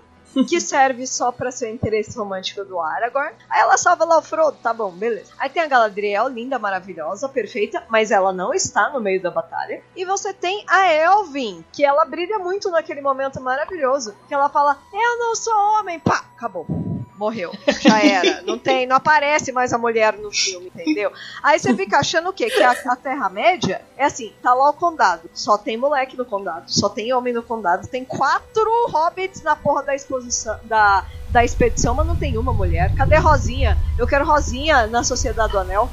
que 0.48 0.60
serve 0.60 1.06
só 1.06 1.30
pra 1.30 1.50
ser 1.50 1.66
o 1.66 1.74
interesse 1.74 2.16
romântico 2.16 2.64
do 2.64 2.80
Aragorn. 2.80 3.34
Aí 3.50 3.60
ela 3.60 3.76
salva 3.76 4.04
lá 4.04 4.18
o 4.18 4.22
Frodo, 4.22 4.56
tá 4.62 4.72
bom, 4.72 4.90
beleza. 4.90 5.32
Aí 5.38 5.50
tem 5.50 5.62
a 5.62 5.66
Galadriel, 5.66 6.28
linda, 6.28 6.58
maravilhosa, 6.58 7.28
perfeita, 7.28 7.84
mas 7.90 8.10
ela 8.10 8.32
não 8.32 8.54
está 8.54 8.88
no 8.90 9.00
meio 9.00 9.20
da 9.20 9.30
batalha. 9.30 9.82
E 9.94 10.04
você 10.04 10.32
tem 10.32 10.64
a 10.68 10.90
Elvin, 10.92 11.64
que 11.72 11.84
ela 11.84 12.04
brilha 12.04 12.38
muito 12.38 12.70
naquele 12.70 13.00
momento 13.00 13.40
maravilhoso, 13.40 14.14
que 14.26 14.34
ela 14.34 14.48
fala: 14.48 14.78
"Eu 14.92 15.18
não 15.18 15.34
sou 15.34 15.54
homem", 15.54 16.00
pá, 16.00 16.24
acabou. 16.34 16.66
Morreu. 17.16 17.52
Já 17.80 18.00
era. 18.00 18.42
Não 18.42 18.58
tem, 18.58 18.86
não 18.86 18.96
aparece 18.96 19.52
mais 19.52 19.72
a 19.72 19.78
mulher 19.78 20.16
no 20.16 20.30
filme, 20.30 20.66
entendeu? 20.74 21.12
Aí 21.42 21.58
você 21.58 21.74
fica 21.74 21.98
achando 21.98 22.30
o 22.30 22.32
quê? 22.32 22.48
Que 22.50 22.62
a, 22.62 22.70
a 22.70 22.96
Terra-média 22.96 23.82
é 23.96 24.06
assim, 24.06 24.32
tá 24.42 24.52
lá 24.54 24.70
o 24.70 24.72
condado. 24.72 25.28
Só 25.34 25.58
tem 25.58 25.76
moleque 25.76 26.16
no 26.16 26.24
condado, 26.24 26.64
só 26.66 26.88
tem 26.88 27.12
homem 27.12 27.32
no 27.32 27.42
condado. 27.42 27.86
Tem 27.86 28.04
quatro 28.04 28.70
hobbits 28.88 29.42
na 29.42 29.54
porra 29.54 29.82
da 29.82 29.94
exposição, 29.94 30.58
da, 30.64 31.04
da 31.28 31.44
expedição, 31.44 31.94
mas 31.94 32.06
não 32.06 32.16
tem 32.16 32.36
uma 32.38 32.52
mulher. 32.52 32.94
Cadê 32.96 33.16
Rosinha? 33.16 33.78
Eu 33.98 34.06
quero 34.06 34.24
Rosinha 34.24 34.86
na 34.86 35.04
Sociedade 35.04 35.52
do 35.52 35.58
Anel. 35.58 35.90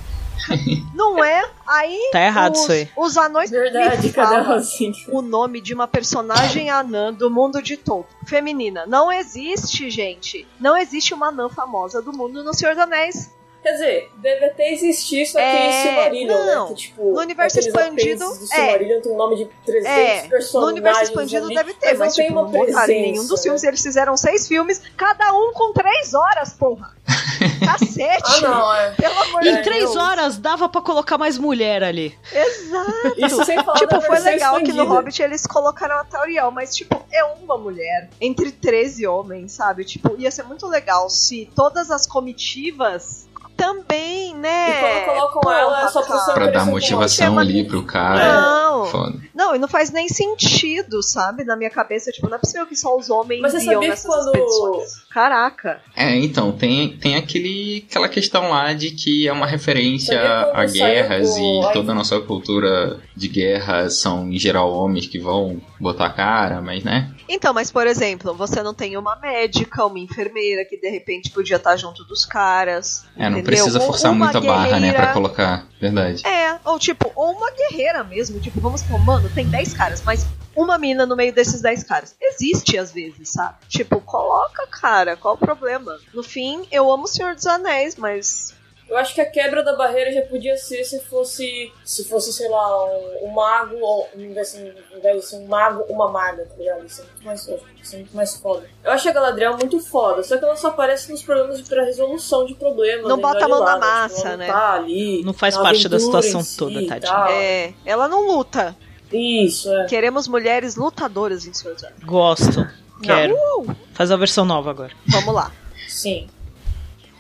Não 0.94 1.24
é? 1.24 1.50
Aí 1.68 2.10
Tá 2.12 2.22
errado 2.22 2.54
os, 2.54 2.62
isso 2.62 2.72
aí. 2.72 2.90
os 2.96 3.18
anões 3.18 3.50
Verdade, 3.50 4.08
me 4.08 4.14
cadê 4.14 4.36
a 4.36 4.44
falam 4.44 4.56
Rosinha? 4.58 4.94
o 5.12 5.22
nome 5.22 5.62
de 5.62 5.74
uma 5.74 5.88
personagem 5.88 6.70
anã 6.70 7.14
do 7.14 7.30
mundo 7.30 7.62
de 7.62 7.78
Tolkien. 7.78 8.18
Feminina. 8.26 8.86
Não 8.88 9.12
existe, 9.12 9.90
gente. 9.90 10.48
Não 10.60 10.78
existe 10.78 11.14
uma 11.14 11.28
anã 11.28 11.50
famosa 11.50 12.02
do 12.02 12.12
mundo 12.14 12.44
no 12.44 12.54
Senhor 12.54 12.74
dos 12.74 12.84
Anéis. 12.84 13.32
Quer 13.62 13.72
dizer, 13.74 14.12
deve 14.18 14.46
até 14.46 14.72
existir 14.72 15.22
isso 15.24 15.38
aqui 15.38 15.46
É, 15.46 15.68
em 15.70 15.84
Silmarillion, 15.84 16.46
não. 16.46 16.64
né? 16.64 16.68
Que, 16.70 16.76
tipo, 16.76 17.04
No 17.12 17.20
universo 17.20 17.60
expandido, 17.60 18.26
do 18.26 18.32
é. 18.44 18.48
Silmarillion 18.48 19.02
tem 19.02 19.12
um 19.12 19.18
nome 19.18 19.36
de 19.36 19.46
300 19.66 19.86
É, 19.86 20.22
personagens 20.28 20.54
no 20.54 20.66
universo 20.68 21.02
expandido 21.04 21.46
ali, 21.46 21.56
deve 21.56 21.74
ter, 21.74 21.98
mas, 21.98 22.10
não 22.10 22.16
tem 22.16 22.28
tipo, 22.28 22.40
uma 22.40 22.44
não 22.44 22.50
em 22.50 22.88
nenhum 22.88 23.12
presença, 23.14 23.28
dos 23.28 23.42
filmes. 23.44 23.62
né? 23.64 23.68
Eles 23.70 23.82
fizeram 23.82 24.16
seis 24.16 24.48
filmes, 24.48 24.82
cada 24.96 25.34
um 25.34 25.52
com 25.54 25.74
três 25.74 26.14
horas, 26.14 26.54
porra. 26.54 26.94
Cacete. 27.66 28.24
Ah, 28.24 28.42
não, 28.42 28.74
é. 28.76 28.92
Pelo 28.92 29.20
amor 29.24 29.46
Em 29.46 29.56
de 29.58 29.64
três 29.64 29.84
Deus. 29.84 29.96
horas 29.96 30.38
dava 30.38 30.70
pra 30.70 30.82
colocar 30.82 31.18
mais 31.18 31.38
mulher 31.38 31.84
ali. 31.84 32.18
Exato. 32.32 33.14
Isso 33.18 33.44
sem 33.44 33.62
falar 33.64 33.78
Tipo, 33.80 34.00
foi 34.02 34.20
legal 34.20 34.56
que 34.58 34.64
no 34.64 34.70
expandida. 34.70 34.84
Hobbit 34.96 35.22
eles 35.22 35.46
colocaram 35.48 35.98
a 36.00 36.04
Tauriel, 36.06 36.52
mas, 36.52 36.76
tipo, 36.76 37.02
é 37.12 37.24
uma 37.24 37.58
mulher 37.58 38.10
entre 38.22 38.52
13 38.52 39.06
homens, 39.08 39.52
sabe? 39.54 39.84
Tipo, 39.84 40.16
ia 40.18 40.32
ser 40.32 40.44
muito 40.44 40.68
legal 40.68 41.10
se 41.10 41.50
todas 41.56 41.92
as 41.92 42.06
comitivas 42.08 43.28
também, 43.60 44.34
né? 44.36 44.70
E 44.70 44.74
quando 45.04 45.06
colocam 45.06 45.42
Porra, 45.42 45.56
ela, 45.56 45.84
é 45.86 45.88
só 45.90 46.02
pra 46.34 46.48
dar 46.48 46.64
um 46.64 46.72
motivação 46.72 47.38
é 47.38 47.42
ali 47.42 47.64
pro 47.66 47.84
cara. 47.84 48.42
Não, 48.42 48.86
Foda. 48.86 49.20
não, 49.36 49.56
e 49.56 49.60
não 49.60 49.68
faz 49.68 49.92
nem 49.92 50.08
sentido, 50.08 51.04
sabe? 51.04 51.44
Na 51.44 51.56
minha 51.56 51.70
cabeça, 51.70 52.12
tipo, 52.12 52.28
não 52.30 52.36
é 52.38 52.40
possível 52.40 52.66
que 52.66 52.76
só 52.76 52.96
os 52.98 53.10
homens 53.10 53.42
Mas 53.42 53.54
iam 53.64 53.82
nessas 53.82 54.06
quando- 54.06 54.26
expedições. 54.36 55.04
Caraca. 55.10 55.82
É, 55.96 56.16
então, 56.16 56.52
tem, 56.52 56.98
tem 56.98 57.16
aquele, 57.16 57.86
aquela 57.90 58.08
questão 58.08 58.50
lá 58.50 58.74
de 58.74 58.92
que 58.92 59.28
é 59.28 59.34
uma 59.34 59.46
referência 59.46 60.20
a 60.54 60.66
guerras 60.66 61.36
e 61.38 61.62
Ai. 61.66 61.74
toda 61.74 61.92
a 61.92 61.96
nossa 61.96 62.20
cultura 62.20 63.00
de 63.16 63.28
guerra 63.28 63.90
são, 63.90 64.30
em 64.32 64.40
geral, 64.40 64.72
homens 64.72 65.06
que 65.08 65.20
vão 65.20 65.62
botar 65.80 66.06
a 66.08 66.14
cara, 66.14 66.62
mas, 66.62 66.84
né? 66.84 67.12
Então, 67.30 67.54
mas 67.54 67.72
por 67.72 67.86
exemplo, 67.86 68.34
você 68.34 68.64
não 68.64 68.74
tem 68.74 68.98
uma 68.98 69.16
médica, 69.18 69.86
uma 69.86 70.00
enfermeira 70.00 70.66
que 70.66 70.76
de 70.76 70.90
repente 70.90 71.30
podia 71.30 71.58
estar 71.58 71.78
junto 71.78 72.04
dos 72.04 72.26
caras. 72.26 73.06
É, 73.16 73.30
não 73.30 73.38
entendeu? 73.38 73.44
precisa 73.44 73.80
Ou 73.80 73.86
forçar 73.86 74.12
uma 74.12 74.26
muita 74.26 74.42
barra, 74.42 74.80
né, 74.80 74.92
pra 74.92 75.14
colocar. 75.14 75.68
Verdade. 75.80 76.26
É, 76.26 76.60
ou 76.66 76.80
tipo, 76.80 77.12
ou 77.16 77.32
uma 77.32 77.52
guerreira 77.52 78.04
mesmo. 78.04 78.40
Tipo, 78.40 78.60
vamos 78.60 78.82
supor, 78.82 79.00
mano, 79.00 79.30
tem 79.30 79.46
10 79.48 79.74
caras, 79.74 80.02
mas 80.04 80.26
uma 80.56 80.78
mina 80.78 81.06
no 81.06 81.16
meio 81.16 81.32
desses 81.32 81.62
10 81.62 81.84
caras. 81.84 82.16
Existe 82.20 82.78
às 82.78 82.92
vezes, 82.92 83.30
sabe? 83.30 83.58
Tipo, 83.68 84.02
coloca, 84.02 84.66
cara, 84.68 85.16
qual 85.16 85.36
o 85.36 85.38
problema? 85.38 85.98
No 86.14 86.24
fim, 86.24 86.66
eu 86.72 86.92
amo 86.92 87.04
o 87.04 87.08
Senhor 87.08 87.36
dos 87.36 87.46
Anéis, 87.46 87.96
mas. 87.96 88.56
Eu 88.90 88.98
acho 88.98 89.14
que 89.14 89.22
a 89.22 89.30
quebra 89.30 89.64
da 89.64 89.76
barreira 89.76 90.12
já 90.12 90.24
podia 90.24 90.58
ser 90.58 90.84
se 90.84 91.00
fosse, 91.02 91.72
se 91.84 92.04
fosse, 92.06 92.34
sei 92.34 92.50
lá, 92.50 92.86
um, 92.86 93.28
um 93.28 93.32
mago, 93.32 93.78
ou 93.80 94.10
em 94.16 94.34
vez, 94.34 94.54
de, 94.54 94.74
em 94.98 95.00
vez 95.00 95.22
de 95.22 95.26
ser 95.28 95.36
um 95.38 95.48
mago, 95.48 95.86
uma 95.88 96.10
maga, 96.10 96.44
tá 96.46 96.56
ligado? 96.58 96.84
Isso 96.86 97.02
é 97.02 97.06
muito 97.06 97.26
mais, 97.26 97.42
isso 97.84 97.96
é 97.96 97.98
muito 98.00 98.16
mais 98.16 98.36
foda. 98.38 98.68
Eu 98.84 98.92
acho 98.92 99.08
a 99.08 99.12
Galadriel 99.12 99.58
muito 99.58 99.80
foda, 99.80 100.24
só 100.24 100.38
que 100.38 100.44
ela 100.44 100.56
só 100.56 100.70
aparece 100.70 101.12
nos 101.12 101.22
problemas 101.22 101.60
de 101.62 101.70
pra 101.70 101.84
resolução 101.84 102.48
de 102.48 102.56
problemas. 102.56 103.08
Não 103.08 103.18
né, 103.18 103.22
bota 103.22 103.38
de 103.38 103.44
a 103.44 103.48
mão 103.48 103.60
na 103.60 103.76
lá, 103.76 103.80
massa, 103.80 104.16
tipo, 104.16 104.28
ela 104.28 104.38
né? 104.38 104.48
Tá 104.48 104.74
ali, 104.74 105.24
Não 105.24 105.34
faz 105.34 105.56
parte 105.56 105.88
da 105.88 106.00
situação 106.00 106.42
si 106.42 106.58
toda, 106.58 106.88
tadinha. 106.88 107.28
É, 107.30 107.74
ela 107.86 108.08
não 108.08 108.26
luta. 108.26 108.76
Isso, 109.14 109.72
é. 109.72 109.86
Queremos 109.86 110.28
mulheres 110.28 110.76
lutadoras 110.76 111.46
em 111.46 111.52
dos 111.52 111.84
Anéis. 111.84 112.04
Gosto. 112.04 112.68
Quero. 113.02 113.36
Uh, 113.36 113.76
Faz 113.94 114.12
a 114.12 114.18
versão 114.18 114.46
nova 114.46 114.70
agora. 114.70 114.92
vamos 115.08 115.34
lá. 115.34 115.52
Sim. 115.88 116.28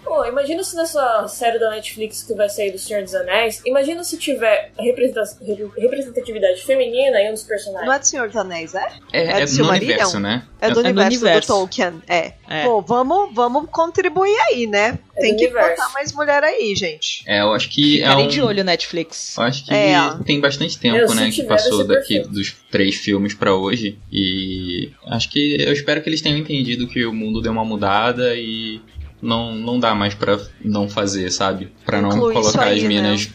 Pô, 0.09 0.25
imagina 0.25 0.63
se 0.63 0.75
nessa 0.75 1.27
série 1.27 1.59
da 1.59 1.69
Netflix 1.69 2.23
que 2.23 2.33
vai 2.33 2.49
sair 2.49 2.71
do 2.71 2.79
Senhor 2.79 3.03
dos 3.03 3.13
Anéis, 3.13 3.61
imagina 3.63 4.03
se 4.03 4.17
tiver 4.17 4.71
representa- 4.79 5.21
re- 5.39 5.69
representatividade 5.77 6.63
feminina 6.63 7.21
em 7.21 7.29
um 7.29 7.33
dos 7.33 7.43
personagens. 7.43 7.85
Não 7.87 7.93
é 7.93 7.99
do 7.99 8.07
Senhor 8.07 8.27
dos 8.27 8.35
Anéis, 8.35 8.73
é? 8.73 8.87
É, 9.13 9.23
É 9.23 9.41
é, 9.41 9.41
do 9.41 9.47
Silmarillion? 9.47 9.89
universo, 9.93 10.19
né? 10.19 10.43
É 10.59 10.67
do 10.67 10.71
É 10.71 10.73
do 10.73 10.79
universo, 10.79 11.09
universo. 11.19 11.47
do 11.47 11.53
Tolkien. 11.53 12.01
É. 12.07 12.33
É. 12.49 12.63
Pô, 12.63 12.81
vamos, 12.81 13.35
vamos 13.35 13.69
contribuir 13.69 14.35
aí, 14.49 14.65
né? 14.65 14.97
É 15.15 15.21
Tem 15.21 15.33
do 15.33 15.37
que 15.37 15.45
universo. 15.45 15.69
botar 15.81 15.93
mais 15.93 16.11
mulher 16.13 16.43
aí, 16.43 16.75
gente. 16.75 17.23
É, 17.27 17.41
eu 17.41 17.53
acho 17.53 17.69
que 17.69 18.01
é 18.01 18.15
um... 18.15 18.27
de 18.27 18.41
olho, 18.41 18.63
Netflix. 18.63 19.37
Eu 19.37 19.43
acho 19.43 19.63
que 19.65 19.71
É. 19.71 19.93
tem 20.25 20.39
bastante 20.39 20.77
tempo, 20.79 21.07
se 21.07 21.15
né, 21.15 21.29
que 21.29 21.43
passou 21.43 21.83
daqui 21.85 22.15
perfeito. 22.15 22.29
dos 22.29 22.55
três 22.71 22.95
filmes 22.95 23.35
pra 23.35 23.53
hoje. 23.53 23.99
E 24.11 24.91
acho 25.07 25.29
que 25.29 25.57
eu 25.61 25.71
espero 25.71 26.01
que 26.01 26.09
eles 26.09 26.21
tenham 26.21 26.37
entendido 26.39 26.87
que 26.87 27.05
o 27.05 27.13
mundo 27.13 27.41
deu 27.41 27.51
uma 27.51 27.63
mudada 27.63 28.33
e 28.35 28.81
não, 29.21 29.53
não 29.55 29.79
dá 29.79 29.93
mais 29.95 30.13
pra 30.13 30.39
não 30.63 30.87
fazer, 30.89 31.29
sabe? 31.31 31.71
Pra 31.85 32.01
não 32.01 32.09
colocar 32.09 32.63
aí, 32.63 32.77
as 32.77 32.83
né? 32.83 32.87
minas. 32.87 33.29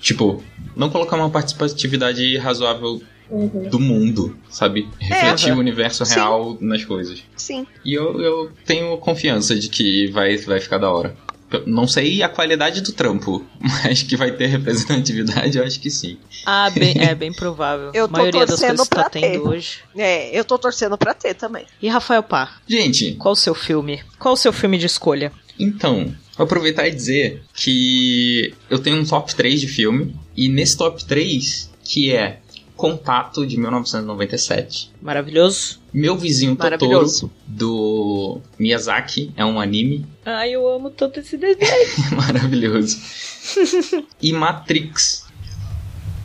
Tipo, 0.00 0.42
não 0.76 0.90
colocar 0.90 1.16
uma 1.16 1.30
participatividade 1.30 2.36
razoável 2.36 3.00
Uhum. 3.30 3.68
do 3.68 3.78
mundo, 3.78 4.38
sabe? 4.48 4.88
Refletir 4.98 5.48
Aham. 5.50 5.56
o 5.58 5.60
universo 5.60 6.02
Sim. 6.06 6.14
real 6.14 6.56
nas 6.62 6.82
coisas. 6.82 7.22
Sim. 7.36 7.66
E 7.84 7.92
eu, 7.92 8.18
eu 8.22 8.50
tenho 8.64 8.96
confiança 8.96 9.54
de 9.54 9.68
que 9.68 10.06
vai, 10.06 10.38
vai 10.38 10.58
ficar 10.60 10.78
da 10.78 10.90
hora. 10.90 11.14
Não 11.66 11.88
sei 11.88 12.22
a 12.22 12.28
qualidade 12.28 12.80
do 12.80 12.92
trampo, 12.92 13.44
mas 13.60 14.02
que 14.02 14.16
vai 14.16 14.30
ter 14.32 14.46
representatividade, 14.46 15.56
eu 15.58 15.64
acho 15.64 15.80
que 15.80 15.90
sim. 15.90 16.18
Ah, 16.44 16.70
bem, 16.70 16.94
é 16.98 17.14
bem 17.14 17.32
provável. 17.32 17.90
Eu 17.94 18.04
a 18.04 18.08
maioria 18.08 18.40
das 18.40 18.50
torcendo 18.60 18.76
coisas 18.76 18.88
que 18.88 18.94
tá 18.94 19.10
ter. 19.10 19.20
tendo 19.20 19.48
hoje. 19.48 19.78
É, 19.96 20.38
eu 20.38 20.44
tô 20.44 20.58
torcendo 20.58 20.96
pra 20.98 21.14
ter 21.14 21.34
também. 21.34 21.64
E 21.80 21.88
Rafael 21.88 22.22
Pá, 22.22 22.56
Gente, 22.66 23.12
qual 23.14 23.32
o 23.32 23.36
seu 23.36 23.54
filme? 23.54 24.00
Qual 24.18 24.34
o 24.34 24.36
seu 24.36 24.52
filme 24.52 24.78
de 24.78 24.86
escolha? 24.86 25.32
então, 25.58 26.14
vou 26.36 26.44
aproveitar 26.44 26.86
e 26.86 26.92
dizer 26.94 27.42
que 27.54 28.54
eu 28.70 28.78
tenho 28.78 28.96
um 28.96 29.04
top 29.04 29.34
3 29.34 29.60
de 29.60 29.66
filme, 29.68 30.14
e 30.36 30.48
nesse 30.48 30.76
top 30.76 31.04
3, 31.04 31.68
que 31.82 32.12
é 32.14 32.38
Contato 32.78 33.44
de 33.44 33.58
1997, 33.58 34.92
Maravilhoso. 35.02 35.80
Meu 35.92 36.16
Vizinho 36.16 36.54
Totoro, 36.54 37.30
do 37.44 38.40
Miyazaki, 38.56 39.32
é 39.36 39.44
um 39.44 39.60
anime 39.60 40.06
Ai, 40.24 40.54
eu 40.54 40.68
amo 40.68 40.88
tanto 40.90 41.18
esse 41.18 41.36
desenho. 41.36 41.66
maravilhoso. 42.16 42.96
e 44.22 44.32
Matrix. 44.32 45.27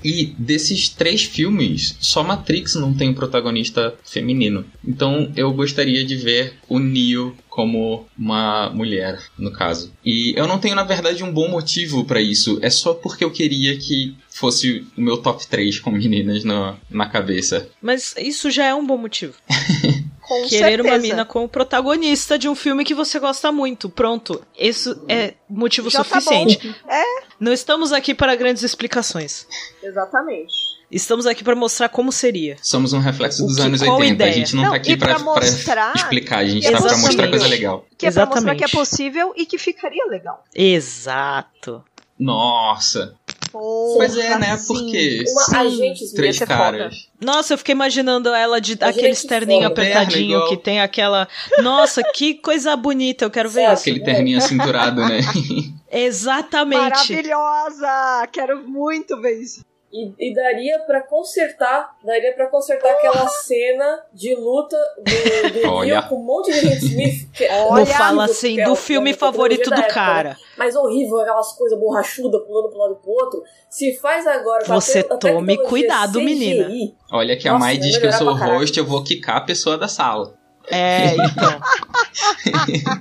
E 0.03 0.33
desses 0.37 0.89
três 0.89 1.23
filmes, 1.23 1.95
só 1.99 2.23
Matrix 2.23 2.75
não 2.75 2.93
tem 2.93 3.09
um 3.09 3.13
protagonista 3.13 3.95
feminino. 4.03 4.65
Então 4.85 5.31
eu 5.35 5.51
gostaria 5.53 6.03
de 6.03 6.15
ver 6.15 6.55
o 6.67 6.79
Neo 6.79 7.35
como 7.49 8.07
uma 8.17 8.69
mulher, 8.71 9.21
no 9.37 9.51
caso. 9.51 9.93
E 10.03 10.33
eu 10.35 10.47
não 10.47 10.57
tenho, 10.57 10.75
na 10.75 10.83
verdade, 10.83 11.23
um 11.23 11.31
bom 11.31 11.47
motivo 11.47 12.03
pra 12.03 12.19
isso. 12.19 12.57
É 12.63 12.69
só 12.69 12.95
porque 12.95 13.23
eu 13.23 13.29
queria 13.29 13.77
que 13.77 14.15
fosse 14.27 14.83
o 14.97 15.01
meu 15.01 15.17
top 15.17 15.45
3 15.45 15.79
com 15.79 15.91
meninas 15.91 16.43
no, 16.43 16.75
na 16.89 17.05
cabeça. 17.05 17.69
Mas 17.79 18.15
isso 18.17 18.49
já 18.49 18.65
é 18.65 18.73
um 18.73 18.85
bom 18.85 18.97
motivo. 18.97 19.35
Com 20.41 20.48
Querer 20.50 20.82
uma 20.82 20.89
certeza. 20.91 21.13
mina 21.13 21.26
como 21.26 21.48
protagonista 21.48 22.38
de 22.39 22.50
um 22.50 22.56
filme 22.56 22.84
que 22.84 22.93
você 22.93 23.19
gosta 23.19 23.52
muito. 23.52 23.89
Pronto. 23.89 24.41
Isso 24.58 25.04
é 25.08 25.36
motivo 25.50 25.89
Já 25.89 26.04
tá 26.04 26.19
suficiente. 26.19 26.76
É, 26.89 27.04
Não 27.39 27.54
estamos 27.54 27.91
aqui 27.91 28.13
para 28.13 28.36
grandes 28.36 28.63
explicações. 28.63 29.46
exatamente. 29.84 30.54
Estamos 30.91 31.26
aqui 31.26 31.43
para 31.43 31.56
mostrar 31.56 31.89
como 31.89 32.12
seria. 32.12 32.56
Somos 32.62 32.93
um 32.93 33.00
reflexo 33.00 33.43
dos 33.48 33.56
que- 33.56 33.62
anos 33.63 33.82
qual 33.82 33.98
80. 33.98 34.12
A 34.24 34.28
ideia? 34.28 34.34
gente 34.34 34.56
não, 34.56 34.63
Não, 34.63 34.69
tá 34.72 34.76
aqui 34.78 34.96
pra 34.96 35.08
pra, 35.08 35.15
pra 35.15 35.24
mostrar 35.26 35.93
explicar, 35.96 36.38
a 36.39 36.46
gente 36.46 36.65
que 36.67 36.72
tá 36.72 36.78
pra 36.78 36.82
mostrar 36.91 37.00
exatamente. 37.10 37.30
coisa 37.32 37.48
legal. 37.48 37.86
Que 37.98 38.06
é 38.06 38.12
pra 38.12 38.26
mostrar 38.26 38.39
Exatamente. 38.41 38.58
que 38.60 38.63
é 38.63 38.67
possível 38.80 39.34
e 39.36 39.46
que 39.48 39.58
ficaria 39.58 40.06
legal. 40.08 40.43
Exato. 40.54 41.84
Nossa. 42.19 43.15
Porra, 43.53 43.97
Pois 43.97 44.17
é, 44.17 44.39
né? 44.39 44.57
sim. 44.57 44.73
Porque 44.73 45.23
Uma 45.29 45.43
Sim. 45.43 45.55
agente 45.57 46.13
três 46.15 46.39
caras. 46.39 47.07
Nossa, 47.21 47.53
eu 47.53 47.57
fiquei 47.59 47.73
imaginando 47.73 48.29
ela 48.33 48.59
de 48.59 48.73
Imagina 48.73 48.89
aquele 48.89 49.15
que 49.15 49.27
terninho 49.27 49.67
apertadinho 49.67 50.39
Terno 50.39 50.49
que 50.49 50.57
tem 50.57 50.81
aquela. 50.81 51.27
Nossa, 51.59 52.01
que 52.03 52.33
coisa 52.33 52.75
bonita, 52.75 53.23
eu 53.23 53.29
quero 53.29 53.51
ver 53.51 53.71
isso. 53.71 53.83
Aquele 53.83 53.99
terninho 53.99 54.41
cinturado, 54.41 55.01
né? 55.01 55.19
Exatamente. 55.91 57.13
Maravilhosa! 57.13 58.27
Quero 58.31 58.67
muito 58.67 59.21
ver 59.21 59.39
isso. 59.39 59.63
E, 59.93 60.12
e 60.17 60.34
daria 60.34 60.79
pra 60.79 61.03
consertar, 61.03 61.95
daria 62.03 62.34
para 62.34 62.47
consertar 62.47 62.89
aquela 62.93 63.27
cena 63.27 64.01
de 64.12 64.34
luta 64.34 64.75
do, 64.97 65.62
do 65.62 65.69
Olha. 65.69 66.01
Neo 66.01 66.10
com 66.10 66.15
um 66.15 66.23
monte 66.23 66.51
de 66.51 66.62
gente 66.62 66.86
Smith. 66.86 67.32
Que 67.32 67.43
é 67.43 67.60
Não 67.60 67.73
Olha, 67.73 67.86
fala 67.86 68.23
horrível, 68.23 68.34
assim 68.34 68.60
é 68.60 68.65
do 68.65 68.75
filme 68.75 69.12
tecnologia 69.12 69.19
favorito 69.19 69.69
do 69.69 69.75
época, 69.75 69.88
né? 69.88 69.93
cara. 69.93 70.38
Mas 70.58 70.75
horrível, 70.75 71.19
aquelas 71.19 71.53
coisas 71.53 71.79
borrachudas 71.79 72.41
pulando 72.41 72.69
pro 72.69 72.79
lado 72.79 72.97
e 72.99 73.03
pro 73.03 73.12
outro. 73.12 73.43
Se 73.69 73.95
faz 73.97 74.25
agora 74.25 74.65
Você 74.65 75.03
tome 75.03 75.58
cuidado, 75.63 76.17
CGI, 76.17 76.25
menina. 76.25 76.93
Olha 77.12 77.38
que 77.38 77.47
a 77.47 77.60
Mai 77.60 77.77
diz 77.77 77.95
que 77.95 78.08
eu 78.08 78.13
sou 78.13 78.29
o 78.29 78.36
host, 78.36 78.75
eu 78.75 78.86
vou 78.86 79.03
quicar 79.03 79.38
a 79.38 79.41
pessoa 79.41 79.77
da 79.77 79.88
sala. 79.88 80.34
É, 80.71 81.13
então. 81.13 81.62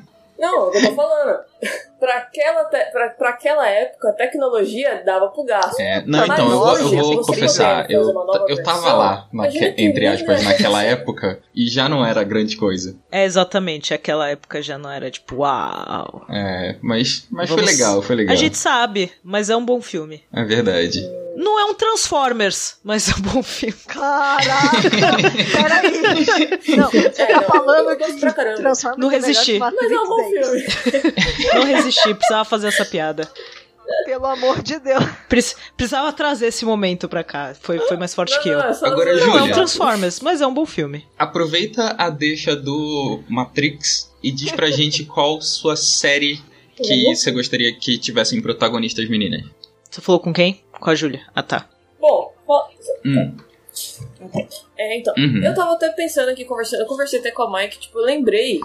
Não, 0.43 0.75
eu 0.75 0.83
tô 0.89 0.95
falando. 0.95 1.39
pra, 2.01 2.17
aquela 2.17 2.65
te- 2.65 2.91
pra, 2.91 3.09
pra 3.11 3.29
aquela 3.31 3.69
época, 3.69 4.09
a 4.09 4.13
tecnologia 4.13 5.03
dava 5.07 5.29
pro 5.29 5.45
gasto. 5.45 5.79
É, 5.81 6.03
não, 6.05 6.27
Mas 6.27 6.31
então, 6.31 6.51
eu 6.51 6.59
vou, 6.59 6.79
eu 6.79 6.89
vou 7.05 7.23
confessar, 7.25 7.89
eu, 7.89 8.01
eu 8.03 8.63
tava 8.65 8.81
versão, 8.81 8.99
lá, 8.99 9.29
naque- 9.33 9.75
entre 9.79 10.07
aspas, 10.09 10.43
naquela 10.43 10.83
época, 10.83 11.39
e 11.55 11.69
já 11.71 11.89
não 11.89 12.05
era 12.05 12.25
grande 12.25 12.57
coisa. 12.57 12.97
É 13.11 13.25
exatamente, 13.25 13.95
aquela 13.95 14.29
época 14.29 14.61
já 14.61 14.77
não 14.77 14.91
era 14.91 15.09
tipo, 15.13 15.37
uau. 15.37 16.27
É, 16.29 16.75
mas, 16.83 17.27
mas 17.31 17.49
foi 17.49 17.59
Vamos- 17.63 17.71
legal, 17.79 18.03
foi 18.03 18.17
legal. 18.17 18.33
A 18.33 18.37
gente 18.37 18.57
sabe, 18.57 19.13
mas 19.23 19.49
é 19.49 19.57
um 19.57 19.65
bom 19.65 19.81
filme. 19.81 20.25
É 20.33 20.43
verdade. 20.43 21.09
Não 21.43 21.59
é 21.59 21.65
um 21.65 21.75
Transformers, 21.75 22.77
mas 22.85 23.09
é 23.09 23.15
um 23.17 23.21
bom 23.21 23.43
filme. 23.43 23.75
Caraca! 23.89 24.51
Peraí! 25.53 26.77
Não, 26.77 26.91
você 26.91 26.99
É, 27.23 27.27
tá 27.27 27.41
não, 27.41 27.43
falando 27.49 27.97
que 27.97 28.13
pra 28.21 28.33
caramba. 28.33 28.57
Transformers 28.59 29.01
Não 29.01 29.11
é 29.11 29.15
resisti. 29.15 29.53
que 29.55 29.59
Mas 29.59 29.75
é 29.75 29.99
um 30.01 30.07
bom 30.09 30.21
é 30.21 30.31
filme. 30.31 31.15
Não 31.55 31.65
resisti, 31.65 32.15
precisava 32.15 32.45
fazer 32.45 32.69
essa 32.69 32.85
piada. 32.85 33.31
Pelo 34.07 34.27
amor 34.27 34.63
de 34.63 34.79
Deus. 34.79 35.05
Prec- 35.29 35.55
precisava 35.77 36.13
trazer 36.13 36.47
esse 36.47 36.65
momento 36.65 37.09
pra 37.09 37.23
cá. 37.25 37.55
Foi, 37.61 37.79
foi 37.81 37.97
mais 37.97 38.15
forte 38.15 38.41
que 38.41 38.49
eu. 38.49 38.59
Não, 38.59 38.65
é 38.71 38.79
Agora, 38.87 39.17
Não, 39.17 39.39
é 39.39 39.43
um. 39.43 39.51
Transformers, 39.53 40.21
mas 40.21 40.41
é 40.41 40.47
um 40.47 40.55
bom 40.55 40.65
filme. 40.65 41.05
Aproveita 41.19 41.95
a 41.99 42.09
deixa 42.09 42.55
do 42.57 43.23
Matrix 43.29 44.11
e 44.23 44.31
diz 44.31 44.53
pra 44.53 44.71
gente 44.71 45.05
qual 45.05 45.41
sua 45.43 45.77
série 45.77 46.41
que 46.77 47.05
você 47.15 47.31
gostaria 47.33 47.75
que 47.75 47.99
tivessem 47.99 48.41
protagonistas 48.41 49.09
meninas. 49.09 49.43
Você 49.91 50.01
falou 50.01 50.21
com 50.21 50.33
quem? 50.33 50.63
Com 50.83 50.91
a 50.91 50.95
Júlia. 50.97 51.21
Ah, 51.35 51.43
tá. 51.43 51.69
Bom, 52.01 52.33
Hum. 53.07 53.37
é, 54.77 54.99
então. 54.99 55.15
Uhum. 55.17 55.43
Eu 55.45 55.55
tava 55.55 55.73
até 55.75 55.89
pensando 55.91 56.29
aqui, 56.31 56.45
conversando, 56.45 56.81
eu 56.81 56.87
conversei 56.87 57.21
até 57.21 57.31
com 57.31 57.43
a 57.43 57.51
Mike, 57.53 57.79
tipo, 57.79 57.99
eu 57.99 58.05
lembrei. 58.05 58.61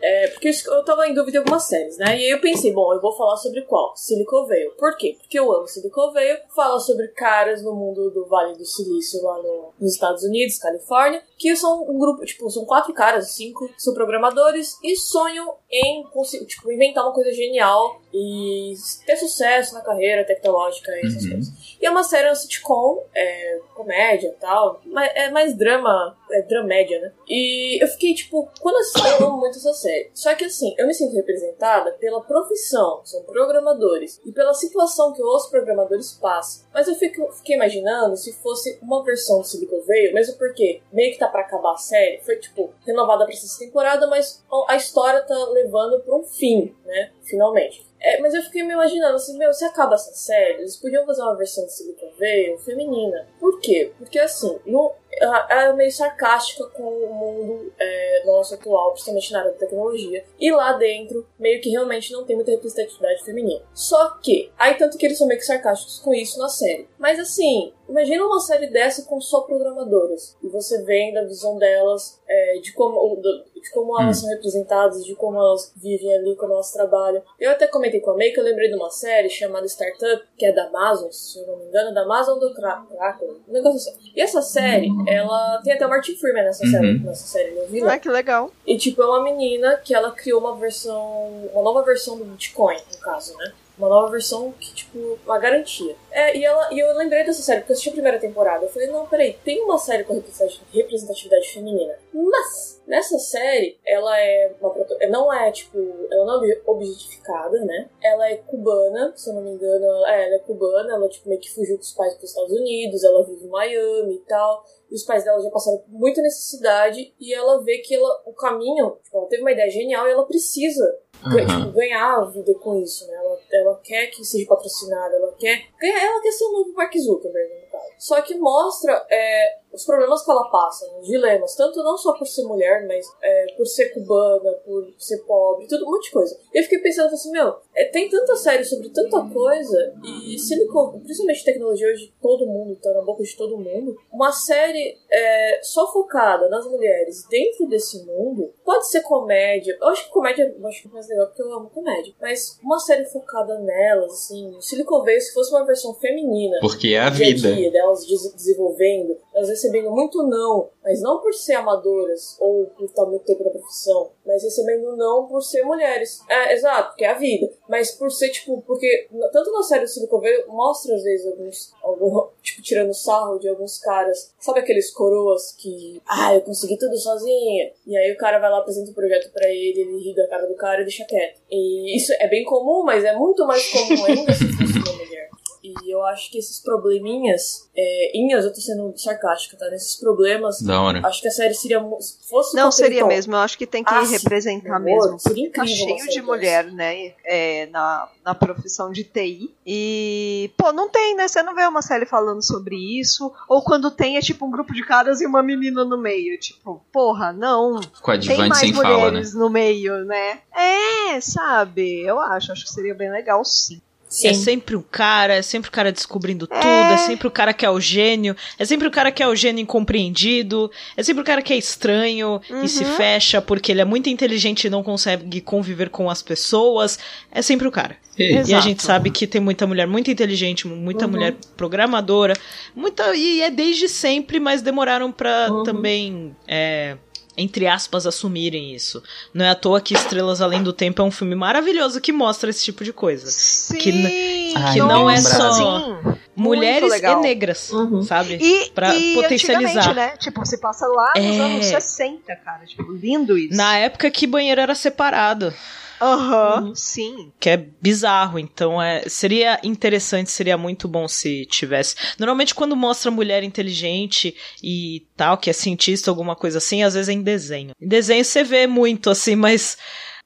É, 0.00 0.28
porque 0.28 0.48
eu 0.68 0.84
tava 0.84 1.08
em 1.08 1.14
dúvida 1.14 1.38
em 1.38 1.40
algumas 1.40 1.64
séries, 1.64 1.98
né? 1.98 2.16
E 2.16 2.22
aí 2.24 2.30
eu 2.30 2.40
pensei, 2.40 2.72
bom, 2.72 2.94
eu 2.94 3.00
vou 3.00 3.16
falar 3.16 3.36
sobre 3.36 3.62
qual? 3.62 3.96
Silicon 3.96 4.46
Valley. 4.46 4.70
Por 4.78 4.96
quê? 4.96 5.16
Porque 5.18 5.36
eu 5.36 5.52
amo 5.52 5.66
Silicon 5.66 6.12
Valley. 6.12 6.38
Fala 6.54 6.78
sobre 6.78 7.08
caras 7.08 7.64
no 7.64 7.74
mundo 7.74 8.08
do 8.12 8.24
Vale 8.26 8.56
do 8.56 8.64
Silício, 8.64 9.20
lá 9.24 9.42
no- 9.42 9.72
nos 9.80 9.94
Estados 9.94 10.22
Unidos, 10.22 10.56
Califórnia, 10.58 11.20
que 11.38 11.54
são 11.56 11.82
um 11.88 11.98
grupo, 11.98 12.24
tipo, 12.24 12.50
são 12.50 12.64
quatro 12.64 12.92
caras, 12.92 13.30
cinco, 13.32 13.70
são 13.78 13.94
programadores 13.94 14.76
e 14.82 14.96
sonham 14.96 15.54
em, 15.70 16.04
tipo, 16.46 16.72
inventar 16.72 17.04
uma 17.04 17.14
coisa 17.14 17.32
genial 17.32 18.00
e 18.12 18.74
ter 19.06 19.16
sucesso 19.16 19.74
na 19.74 19.82
carreira 19.82 20.24
tecnológica 20.24 20.90
e 20.92 21.06
essas 21.06 21.24
Uhum. 21.24 21.30
coisas. 21.30 21.48
E 21.80 21.86
é 21.86 21.90
uma 21.90 22.02
série, 22.02 22.26
é 22.28 22.34
sitcom, 22.34 23.04
é 23.14 23.60
comédia 23.74 24.28
e 24.28 24.40
tal, 24.40 24.80
mas 24.86 25.12
é 25.14 25.30
mais 25.30 25.56
drama, 25.56 26.16
é 26.32 26.42
dramédia, 26.42 26.98
né? 27.00 27.12
E 27.28 27.82
eu 27.82 27.86
fiquei, 27.88 28.14
tipo, 28.14 28.50
quando 28.60 28.74
eu 28.76 28.80
assisti, 28.80 29.08
eu 29.22 29.26
amo 29.28 29.38
muito 29.38 29.58
essa 29.58 29.72
série. 29.74 30.10
Só 30.14 30.34
que 30.34 30.44
assim, 30.46 30.74
eu 30.76 30.86
me 30.86 30.94
sinto 30.94 31.14
representada 31.14 31.92
pela 31.92 32.20
profissão, 32.22 33.00
são 33.04 33.22
programadores, 33.22 34.20
e 34.24 34.32
pela 34.32 34.52
situação 34.54 35.12
que 35.12 35.22
os 35.22 35.46
programadores 35.48 36.12
passam. 36.20 36.66
Mas 36.74 36.88
eu 36.88 36.94
fico, 36.96 37.30
fiquei 37.32 37.54
imaginando 37.56 38.16
se 38.16 38.32
fosse 38.42 38.78
uma 38.82 39.04
versão 39.04 39.38
do 39.40 39.44
Silicon 39.46 39.80
Valley, 39.80 40.12
mesmo 40.12 40.36
porque 40.38 40.80
meio 40.92 41.12
que 41.12 41.18
tá 41.18 41.27
pra 41.28 41.42
acabar 41.42 41.72
a 41.72 41.76
série, 41.76 42.20
foi, 42.20 42.36
tipo, 42.36 42.72
renovada 42.86 43.24
pra 43.24 43.32
essa 43.32 43.58
temporada, 43.58 44.06
mas 44.06 44.44
a 44.68 44.76
história 44.76 45.20
tá 45.22 45.34
levando 45.50 46.00
pra 46.00 46.14
um 46.14 46.24
fim, 46.24 46.74
né? 46.84 47.12
Finalmente. 47.22 47.86
É, 48.00 48.20
mas 48.20 48.32
eu 48.32 48.42
fiquei 48.42 48.62
me 48.62 48.72
imaginando 48.72 49.16
assim, 49.16 49.36
meu, 49.36 49.52
se 49.52 49.64
acaba 49.64 49.94
essa 49.94 50.12
série, 50.12 50.60
eles 50.60 50.76
podiam 50.76 51.04
fazer 51.04 51.22
uma 51.22 51.36
versão 51.36 51.64
de 51.66 51.72
Silicon 51.72 52.10
Valley 52.18 52.56
feminina. 52.58 53.26
Por 53.40 53.60
quê? 53.60 53.92
Porque 53.98 54.18
assim, 54.18 54.58
no, 54.64 54.92
ela 55.20 55.64
é 55.70 55.72
meio 55.72 55.90
sarcástica 55.92 56.66
com 56.68 56.82
o 56.82 57.14
mundo 57.14 57.72
é, 57.78 58.22
nosso 58.26 58.54
atual, 58.54 58.92
principalmente 58.92 59.32
na 59.32 59.40
área 59.40 59.52
da 59.52 59.58
tecnologia. 59.58 60.24
E 60.38 60.50
lá 60.52 60.72
dentro, 60.74 61.26
meio 61.38 61.60
que 61.60 61.70
realmente 61.70 62.12
não 62.12 62.24
tem 62.24 62.36
muita 62.36 62.50
representatividade 62.50 63.24
feminina. 63.24 63.62
Só 63.74 64.10
que, 64.22 64.50
aí 64.58 64.74
tanto 64.74 64.96
que 64.98 65.06
eles 65.06 65.18
são 65.18 65.26
meio 65.26 65.40
que 65.40 65.46
sarcásticos 65.46 66.00
com 66.00 66.12
isso 66.14 66.38
na 66.38 66.48
série. 66.48 66.88
Mas 66.98 67.18
assim, 67.18 67.72
imagina 67.88 68.24
uma 68.24 68.40
série 68.40 68.68
dessa 68.68 69.02
com 69.04 69.20
só 69.20 69.42
programadoras. 69.42 70.36
E 70.42 70.48
você 70.48 70.82
vendo 70.82 71.18
a 71.18 71.24
visão 71.24 71.58
delas, 71.58 72.20
é, 72.28 72.58
de 72.62 72.72
como, 72.72 73.16
do- 73.16 73.44
de 73.68 73.74
como 73.74 74.00
elas 74.00 74.18
são 74.18 74.28
representadas, 74.30 75.04
de 75.04 75.14
como 75.14 75.38
elas 75.38 75.72
vivem 75.76 76.14
ali, 76.16 76.34
como 76.36 76.54
elas 76.54 76.72
trabalham. 76.72 77.22
Eu 77.38 77.50
até 77.50 77.66
comentei 77.66 78.00
com 78.00 78.10
a 78.10 78.16
May 78.16 78.30
que 78.30 78.40
eu 78.40 78.44
lembrei 78.44 78.68
de 78.68 78.74
uma 78.74 78.90
série 78.90 79.28
chamada 79.28 79.66
Startup, 79.66 80.22
que 80.36 80.46
é 80.46 80.52
da 80.52 80.64
Amazon, 80.66 81.10
se 81.10 81.38
eu 81.40 81.46
não 81.46 81.56
me 81.58 81.66
engano, 81.66 81.92
da 81.94 82.02
Amazon 82.02 82.38
do 82.38 82.52
Kraken, 82.54 83.28
um 83.48 83.52
negócio 83.52 83.76
assim. 83.76 84.12
E 84.16 84.20
essa 84.20 84.42
série, 84.42 84.88
ela 85.06 85.60
tem 85.62 85.72
até 85.74 85.86
o 85.86 85.88
Martin 85.88 86.16
Freeman 86.16 86.44
nessa 86.44 86.64
Uhum. 86.64 86.70
série, 86.70 86.98
nessa 87.00 87.26
série, 87.26 87.56
eu 87.56 87.66
vi 87.68 87.80
lá. 87.80 87.94
Ah, 87.94 87.98
que 87.98 88.08
legal. 88.08 88.50
E 88.66 88.76
tipo, 88.76 89.02
é 89.02 89.06
uma 89.06 89.22
menina 89.22 89.76
que 89.84 89.94
ela 89.94 90.10
criou 90.12 90.40
uma 90.40 90.56
versão, 90.56 91.48
uma 91.52 91.62
nova 91.62 91.82
versão 91.82 92.16
do 92.18 92.24
Bitcoin, 92.24 92.76
no 92.92 92.98
caso, 93.00 93.36
né? 93.36 93.52
Uma 93.76 93.88
nova 93.88 94.10
versão 94.10 94.50
que, 94.58 94.74
tipo, 94.74 95.16
uma 95.24 95.38
garantia. 95.38 95.94
É, 96.10 96.36
e, 96.36 96.44
ela, 96.44 96.68
e 96.72 96.80
eu 96.80 96.96
lembrei 96.96 97.22
dessa 97.24 97.42
série, 97.42 97.60
porque 97.60 97.70
eu 97.70 97.74
assisti 97.74 97.90
a 97.90 97.92
primeira 97.92 98.18
temporada. 98.18 98.64
Eu 98.64 98.68
falei, 98.70 98.88
não, 98.88 99.06
peraí, 99.06 99.34
tem 99.44 99.62
uma 99.62 99.78
série 99.78 100.02
com 100.02 100.14
representati- 100.14 100.60
representatividade 100.74 101.48
feminina. 101.52 101.94
Mas, 102.12 102.77
nessa 102.88 103.18
série, 103.18 103.78
ela 103.86 104.18
é 104.18 104.52
uma 104.60 104.70
proto- 104.70 104.96
não 105.10 105.32
é, 105.32 105.52
tipo, 105.52 105.78
ela 106.10 106.24
não 106.24 106.44
é 106.44 106.60
objetificada, 106.66 107.60
né? 107.64 107.88
Ela 108.02 108.30
é 108.30 108.36
cubana, 108.38 109.12
se 109.14 109.30
eu 109.30 109.34
não 109.34 109.42
me 109.42 109.50
engano, 109.50 109.84
ela, 109.84 110.14
é, 110.14 110.26
ela 110.26 110.34
é 110.36 110.38
cubana, 110.40 110.94
ela, 110.94 111.08
tipo, 111.08 111.28
meio 111.28 111.40
que 111.40 111.52
fugiu 111.54 111.76
com 111.76 111.82
os 111.82 111.92
pais 111.92 112.14
para 112.14 112.24
os 112.24 112.30
Estados 112.30 112.52
Unidos, 112.52 113.04
ela 113.04 113.24
vive 113.24 113.44
em 113.44 113.48
Miami 113.48 114.14
e 114.16 114.24
tal. 114.26 114.64
E 114.90 114.94
os 114.94 115.04
pais 115.04 115.22
dela 115.22 115.40
já 115.40 115.50
passaram 115.50 115.78
por 115.78 115.90
muita 115.90 116.22
necessidade 116.22 117.14
e 117.20 117.34
ela 117.34 117.62
vê 117.62 117.78
que 117.78 117.94
ela, 117.94 118.22
o 118.24 118.32
caminho, 118.32 118.96
tipo, 119.04 119.18
ela 119.18 119.26
teve 119.26 119.42
uma 119.42 119.52
ideia 119.52 119.70
genial 119.70 120.08
e 120.08 120.12
ela 120.12 120.24
precisa 120.26 120.98
Aham. 121.26 121.46
tipo, 121.46 121.72
ganhar 121.72 122.18
a 122.18 122.24
vida 122.24 122.54
com 122.54 122.80
isso, 122.80 123.06
né? 123.06 123.14
Ela, 123.14 123.38
ela 123.52 123.80
quer 123.84 124.06
que 124.06 124.24
seja 124.24 124.46
patrocinada, 124.48 125.14
ela 125.16 125.32
quer 125.38 125.60
ela 125.82 126.22
quer 126.22 126.30
ser 126.32 126.44
o 126.44 126.52
novo 126.52 126.72
Mark 126.72 126.96
Zuckerberg, 126.96 127.52
caso. 127.67 127.67
Só 127.98 128.20
que 128.22 128.34
mostra 128.36 129.06
é, 129.10 129.58
os 129.72 129.84
problemas 129.84 130.24
que 130.24 130.30
ela 130.30 130.48
passa, 130.50 130.86
né? 130.86 130.98
os 131.00 131.06
dilemas, 131.06 131.54
tanto 131.54 131.82
não 131.82 131.96
só 131.96 132.12
por 132.14 132.26
ser 132.26 132.42
mulher, 132.44 132.86
mas 132.86 133.06
é, 133.22 133.46
por 133.56 133.66
ser 133.66 133.90
cubana, 133.90 134.52
por 134.64 134.92
ser 134.98 135.18
pobre, 135.18 135.66
tudo, 135.66 135.86
um 135.86 135.90
monte 135.90 136.04
de 136.04 136.10
coisa. 136.12 136.38
E 136.54 136.58
eu 136.58 136.62
fiquei 136.64 136.78
pensando 136.78 137.12
assim, 137.12 137.30
meu, 137.30 137.56
é, 137.74 137.84
tem 137.84 138.08
tanta 138.08 138.34
série 138.36 138.64
sobre 138.64 138.90
tanta 138.90 139.20
coisa, 139.32 139.94
e 140.02 140.38
Silicon, 140.38 141.00
principalmente 141.00 141.44
tecnologia 141.44 141.88
hoje, 141.88 142.12
todo 142.20 142.46
mundo 142.46 142.76
tá 142.76 142.92
na 142.92 143.02
boca 143.02 143.22
de 143.22 143.36
todo 143.36 143.58
mundo. 143.58 143.96
Uma 144.12 144.32
série 144.32 144.98
é, 145.10 145.60
só 145.62 145.90
focada 145.92 146.48
nas 146.48 146.66
mulheres 146.66 147.26
dentro 147.28 147.66
desse 147.68 148.04
mundo, 148.04 148.52
pode 148.64 148.88
ser 148.88 149.02
comédia. 149.02 149.76
Eu 149.80 149.88
acho 149.88 150.06
que 150.06 150.10
comédia 150.10 150.54
eu 150.58 150.66
acho 150.66 150.82
que 150.82 150.88
é 150.88 150.90
mais 150.90 151.08
legal 151.08 151.26
porque 151.26 151.42
eu 151.42 151.52
amo 151.52 151.70
comédia. 151.70 152.14
Mas 152.20 152.58
uma 152.62 152.78
série 152.78 153.04
focada 153.04 153.58
nelas, 153.58 154.12
assim, 154.12 154.56
Silicon 154.60 155.00
Valley, 155.00 155.20
se 155.20 155.32
fosse 155.32 155.52
uma 155.52 155.64
versão 155.64 155.94
feminina 155.94 156.58
Porque 156.60 156.88
é 156.88 157.00
a 157.00 157.10
vida. 157.10 157.52
dia 157.54 157.70
delas 157.78 158.06
des- 158.06 158.34
desenvolvendo, 158.34 159.16
elas 159.34 159.48
recebendo 159.48 159.90
muito 159.90 160.22
não, 160.24 160.68
mas 160.82 161.00
não 161.00 161.20
por 161.20 161.32
ser 161.32 161.54
amadoras 161.54 162.36
ou 162.40 162.66
por 162.66 162.84
estar 162.84 163.04
muito 163.06 163.24
tempo 163.24 163.44
na 163.44 163.50
profissão, 163.50 164.10
mas 164.26 164.42
recebendo 164.42 164.96
não 164.96 165.26
por 165.26 165.42
ser 165.42 165.62
mulheres. 165.62 166.20
É, 166.28 166.54
exato, 166.54 166.88
porque 166.90 167.04
é 167.04 167.08
a 167.10 167.14
vida. 167.18 167.48
Mas 167.68 167.92
por 167.92 168.10
ser, 168.10 168.30
tipo, 168.30 168.62
porque 168.66 169.06
tanto 169.32 169.52
na 169.52 169.62
série 169.62 169.82
do 169.84 169.88
Silicon 169.88 170.20
mostra 170.48 170.94
às 170.94 171.02
vezes 171.02 171.26
alguns, 171.26 171.72
algum, 171.82 172.26
tipo, 172.42 172.62
tirando 172.62 172.92
sarro 172.94 173.38
de 173.38 173.48
alguns 173.48 173.78
caras. 173.78 174.34
Sabe 174.40 174.60
aqueles 174.60 174.90
coroas 174.90 175.52
que, 175.52 176.00
ah, 176.06 176.34
eu 176.34 176.40
consegui 176.40 176.76
tudo 176.78 176.96
sozinha. 176.96 177.72
E 177.86 177.96
aí 177.96 178.12
o 178.12 178.16
cara 178.18 178.38
vai 178.38 178.50
lá, 178.50 178.58
apresenta 178.58 178.90
o 178.90 178.94
projeto 178.94 179.30
pra 179.32 179.48
ele, 179.48 179.80
ele 179.80 179.98
ri 179.98 180.14
da 180.14 180.26
cara 180.26 180.46
do 180.46 180.54
cara 180.54 180.80
e 180.80 180.84
deixa 180.84 181.04
quieto. 181.04 181.40
E 181.50 181.96
isso 181.96 182.12
é 182.18 182.26
bem 182.28 182.44
comum, 182.44 182.82
mas 182.82 183.04
é 183.04 183.14
muito 183.14 183.46
mais 183.46 183.70
comum 183.70 184.04
ainda 184.04 184.32
se 184.32 184.46
fosse 184.56 184.78
uma 184.78 184.92
mulher. 184.96 185.28
E 185.76 185.92
eu 185.92 186.02
acho 186.06 186.30
que 186.30 186.38
esses 186.38 186.58
probleminhas, 186.60 187.68
é, 187.76 188.16
inhas, 188.16 188.44
eu 188.44 188.52
tô 188.52 188.60
sendo 188.60 188.92
sarcástica, 188.96 189.56
tá? 189.56 189.68
Nesses 189.70 189.96
problemas, 189.96 190.60
Da 190.62 190.80
hora. 190.80 191.00
acho 191.06 191.20
que 191.20 191.28
a 191.28 191.30
série 191.30 191.54
seria. 191.54 191.80
Se 192.00 192.28
fosse 192.28 192.56
Não, 192.56 192.70
seria 192.72 192.90
Silicon- 192.98 193.08
mesmo. 193.08 193.34
Eu 193.34 193.38
acho 193.40 193.58
que 193.58 193.66
tem 193.66 193.84
que 193.84 193.92
Ah, 193.92 194.02
representar 194.02 194.78
mesmo. 194.78 195.18
Seria 195.18 195.50
Tá 195.50 195.62
incrível. 195.64 195.86
uma 195.86 195.98
cheio 195.98 196.10
de 196.10 196.22
mulher, 196.22 196.64
né? 196.72 197.12
é, 197.24 197.66
na, 197.66 198.08
na 198.24 198.34
profissão 198.34 198.90
de 198.90 199.04
TI. 199.04 199.54
E, 199.66 200.50
pô, 200.56 200.72
não 200.72 200.88
tem, 200.88 201.14
né? 201.14 201.28
Você 201.28 201.42
não 201.42 201.54
vê 201.54 201.66
uma 201.66 201.82
série 201.82 202.06
falando 202.06 202.42
sobre 202.42 202.76
isso. 202.98 203.30
Ou 203.48 203.62
quando 203.62 203.90
tem, 203.90 204.16
é 204.16 204.20
tipo 204.20 204.46
um 204.46 204.50
grupo 204.50 204.72
de 204.72 204.82
caras 204.84 205.20
e 205.20 205.26
uma 205.26 205.42
menina 205.42 205.84
no 205.84 205.98
meio. 205.98 206.38
Tipo, 206.38 206.80
porra, 206.92 207.32
não. 207.32 207.80
Tem 207.80 207.90
Coadjuvante 208.02 208.48
mais 208.48 208.58
sem 208.58 208.72
fala, 208.72 208.88
né? 208.88 209.04
mulheres 209.10 209.34
no 209.34 209.50
meio, 209.50 210.04
né? 210.04 210.40
É, 210.54 211.20
sabe? 211.20 212.02
Eu 212.02 212.18
acho. 212.18 212.52
Acho 212.52 212.64
que 212.64 212.70
seria 212.72 212.94
bem 212.94 213.10
legal, 213.10 213.44
sim. 213.44 213.80
É 214.24 214.32
Sim. 214.32 214.34
sempre 214.34 214.74
o 214.74 214.82
cara, 214.82 215.34
é 215.34 215.42
sempre 215.42 215.68
o 215.68 215.72
cara 215.72 215.92
descobrindo 215.92 216.46
tudo, 216.46 216.64
É. 216.66 216.94
é 216.94 216.96
sempre 216.96 217.28
o 217.28 217.30
cara 217.30 217.52
que 217.52 217.66
é 217.66 217.70
o 217.70 217.78
gênio, 217.78 218.34
é 218.58 218.64
sempre 218.64 218.88
o 218.88 218.90
cara 218.90 219.12
que 219.12 219.22
é 219.22 219.28
o 219.28 219.36
gênio 219.36 219.60
incompreendido, 219.62 220.70
é 220.96 221.02
sempre 221.02 221.22
o 221.22 221.24
cara 221.26 221.42
que 221.42 221.52
é 221.52 221.56
estranho 221.58 222.40
e 222.64 222.68
se 222.68 222.84
Uhum. 222.84 222.92
fecha 222.96 223.42
porque 223.42 223.70
ele 223.72 223.80
é 223.82 223.84
muito 223.84 224.08
inteligente 224.08 224.66
e 224.66 224.70
não 224.70 224.82
consegue 224.82 225.40
conviver 225.42 225.90
com 225.90 226.08
as 226.08 226.22
pessoas. 226.22 226.98
É 227.30 227.42
sempre 227.42 227.68
o 227.68 227.70
cara. 227.70 227.96
Ei, 228.18 228.32
E 228.32 228.36
a 228.36 228.40
Exato. 228.40 228.62
gente 228.64 228.82
sabe 228.82 229.10
que 229.10 229.26
tem 229.26 229.40
muita 229.40 229.66
mulher 229.66 229.86
muito 229.86 230.10
inteligente, 230.10 230.66
muita 230.66 231.04
Uhum. 231.04 231.12
mulher 231.12 231.36
programadora, 231.56 232.34
muita 232.74 233.14
e 233.14 233.42
é 233.42 233.50
desde 233.50 233.88
sempre, 233.88 234.40
mas 234.40 234.62
demoraram 234.62 235.12
pra 235.12 235.48
Uhum. 235.52 235.62
também 235.62 236.36
é, 236.48 236.96
entre 237.38 237.66
aspas 237.66 238.06
assumirem 238.06 238.74
isso. 238.74 239.02
Não 239.32 239.44
é 239.44 239.50
à 239.50 239.54
toa 239.54 239.80
que 239.80 239.94
Estrelas 239.94 240.40
Além 240.40 240.62
do 240.62 240.72
Tempo 240.72 241.00
é 241.00 241.04
um 241.04 241.10
filme 241.10 241.34
maravilhoso 241.34 242.00
que 242.00 242.12
mostra 242.12 242.50
esse 242.50 242.64
tipo 242.64 242.82
de 242.84 242.92
coisa. 242.92 243.26
Sim, 243.30 243.78
Que 243.78 243.90
n- 243.92 244.52
Ai, 244.56 244.72
que 244.74 244.78
não 244.80 245.08
é 245.08 245.16
só 245.18 245.52
sim. 245.52 246.18
mulheres 246.36 246.92
e 246.94 247.14
negras, 247.16 247.70
Uhum. 247.72 248.02
sabe? 248.02 248.38
E, 248.40 248.70
Pra 248.70 248.94
e 248.94 249.14
potencializar. 249.14 249.94
né? 249.94 250.16
Tipo, 250.18 250.44
se 250.44 250.58
passa 250.60 250.86
lá 250.86 251.12
nos 251.16 251.24
É. 251.36 251.40
anos 251.40 251.66
60, 251.66 252.36
cara. 252.36 252.64
Tipo, 252.66 252.92
lindo 252.92 253.36
isso. 253.38 253.56
Na 253.56 253.76
época 253.76 254.10
que 254.10 254.26
banheiro 254.26 254.60
era 254.60 254.74
separado. 254.74 255.52
Aham, 256.00 256.64
Uhum. 256.68 256.74
sim. 256.74 257.32
que 257.40 257.50
é 257.50 257.56
bizarro. 257.56 258.38
Então 258.38 258.80
é, 258.80 259.02
seria 259.08 259.58
interessante, 259.62 260.30
seria 260.30 260.56
muito 260.56 260.86
bom 260.88 261.06
se 261.08 261.44
tivesse. 261.46 261.94
Normalmente 262.18 262.54
quando 262.54 262.76
mostra 262.76 263.10
mulher 263.10 263.42
inteligente 263.42 264.34
e 264.62 265.06
tal, 265.16 265.38
que 265.38 265.50
é 265.50 265.52
cientista, 265.52 266.10
alguma 266.10 266.36
coisa 266.36 266.58
assim, 266.58 266.82
às 266.82 266.94
vezes 266.94 267.08
é 267.08 267.12
em 267.12 267.22
desenho. 267.22 267.72
Em 267.80 267.88
desenho 267.88 268.24
você 268.24 268.44
vê 268.44 268.66
muito 268.66 269.10
assim, 269.10 269.34
mas 269.34 269.76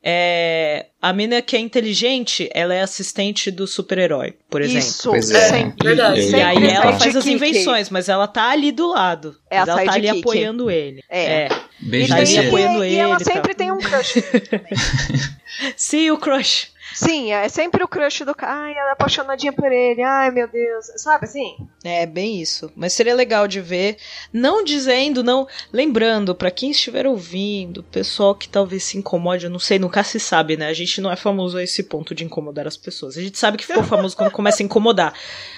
é, 0.04 0.86
a 1.00 1.12
mina 1.12 1.40
que 1.40 1.56
é 1.56 1.60
inteligente, 1.60 2.48
ela 2.52 2.74
é 2.74 2.80
assistente 2.82 3.50
do 3.50 3.66
super-herói, 3.66 4.34
por 4.50 4.60
exemplo. 4.60 4.80
Isso, 4.80 5.10
Pois 5.10 5.30
é. 5.30 5.48
sempre. 5.48 5.86
Verdade. 5.88 6.20
E- 6.20 6.22
E 6.24 6.26
sempre 6.30 6.42
aí 6.42 6.66
ela 6.70 6.98
faz 6.98 7.14
as 7.16 7.26
invenções, 7.26 7.88
mas 7.90 8.08
ela 8.08 8.26
tá 8.26 8.50
ali 8.50 8.72
do 8.72 8.88
lado. 8.88 9.36
É 9.50 9.58
a 9.58 9.62
ela 9.62 9.84
tá 9.84 9.92
ali 9.92 10.08
apoiando 10.08 10.70
ele. 10.70 11.02
É. 11.08 11.48
Beijo 11.80 12.08
Tá 12.08 12.16
ali 12.16 12.26
DC. 12.26 12.46
apoiando 12.46 12.84
e 12.84 12.96
ela 12.96 13.14
ele 13.14 13.22
e 13.22 13.24
tal. 13.24 13.34
sempre 13.34 13.54
tem 13.54 13.70
um 13.70 13.78
crush. 13.78 14.22
também. 14.50 14.72
Sim, 15.76 16.10
o 16.10 16.18
crush. 16.18 16.68
Sim, 16.94 17.32
é 17.32 17.48
sempre 17.48 17.82
o 17.82 17.88
crush 17.88 18.24
do 18.24 18.34
cara. 18.34 18.52
Ai, 18.52 18.72
ela 18.72 18.90
é 18.90 18.92
apaixonadinha 18.92 19.52
por 19.52 19.70
ele. 19.70 20.02
Ai, 20.02 20.30
meu 20.30 20.48
Deus. 20.48 20.86
Sabe 20.96 21.24
assim? 21.24 21.56
É, 21.84 22.06
bem 22.06 22.40
isso. 22.40 22.70
Mas 22.76 22.92
seria 22.92 23.14
legal 23.14 23.48
de 23.48 23.60
ver. 23.60 23.96
Não 24.32 24.62
dizendo, 24.62 25.22
não. 25.22 25.46
Lembrando, 25.72 26.34
pra 26.34 26.50
quem 26.50 26.70
estiver 26.70 27.06
ouvindo, 27.06 27.82
pessoal 27.82 28.34
que 28.34 28.48
talvez 28.48 28.84
se 28.84 28.98
incomode, 28.98 29.44
eu 29.44 29.50
não 29.50 29.58
sei, 29.58 29.78
nunca 29.78 30.02
se 30.04 30.20
sabe, 30.20 30.56
né? 30.56 30.68
A 30.68 30.72
gente 30.72 31.00
não 31.00 31.10
é 31.10 31.16
famoso 31.16 31.58
a 31.58 31.62
esse 31.62 31.82
ponto 31.82 32.14
de 32.14 32.24
incomodar 32.24 32.66
as 32.66 32.76
pessoas. 32.76 33.16
A 33.16 33.22
gente 33.22 33.38
sabe 33.38 33.56
que 33.58 33.66
ficou 33.66 33.82
famoso 33.84 34.16
quando 34.16 34.30
começa 34.30 34.62
a 34.62 34.64
incomodar. 34.64 35.12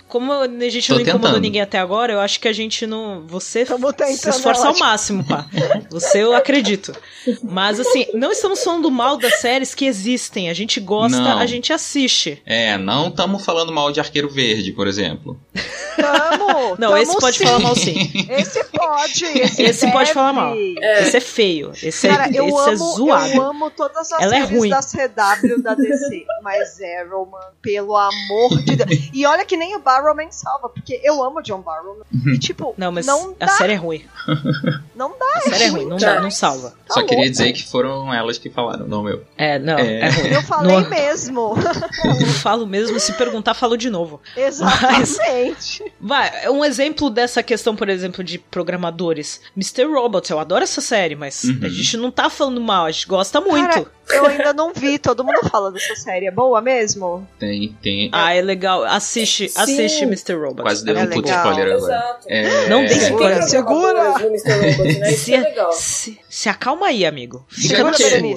Como 0.08 0.32
a 0.32 0.46
gente 0.68 0.88
Tô 0.88 0.94
não 0.94 1.00
incomodou 1.00 1.28
tentando. 1.30 1.40
ninguém 1.42 1.62
até 1.62 1.78
agora, 1.78 2.12
eu 2.12 2.20
acho 2.20 2.38
que 2.38 2.46
a 2.48 2.52
gente 2.52 2.86
não. 2.86 3.26
Você 3.26 3.64
Tamo 3.64 3.88
se 3.88 3.94
tentando, 3.94 4.34
esforça 4.34 4.68
ao 4.68 4.78
máximo, 4.78 5.24
pá. 5.24 5.46
Você 5.90 6.22
eu 6.22 6.34
acredito. 6.34 6.94
Mas 7.42 7.80
assim, 7.80 8.06
não 8.12 8.30
estamos 8.30 8.62
falando 8.62 8.90
mal 8.90 9.16
das 9.16 9.40
séries 9.40 9.74
que 9.74 9.86
existem. 9.86 10.48
A 10.50 10.54
gente 10.54 10.78
gosta, 10.80 11.18
Não. 11.18 11.23
A 11.32 11.46
gente 11.46 11.72
assiste. 11.72 12.42
É, 12.46 12.76
não 12.78 13.08
estamos 13.08 13.44
falando 13.44 13.72
mal 13.72 13.90
de 13.92 14.00
Arqueiro 14.00 14.28
Verde, 14.28 14.72
por 14.72 14.86
exemplo. 14.86 15.38
Tamo! 15.96 16.44
Não, 16.78 16.88
tamo 16.90 16.96
esse 16.96 17.18
pode 17.20 17.38
sim. 17.38 17.46
falar 17.46 17.58
mal 17.60 17.76
sim. 17.76 18.10
Esse 18.30 18.64
pode. 18.64 19.24
Esse, 19.38 19.62
Esse 19.62 19.92
pode 19.92 20.12
falar 20.12 20.32
mal. 20.32 20.54
É. 20.54 21.02
Esse 21.02 21.16
é 21.18 21.20
feio. 21.20 21.70
Esse, 21.82 22.08
Cara, 22.08 22.26
é, 22.26 22.30
eu 22.38 22.46
esse 22.48 22.58
é 22.58 22.72
amo, 22.72 22.76
zoado. 22.96 23.28
eu 23.32 23.42
amo 23.42 23.70
todas 23.70 24.10
as 24.12 24.22
Ela 24.22 24.36
é 24.36 24.40
séries 24.42 24.58
ruim. 24.58 24.70
da 24.70 24.80
CW 24.80 25.62
da 25.62 25.74
DC, 25.74 26.24
mas 26.42 26.78
Arrow, 27.00 27.26
mano, 27.26 27.44
pelo 27.62 27.96
amor 27.96 28.62
de 28.64 28.76
Deus. 28.76 29.10
E 29.12 29.24
olha 29.26 29.44
que 29.44 29.56
nem 29.56 29.76
o 29.76 29.80
Barrowman 29.80 30.30
salva, 30.32 30.68
porque 30.68 31.00
eu 31.04 31.22
amo 31.22 31.40
John 31.42 31.60
Barrowman. 31.60 32.02
E 32.26 32.38
tipo, 32.38 32.74
Não, 32.76 32.90
mas 32.90 33.06
não 33.06 33.36
a 33.38 33.46
dá, 33.46 33.52
série 33.52 33.74
é 33.74 33.76
ruim. 33.76 34.04
não 34.96 35.10
dá. 35.18 35.26
A 35.36 35.40
série 35.42 35.64
é 35.64 35.68
ruim, 35.68 35.86
não, 35.86 35.96
dá, 35.96 36.20
não 36.20 36.30
salva. 36.30 36.70
Tá 36.88 36.94
Só 36.94 37.00
louco. 37.00 37.14
queria 37.14 37.30
dizer 37.30 37.52
que 37.52 37.62
foram 37.68 38.12
elas 38.12 38.36
que 38.38 38.50
falaram, 38.50 38.86
não 38.88 39.08
eu. 39.08 39.22
É, 39.36 39.58
não, 39.58 39.78
É. 39.78 40.00
é, 40.00 40.08
ruim. 40.10 40.28
Eu 40.28 40.42
falei 40.42 40.74
Não- 40.80 40.88
mesmo. 40.90 41.13
Eu 42.20 42.26
falo 42.26 42.66
mesmo, 42.66 42.98
se 43.00 43.12
perguntar, 43.14 43.54
falo 43.54 43.76
de 43.76 43.88
novo. 43.90 44.20
Exatamente. 44.36 45.92
Vai, 46.00 46.48
um 46.50 46.64
exemplo 46.64 47.10
dessa 47.10 47.42
questão, 47.42 47.74
por 47.76 47.88
exemplo, 47.88 48.22
de 48.24 48.38
programadores. 48.38 49.40
Mr. 49.56 49.84
Robot, 49.84 50.30
eu 50.30 50.38
adoro 50.38 50.64
essa 50.64 50.80
série, 50.80 51.14
mas 51.14 51.44
Uhum. 51.44 51.60
a 51.62 51.68
gente 51.68 51.96
não 51.96 52.10
tá 52.10 52.28
falando 52.30 52.60
mal, 52.60 52.86
a 52.86 52.90
gente 52.90 53.06
gosta 53.06 53.40
muito. 53.40 53.68
Cara, 53.68 53.86
eu 54.10 54.26
ainda 54.26 54.52
não 54.52 54.72
vi, 54.72 54.98
todo 54.98 55.24
mundo 55.24 55.48
fala 55.50 55.70
dessa 55.72 55.94
série. 55.96 56.26
É 56.26 56.30
boa 56.30 56.60
mesmo? 56.60 57.26
Tem, 57.38 57.76
tem. 57.82 58.10
Ah, 58.12 58.34
é 58.34 58.42
legal. 58.42 58.84
Assiste, 58.84 59.48
Sim. 59.48 59.60
assiste 59.60 60.02
Mr. 60.04 60.34
Robot. 60.34 60.62
Quase 60.62 60.84
deu 60.84 60.96
é 60.96 61.02
um 61.02 61.06
puto 61.10 61.28
spoiler 61.28 61.72
agora. 61.72 61.94
Exato. 61.94 62.26
É, 62.28 62.68
Não 62.68 62.86
Tem 62.86 62.96
spoiler. 62.98 63.42
Segura! 63.44 64.18
né? 64.18 65.10
Se, 65.12 65.34
é 65.34 66.20
se, 66.28 66.48
acalma 66.48 66.86
aí, 66.88 67.04
amigo. 67.04 67.44
Fica 67.48 67.76
Já 67.76 67.92
que-. 67.92 68.34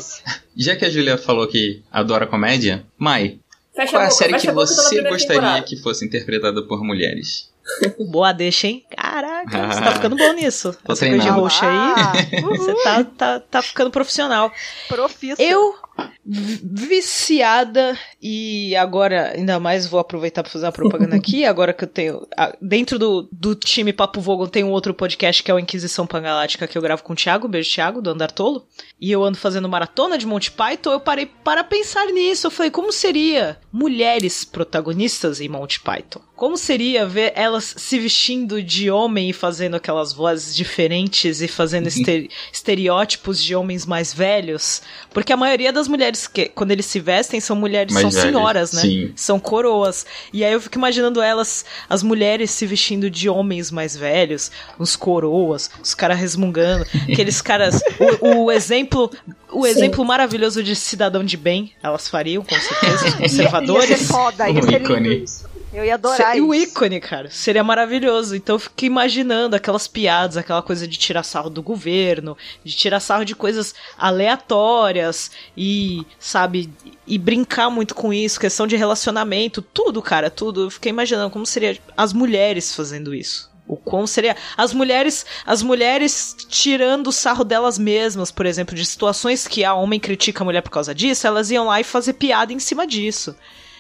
Já 0.55 0.75
que 0.75 0.85
a 0.85 0.89
Julia 0.89 1.17
falou 1.17 1.47
que 1.47 1.83
adora 1.91 2.25
comédia, 2.25 2.85
Mai, 2.97 3.39
Fecha 3.75 3.91
qual 3.91 4.01
é 4.01 4.05
a 4.05 4.09
boca, 4.09 4.17
série 4.23 4.33
que 4.39 4.51
você 4.51 5.01
gostaria 5.03 5.27
temporada. 5.41 5.61
que 5.61 5.77
fosse 5.77 6.03
interpretada 6.03 6.63
por 6.63 6.83
mulheres? 6.83 7.46
Boa 8.09 8.31
deixa, 8.31 8.67
hein? 8.67 8.85
Caraca, 8.95 9.67
você 9.73 9.81
tá 9.81 9.91
ficando 9.93 10.15
bom 10.15 10.33
nisso. 10.33 10.75
Tô 10.85 10.93
Essa 10.93 11.05
coisa 11.05 11.15
de 11.17 11.21
treinando. 11.21 11.41
roxo 11.41 11.65
aí. 11.65 11.71
Ah, 11.71 12.13
Você 12.57 12.73
tá, 12.83 13.03
tá, 13.03 13.39
tá 13.39 13.61
ficando 13.61 13.91
profissional. 13.91 14.51
profissa. 14.87 15.41
Eu, 15.41 15.75
viciada, 16.25 17.97
e 18.21 18.75
agora, 18.75 19.33
ainda 19.35 19.59
mais 19.59 19.87
vou 19.87 19.99
aproveitar 19.99 20.43
pra 20.43 20.51
fazer 20.51 20.65
uma 20.65 20.71
propaganda 20.71 21.15
aqui, 21.17 21.45
agora 21.45 21.73
que 21.73 21.83
eu 21.83 21.87
tenho. 21.87 22.27
Dentro 22.61 22.99
do, 22.99 23.29
do 23.31 23.55
time 23.55 23.93
Papo 23.93 24.19
Vogon 24.19 24.47
tem 24.47 24.63
um 24.63 24.71
outro 24.71 24.93
podcast 24.93 25.41
que 25.41 25.49
é 25.49 25.53
o 25.53 25.59
Inquisição 25.59 26.05
Pangalática, 26.05 26.67
que 26.67 26.77
eu 26.77 26.81
gravo 26.81 27.03
com 27.03 27.13
o 27.13 27.15
Thiago, 27.15 27.47
beijo 27.47 27.73
Thiago, 27.73 28.01
do 28.01 28.09
Andar 28.09 28.31
Tolo. 28.31 28.65
E 28.99 29.11
eu 29.11 29.23
ando 29.23 29.37
fazendo 29.37 29.69
maratona 29.69 30.17
de 30.17 30.25
Monty 30.25 30.51
Python, 30.51 30.91
eu 30.91 30.99
parei 30.99 31.25
para 31.25 31.63
pensar 31.63 32.05
nisso. 32.07 32.47
Eu 32.47 32.51
falei, 32.51 32.71
como 32.71 32.91
seria 32.91 33.57
mulheres 33.71 34.43
protagonistas 34.43 35.39
em 35.39 35.47
Monty 35.47 35.79
Python? 35.79 36.21
Como 36.35 36.55
seria 36.55 37.05
ver 37.05 37.33
elas 37.35 37.73
se 37.77 37.97
vestindo 37.97 38.61
de 38.61 38.91
homem 38.91 39.29
e 39.29 39.33
fazendo 39.33 39.75
aquelas 39.75 40.13
vozes 40.13 40.55
diferentes 40.55 41.41
e 41.41 41.47
fazendo 41.47 41.87
este- 41.87 42.29
estereótipos 42.53 43.41
de 43.41 43.55
homens 43.55 43.85
mais 43.87 44.13
velhos? 44.13 44.81
Porque 45.11 45.33
a 45.33 45.37
maioria 45.37 45.73
das 45.73 45.86
mulheres 45.87 46.27
que, 46.27 46.49
quando 46.49 46.71
eles 46.71 46.85
se 46.85 46.99
vestem, 46.99 47.39
são 47.39 47.55
mulheres, 47.55 47.93
Mais 47.93 48.03
são 48.03 48.11
velhas, 48.11 48.25
senhoras, 48.25 48.73
né? 48.73 48.81
sim. 48.81 49.11
São 49.15 49.39
coroas. 49.39 50.05
E 50.33 50.43
aí 50.43 50.53
eu 50.53 50.61
fico 50.61 50.77
imaginando 50.77 51.21
elas, 51.21 51.65
as 51.89 52.03
mulheres 52.03 52.51
se 52.51 52.65
vestindo 52.65 53.09
de 53.09 53.29
homens 53.29 53.71
mais 53.71 53.95
velhos, 53.95 54.51
uns 54.79 54.95
coroas, 54.95 55.69
os 55.81 55.93
caras 55.93 56.19
resmungando, 56.19 56.85
aqueles 57.11 57.41
caras. 57.41 57.81
O, 58.21 58.45
o 58.45 58.51
exemplo. 58.51 59.11
O 59.49 59.63
Sim. 59.63 59.69
exemplo 59.69 60.03
maravilhoso 60.03 60.61
de 60.61 60.75
cidadão 60.75 61.23
de 61.23 61.37
bem, 61.37 61.71
elas 61.81 62.09
fariam, 62.09 62.43
com 62.43 62.59
certeza, 62.59 63.05
os 63.07 63.13
Ia, 63.13 63.17
conservadores. 63.17 63.89
ia 63.89 63.97
ser 63.97 64.03
foda, 64.05 64.49
ia 64.49 64.61
ser 64.61 64.81
lindo 64.81 65.13
isso. 65.13 65.45
Eu 65.77 65.85
ia 65.85 65.93
adorar 65.93 66.33
Se- 66.33 66.41
o 66.41 66.55
isso. 66.55 66.71
ícone, 66.71 66.99
cara, 66.99 67.29
seria 67.29 67.63
maravilhoso. 67.63 68.35
Então 68.35 68.55
eu 68.55 68.59
fico 68.59 68.83
imaginando 68.83 69.55
aquelas 69.55 69.87
piadas, 69.87 70.35
aquela 70.35 70.63
coisa 70.63 70.87
de 70.87 70.97
tirar 70.97 71.21
sarro 71.21 71.51
do 71.51 71.61
governo, 71.61 72.35
de 72.63 72.75
tirar 72.75 72.99
sarro 72.99 73.23
de 73.23 73.35
coisas 73.35 73.75
aleatórias 73.97 75.29
e, 75.55 76.03
sabe, 76.19 76.69
e 77.05 77.17
brincar 77.19 77.69
muito 77.69 77.93
com 77.93 78.11
isso, 78.11 78.39
questão 78.39 78.65
de 78.65 78.75
relacionamento, 78.75 79.61
tudo, 79.61 80.01
cara, 80.01 80.31
tudo. 80.31 80.63
Eu 80.63 80.71
fiquei 80.71 80.89
imaginando 80.89 81.29
como 81.29 81.45
seria 81.45 81.77
as 81.95 82.11
mulheres 82.11 82.73
fazendo 82.73 83.13
isso. 83.13 83.47
O 83.67 83.77
como 83.77 84.07
seria 84.07 84.35
as 84.55 84.73
mulheres, 84.73 85.25
as 85.45 85.61
mulheres 85.61 86.35
tirando 86.49 87.07
o 87.07 87.11
sarro 87.11 87.43
delas 87.43 87.77
mesmas, 87.77 88.31
por 88.31 88.47
exemplo, 88.47 88.73
de 88.73 88.83
situações 88.83 89.45
que 89.47 89.63
a 89.63 89.75
homem 89.75 89.99
critica 89.99 90.41
a 90.41 90.45
mulher 90.45 90.61
por 90.61 90.71
causa 90.71 90.95
disso, 90.95 91.27
elas 91.27 91.51
iam 91.51 91.65
lá 91.67 91.79
e 91.79 91.83
fazer 91.83 92.13
piada 92.13 92.51
em 92.51 92.59
cima 92.59 92.87
disso 92.87 93.35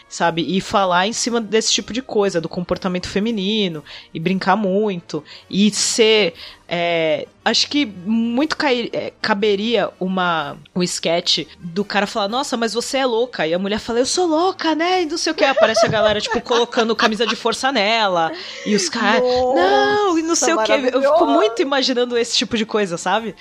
sabe? 0.09 0.45
E 0.47 0.61
falar 0.61 1.07
em 1.07 1.13
cima 1.13 1.39
desse 1.41 1.71
tipo 1.73 1.91
de 1.93 2.01
coisa, 2.01 2.39
do 2.41 2.47
comportamento 2.49 3.07
feminino, 3.09 3.83
e 4.13 4.19
brincar 4.19 4.55
muito, 4.55 5.23
e 5.49 5.69
ser. 5.71 6.33
é, 6.69 7.27
acho 7.45 7.69
que 7.69 7.85
muito 7.85 8.57
cai- 8.57 8.89
é, 8.91 9.13
caberia 9.21 9.89
uma, 9.99 10.57
um 10.75 10.83
sketch 10.83 11.45
do 11.59 11.83
cara 11.85 12.05
falar, 12.07 12.27
nossa, 12.27 12.57
mas 12.57 12.73
você 12.73 12.97
é 12.97 13.05
louca. 13.05 13.45
E 13.47 13.53
a 13.53 13.59
mulher 13.59 13.79
fala, 13.79 13.99
eu 13.99 14.05
sou 14.05 14.25
louca, 14.27 14.75
né? 14.75 15.03
E 15.03 15.05
não 15.05 15.17
sei 15.17 15.31
o 15.31 15.35
que. 15.35 15.43
Aparece 15.45 15.85
a 15.85 15.89
galera, 15.89 16.19
tipo, 16.21 16.39
colocando 16.41 16.95
camisa 16.95 17.25
de 17.25 17.35
força 17.35 17.71
nela. 17.71 18.31
E 18.65 18.75
os 18.75 18.89
caras. 18.89 19.21
Não, 19.21 20.17
e 20.19 20.21
não 20.23 20.35
sei 20.35 20.53
o 20.53 20.63
que. 20.63 20.71
Eu 20.71 21.01
fico 21.01 21.25
muito 21.25 21.61
imaginando 21.61 22.17
esse 22.17 22.35
tipo 22.35 22.57
de 22.57 22.65
coisa, 22.65 22.97
sabe? 22.97 23.33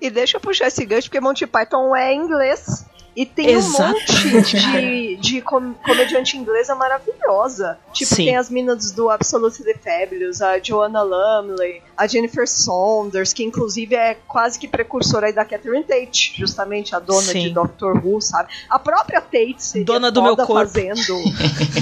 E 0.00 0.08
deixa 0.10 0.36
eu 0.36 0.40
puxar 0.40 0.68
esse 0.68 0.84
gancho, 0.84 1.08
porque 1.08 1.20
Monty 1.20 1.46
Python 1.46 1.94
é 1.96 2.14
inglês. 2.14 2.86
E 3.14 3.26
tem 3.26 3.54
um 3.54 3.58
Exatamente, 3.58 4.26
monte 4.34 4.56
de, 4.58 5.16
de 5.16 5.42
com- 5.42 5.74
comediante 5.74 6.36
inglesa 6.38 6.74
maravilhosa. 6.74 7.78
Tipo, 7.92 8.14
Sim. 8.14 8.24
tem 8.24 8.36
as 8.36 8.48
minas 8.48 8.90
do 8.90 9.10
Absolutely 9.10 9.74
Fabulous, 9.74 10.40
a 10.40 10.58
Joanna 10.58 11.02
Lumley, 11.02 11.82
a 11.94 12.06
Jennifer 12.06 12.48
Saunders, 12.48 13.34
que 13.34 13.44
inclusive 13.44 13.94
é 13.94 14.16
quase 14.26 14.58
que 14.58 14.66
precursora 14.66 15.26
aí 15.26 15.32
da 15.34 15.44
Catherine 15.44 15.84
Tate, 15.84 16.34
justamente 16.38 16.94
a 16.96 16.98
dona 16.98 17.20
Sim. 17.20 17.40
de 17.42 17.50
Doctor 17.50 18.00
Who, 18.02 18.18
sabe? 18.22 18.48
A 18.70 18.78
própria 18.78 19.20
Tate 19.20 19.56
seria 19.58 19.84
Dona 19.84 20.10
do 20.10 20.22
meu 20.22 20.34
corpo. 20.36 20.54
fazendo. 20.54 21.14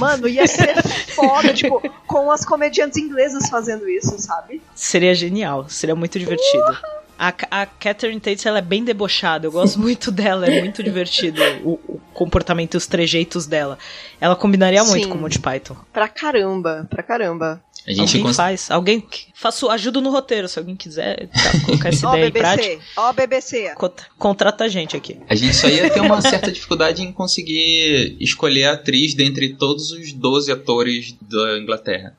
Mano, 0.01 0.27
ia 0.27 0.49
ser 0.49 0.83
foda, 1.15 1.55
tipo, 1.55 1.81
com 2.09 2.29
as 2.33 2.45
comediantes 2.45 2.99
inglesas 2.99 3.49
fazendo 3.49 3.89
isso, 3.89 4.19
sabe? 4.19 4.61
Seria 4.75 5.15
genial, 5.15 5.69
seria 5.69 5.95
muito 5.95 6.19
divertido. 6.19 6.77
A, 7.23 7.35
a 7.51 7.67
Catherine 7.67 8.19
Tate, 8.19 8.49
ela 8.49 8.61
é 8.61 8.63
bem 8.63 8.83
debochada, 8.83 9.47
eu 9.47 9.53
gosto 9.53 9.79
muito 9.79 10.11
dela, 10.11 10.47
é 10.47 10.59
muito 10.61 10.83
divertido 10.83 11.39
o, 11.63 11.73
o 11.87 12.01
comportamento 12.15 12.73
e 12.75 12.77
os 12.79 12.87
trejeitos 12.87 13.45
dela. 13.47 13.79
Ela 14.19 14.35
combinaria 14.35 14.83
muito 14.85 15.05
Sim. 15.05 15.11
com 15.11 15.19
o 15.19 15.21
Monty 15.21 15.39
Python. 15.39 15.77
Pra 15.93 16.09
caramba, 16.09 16.87
pra 16.89 17.03
caramba. 17.03 17.63
A 17.87 17.91
gente 17.93 18.01
alguém 18.09 18.23
cons- 18.23 18.37
faz, 18.37 18.71
alguém 18.71 19.07
faço 19.35 19.69
ajuda 19.71 20.01
no 20.01 20.11
roteiro, 20.11 20.49
se 20.49 20.59
alguém 20.59 20.77
quiser 20.77 21.29
tá, 21.29 21.61
colocar 21.67 21.89
essa 21.91 22.09
Ó, 22.09 22.13
ideia 22.15 22.29
em 22.29 22.33
prática, 22.33 22.69
BBC, 22.69 22.81
ó, 22.97 23.13
BBC. 23.13 23.75
cont- 23.75 24.03
contrata 24.19 24.65
a 24.65 24.69
gente 24.69 24.97
aqui. 24.97 25.19
A 25.29 25.35
gente 25.35 25.55
só 25.55 25.69
ia 25.69 25.91
ter 25.91 26.01
uma 26.01 26.21
certa 26.23 26.51
dificuldade 26.51 27.03
em 27.03 27.13
conseguir 27.13 28.17
escolher 28.21 28.65
a 28.65 28.73
atriz 28.73 29.15
dentre 29.15 29.55
todos 29.55 29.91
os 29.93 30.13
12 30.13 30.53
atores 30.53 31.15
da 31.23 31.59
Inglaterra. 31.59 32.17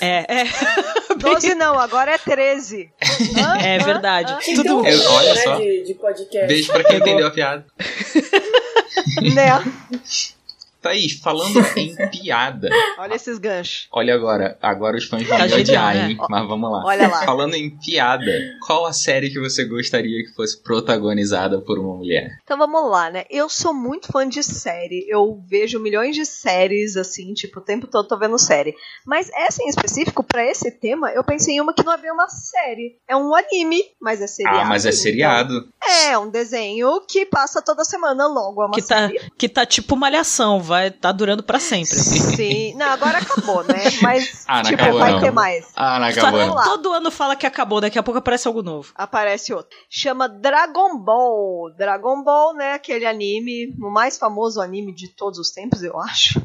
É, 0.00 0.40
é, 0.42 0.44
12 1.18 1.54
não, 1.54 1.78
agora 1.78 2.12
é 2.12 2.18
13. 2.18 2.90
Hã? 3.36 3.58
é 3.58 3.78
verdade. 3.78 4.36
Ter 4.44 4.54
Tudo 4.54 4.68
Eu- 4.86 4.98
nome, 4.98 5.06
olha 5.06 5.36
só. 5.42 5.56
De, 5.56 5.84
de 5.84 5.94
podcast. 5.94 6.46
Beijo 6.46 6.72
pra 6.72 6.84
quem 6.84 6.96
entendeu 6.98 7.26
a 7.26 7.30
piada. 7.30 7.64
né? 9.34 9.62
Thaís, 10.86 11.18
falando 11.20 11.58
em 11.76 11.94
piada. 12.10 12.68
Olha 12.98 13.14
esses 13.14 13.38
ganchos. 13.38 13.88
Olha 13.92 14.14
agora, 14.14 14.56
agora 14.62 14.96
os 14.96 15.04
fãs 15.04 15.22
vão 15.24 15.36
Tá 15.38 15.46
me 15.46 15.54
odiar, 15.54 15.94
né? 15.94 16.10
hein? 16.10 16.18
Mas 16.28 16.48
vamos 16.48 16.70
lá. 16.70 16.82
Olha 16.84 17.08
lá. 17.08 17.24
Falando 17.24 17.54
em 17.54 17.70
piada, 17.78 18.30
qual 18.66 18.86
a 18.86 18.92
série 18.92 19.30
que 19.30 19.40
você 19.40 19.64
gostaria 19.64 20.24
que 20.24 20.34
fosse 20.34 20.62
protagonizada 20.62 21.60
por 21.60 21.78
uma 21.78 21.96
mulher? 21.96 22.38
Então 22.44 22.56
vamos 22.58 22.90
lá, 22.90 23.10
né? 23.10 23.24
Eu 23.30 23.48
sou 23.48 23.72
muito 23.74 24.10
fã 24.12 24.28
de 24.28 24.42
série. 24.42 25.04
Eu 25.08 25.42
vejo 25.48 25.80
milhões 25.80 26.14
de 26.14 26.24
séries, 26.24 26.96
assim, 26.96 27.32
tipo, 27.34 27.58
o 27.60 27.62
tempo 27.62 27.86
todo 27.86 28.06
tô 28.08 28.18
vendo 28.18 28.38
série. 28.38 28.74
Mas 29.06 29.30
essa 29.34 29.62
em 29.62 29.68
específico, 29.68 30.22
pra 30.22 30.44
esse 30.44 30.70
tema, 30.70 31.10
eu 31.10 31.24
pensei 31.24 31.54
em 31.56 31.60
uma 31.60 31.72
que 31.74 31.84
não 31.84 31.92
é 31.92 31.96
bem 31.98 32.12
uma 32.12 32.28
série. 32.28 32.96
É 33.08 33.16
um 33.16 33.34
anime, 33.34 33.82
mas 34.00 34.20
é 34.20 34.26
seriado. 34.26 34.58
ah, 34.60 34.64
mas 34.64 34.84
é 34.84 34.90
então- 34.90 35.00
seriado. 35.02 35.68
É, 36.08 36.18
um 36.18 36.28
desenho 36.30 37.00
que 37.08 37.24
passa 37.26 37.62
toda 37.62 37.84
semana 37.84 38.26
logo. 38.26 38.62
É 38.62 38.66
uma 38.66 38.74
Que 38.74 38.82
tá, 38.82 39.08
série. 39.08 39.20
que 39.38 39.48
tá 39.48 39.64
tipo 39.64 39.96
malhação, 39.96 40.60
vai 40.60 40.75
tá 40.90 41.12
durando 41.12 41.42
pra 41.42 41.58
sempre. 41.58 41.86
Sim. 41.86 42.74
Não, 42.76 42.86
agora 42.86 43.18
acabou, 43.18 43.62
né? 43.64 43.84
Mas, 44.02 44.44
Ah, 44.46 44.56
não 44.62 44.70
tipo, 44.70 44.82
acabou, 44.82 45.00
vai 45.00 45.12
não. 45.12 45.20
ter 45.20 45.30
mais. 45.30 45.66
Ah, 45.76 45.98
não 45.98 46.12
Só- 46.12 46.20
acabou. 46.20 46.40
Vamos 46.40 46.54
lá. 46.56 46.64
todo 46.64 46.92
ano 46.92 47.10
fala 47.10 47.36
que 47.36 47.46
acabou, 47.46 47.80
daqui 47.80 47.98
a 47.98 48.02
pouco 48.02 48.18
aparece 48.18 48.46
algo 48.48 48.62
novo. 48.62 48.92
Aparece 48.94 49.52
outro. 49.52 49.76
Chama 49.90 50.28
Dragon 50.28 50.96
Ball. 50.98 51.70
Dragon 51.76 52.22
Ball, 52.22 52.54
né? 52.54 52.72
Aquele 52.74 53.06
anime, 53.06 53.74
o 53.80 53.90
mais 53.90 54.16
famoso 54.18 54.60
anime 54.60 54.92
de 54.94 55.08
todos 55.08 55.38
os 55.38 55.50
tempos, 55.50 55.82
eu 55.82 55.98
acho. 56.00 56.40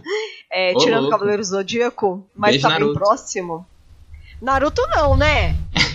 É, 0.51 0.73
Ô, 0.75 0.77
tirando 0.77 0.97
o 0.99 1.01
louco. 1.03 1.17
Cavaleiro 1.17 1.43
Zodíaco, 1.43 2.25
mas 2.35 2.51
Beijo, 2.51 2.63
tá 2.63 2.69
bem 2.69 2.79
Naruto. 2.79 2.99
próximo. 2.99 3.65
Naruto 4.41 4.81
não, 4.95 5.15
né? 5.15 5.55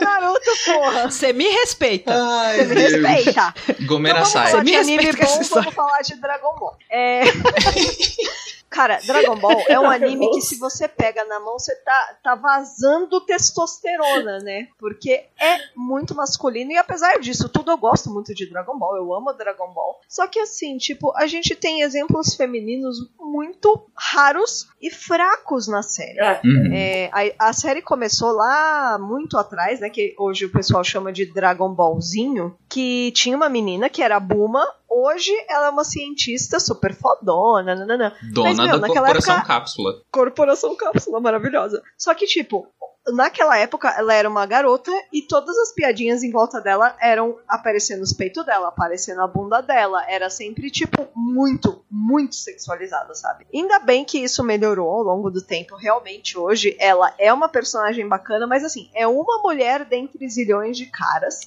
Naruto, 0.00 0.50
porra. 0.64 1.10
Você 1.10 1.32
me 1.32 1.48
respeita. 1.48 2.12
Ai, 2.14 2.58
Você 2.66 2.74
me 2.74 2.80
respeita. 2.80 3.54
Gomera 3.82 4.20
Então 4.20 4.30
vamos 4.30 4.32
sai. 4.32 4.50
falar 4.50 4.64
de 4.64 4.70
Me 4.70 4.76
anime 4.76 5.02
respeita 5.04 5.32
bom, 5.32 5.48
vamos 5.60 5.74
falar 5.74 6.00
de 6.02 6.14
Dragon 6.16 6.54
Ball. 6.58 6.76
É... 6.90 7.22
Cara, 8.70 8.98
Dragon 9.06 9.36
Ball 9.36 9.62
é 9.68 9.78
um 9.78 9.88
anime 9.90 10.30
que 10.30 10.40
se 10.40 10.58
você 10.58 10.86
pega 10.86 11.24
na 11.24 11.40
mão, 11.40 11.58
você 11.58 11.74
tá, 11.76 12.16
tá 12.22 12.34
vazando 12.34 13.20
testosterona, 13.20 14.38
né? 14.40 14.68
Porque 14.78 15.24
é 15.40 15.58
muito 15.74 16.14
masculino 16.14 16.72
e 16.72 16.76
apesar 16.76 17.18
disso 17.18 17.48
tudo, 17.48 17.70
eu 17.70 17.78
gosto 17.78 18.10
muito 18.10 18.34
de 18.34 18.48
Dragon 18.48 18.78
Ball, 18.78 18.96
eu 18.96 19.14
amo 19.14 19.32
Dragon 19.32 19.72
Ball. 19.72 20.00
Só 20.08 20.26
que 20.26 20.38
assim, 20.38 20.76
tipo, 20.78 21.12
a 21.16 21.26
gente 21.26 21.54
tem 21.54 21.82
exemplos 21.82 22.34
femininos 22.34 22.98
muito 23.18 23.86
raros 23.94 24.68
e 24.80 24.90
fracos 24.90 25.66
na 25.68 25.82
série. 25.82 26.20
Ah, 26.20 26.40
Uhum. 26.44 26.70
É, 26.72 27.10
a, 27.12 27.48
a 27.48 27.52
série 27.52 27.82
começou 27.82 28.32
lá 28.32 28.98
muito 28.98 29.36
atrás, 29.36 29.80
né? 29.80 29.90
Que 29.90 30.14
hoje 30.18 30.44
o 30.44 30.52
pessoal 30.52 30.82
chama 30.84 31.12
de 31.12 31.26
Dragon 31.26 31.72
Ballzinho. 31.72 32.56
Que 32.68 33.12
tinha 33.12 33.36
uma 33.36 33.48
menina 33.48 33.88
que 33.88 34.02
era 34.02 34.16
a 34.16 34.20
Buma. 34.20 34.66
Hoje 34.88 35.32
ela 35.48 35.66
é 35.66 35.70
uma 35.70 35.84
cientista 35.84 36.58
super 36.58 36.94
fodona. 36.94 37.74
Nananã. 37.74 38.12
Dona 38.32 38.48
Mas, 38.48 38.56
meu, 38.58 38.66
da 38.66 38.78
naquela 38.78 39.06
Corporação 39.06 39.34
época- 39.36 39.46
Cápsula. 39.48 40.02
Corporação 40.10 40.76
Cápsula, 40.76 41.20
maravilhosa. 41.20 41.82
Só 41.96 42.14
que, 42.14 42.26
tipo, 42.26 42.66
naquela 43.12 43.56
época 43.58 43.88
ela 43.96 44.12
era 44.14 44.28
uma 44.28 44.44
garota 44.46 44.90
e 45.12 45.22
todas 45.22 45.56
as 45.58 45.72
piadinhas 45.72 46.22
em 46.22 46.30
volta 46.30 46.60
dela 46.60 46.94
eram 47.00 47.38
aparecendo 47.48 48.02
os 48.02 48.12
peitos 48.12 48.44
dela, 48.44 48.68
aparecendo 48.68 49.20
a 49.22 49.26
bunda 49.26 49.60
dela. 49.60 50.04
Era 50.08 50.28
sempre, 50.30 50.70
tipo, 50.70 51.06
muito, 51.14 51.84
muito 51.90 52.34
sexualizada, 52.34 53.14
sabe? 53.14 53.46
Ainda 53.54 53.78
bem 53.78 54.04
que 54.04 54.18
isso 54.18 54.42
melhorou 54.44 54.88
ao 54.90 55.02
longo 55.02 55.30
do 55.30 55.42
tempo. 55.42 55.76
Realmente, 55.76 56.36
hoje, 56.38 56.76
ela 56.78 57.14
é 57.18 57.32
uma 57.32 57.48
personagem 57.48 58.06
bacana, 58.08 58.46
mas 58.46 58.64
assim, 58.64 58.90
é 58.94 59.06
uma 59.06 59.40
mulher 59.42 59.84
dentre 59.84 60.28
zilhões 60.28 60.76
de 60.76 60.86
caras. 60.86 61.40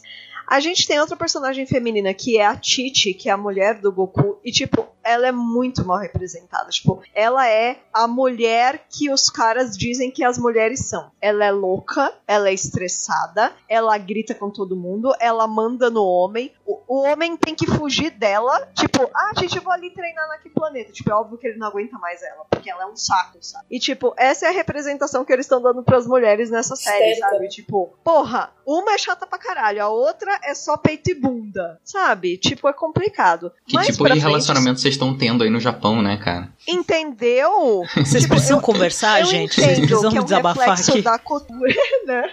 A 0.48 0.60
gente 0.60 0.88
tem 0.88 1.00
outra 1.00 1.16
personagem 1.16 1.66
feminina 1.66 2.14
que 2.14 2.38
é 2.38 2.46
a 2.46 2.56
Titi, 2.56 3.14
que 3.14 3.30
é 3.30 3.32
a 3.32 3.38
mulher 3.38 3.80
do 3.80 3.92
Goku, 3.92 4.40
e 4.44 4.52
tipo, 4.52 4.88
ela 5.04 5.28
é 5.28 5.32
muito 5.32 5.86
mal 5.86 5.98
representada. 5.98 6.70
Tipo, 6.70 7.02
ela 7.14 7.48
é 7.48 7.80
a 7.94 8.08
mulher 8.08 8.86
que 8.90 9.12
os 9.12 9.30
caras 9.30 9.78
dizem 9.78 10.12
que 10.12 10.24
as 10.24 10.38
mulheres 10.38 10.88
são. 10.88 11.12
Ela 11.22 11.46
é 11.46 11.52
louca, 11.52 12.14
ela 12.28 12.50
é 12.50 12.54
estressada, 12.54 13.54
ela 13.68 13.98
grita 13.98 14.36
com 14.36 14.50
todo 14.50 14.76
mundo, 14.76 15.14
ela 15.20 15.48
manda 15.48 15.90
no 15.90 16.04
homem. 16.04 16.52
O, 16.88 17.00
o 17.00 17.02
homem 17.04 17.36
tem 17.38 17.54
que 17.56 17.66
fugir 17.68 18.12
dela. 18.12 18.68
Tipo, 18.76 19.10
ah, 19.14 19.32
gente, 19.40 19.56
eu 19.58 19.62
vou 19.64 19.72
ali 19.74 19.90
treinar 19.94 20.28
naquele 20.28 20.54
planeta. 20.54 20.92
Tipo, 20.92 21.12
é 21.12 21.16
óbvio 21.16 21.38
que 21.38 21.48
ele 21.48 21.58
não 21.58 21.68
aguenta 21.68 21.98
mais 21.98 22.22
ela, 22.24 22.46
porque 22.50 22.70
ela 22.70 22.84
é 22.84 22.86
um 22.86 22.96
saco, 22.96 23.38
sabe? 23.42 23.66
E 23.70 23.80
tipo, 23.80 24.14
essa 24.18 24.46
é 24.46 24.50
a 24.50 24.52
representação 24.52 25.24
que 25.26 25.34
eles 25.34 25.46
estão 25.46 25.62
dando 25.62 25.84
pras 25.84 26.06
mulheres 26.08 26.50
nessa 26.50 26.76
série, 26.76 27.14
Histérica, 27.14 27.30
sabe? 27.30 27.48
Tipo, 27.50 27.94
porra, 28.04 28.52
uma 28.66 28.94
é 28.94 28.98
chata 28.98 29.26
pra 29.28 29.38
caralho, 29.40 29.84
a 29.84 29.90
outra 29.90 30.40
é 30.44 30.54
só 30.54 30.78
peito 30.78 31.10
e 31.12 31.16
bunda, 31.16 31.80
sabe? 31.84 32.38
Tipo, 32.38 32.68
é 32.68 32.74
complicado. 32.74 33.52
Que 33.66 33.76
Mais 33.76 33.88
tipo 33.88 34.04
de 34.06 34.12
frente, 34.12 34.22
relacionamento 34.24 34.80
vocês 34.80 34.94
estão 34.94 35.18
tendo 35.18 35.44
aí 35.44 35.50
no 35.50 35.60
Japão, 35.60 36.02
né, 36.02 36.18
cara? 36.18 36.50
Entendeu? 36.68 37.84
Vocês 37.96 38.24
Tipo, 38.24 38.36
precisam 38.36 38.58
eu- 38.58 38.62
conversar, 38.64 39.22
eu 39.22 39.26
gente? 39.26 39.56
Vocês 39.56 39.80
precisam 39.80 40.12
que 40.12 40.18
é 40.18 40.22
um 40.22 40.24
desabafar 40.24 40.80
aqui. 40.80 41.02
da 41.02 41.18
cultura, 41.18 41.74
né? 42.06 42.32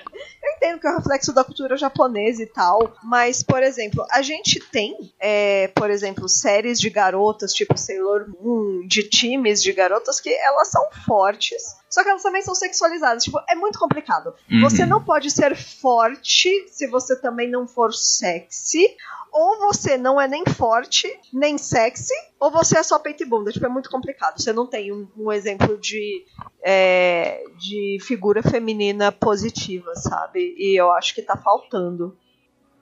Entendo 0.69 0.81
que 0.81 0.87
é 0.87 0.91
um 0.91 0.97
reflexo 0.99 1.33
da 1.33 1.43
cultura 1.43 1.79
japonesa 1.79 2.43
e 2.43 2.47
tal, 2.47 2.93
mas, 3.03 3.43
por 3.43 3.63
exemplo, 3.63 4.05
a 4.11 4.21
gente 4.21 4.61
tem, 4.61 5.11
é, 5.19 5.69
por 5.69 5.91
exemplo, 5.91 6.29
séries 6.29 6.79
de 6.79 6.91
garotas, 6.91 7.55
tipo 7.55 7.79
Sailor 7.79 8.27
Moon, 8.39 8.87
de 8.87 9.03
times 9.03 9.63
de 9.63 9.73
garotas 9.73 10.21
que 10.21 10.29
elas 10.29 10.69
são 10.69 10.87
fortes, 11.07 11.78
só 11.91 12.03
que 12.03 12.11
elas 12.11 12.23
também 12.23 12.43
são 12.43 12.55
sexualizadas. 12.55 13.25
Tipo, 13.25 13.39
é 13.49 13.55
muito 13.55 13.79
complicado. 13.79 14.35
Uhum. 14.51 14.61
Você 14.61 14.85
não 14.85 15.03
pode 15.03 15.31
ser 15.31 15.57
forte 15.57 16.67
se 16.69 16.87
você 16.87 17.17
também 17.17 17.49
não 17.51 17.67
for 17.67 17.95
sexy. 17.95 18.87
Ou 19.31 19.59
você 19.59 19.99
não 19.99 20.21
é 20.21 20.27
nem 20.27 20.43
forte, 20.47 21.07
nem 21.33 21.59
sexy, 21.59 22.15
ou 22.41 22.51
você 22.51 22.79
é 22.79 22.83
só 22.83 22.99
peito 22.99 23.23
e 23.23 23.27
bunda. 23.27 23.53
Tipo, 23.53 23.67
é 23.67 23.69
muito 23.69 23.91
complicado. 23.91 24.41
Você 24.41 24.53
não 24.53 24.67
tem 24.67 24.93
um, 24.93 25.07
um 25.17 25.31
exemplo 25.31 25.77
de, 25.79 26.25
é, 26.63 27.43
de 27.59 27.99
figura 28.01 28.43
feminina 28.43 29.13
positiva, 29.13 29.95
sabe? 29.95 30.55
E 30.59 30.81
eu 30.81 30.91
acho 30.93 31.15
que 31.15 31.23
tá 31.23 31.37
faltando. 31.37 32.17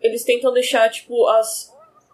eles 0.01 0.25
tentam 0.25 0.53
deixar, 0.53 0.89
tipo, 0.89 1.27
as. 1.29 1.73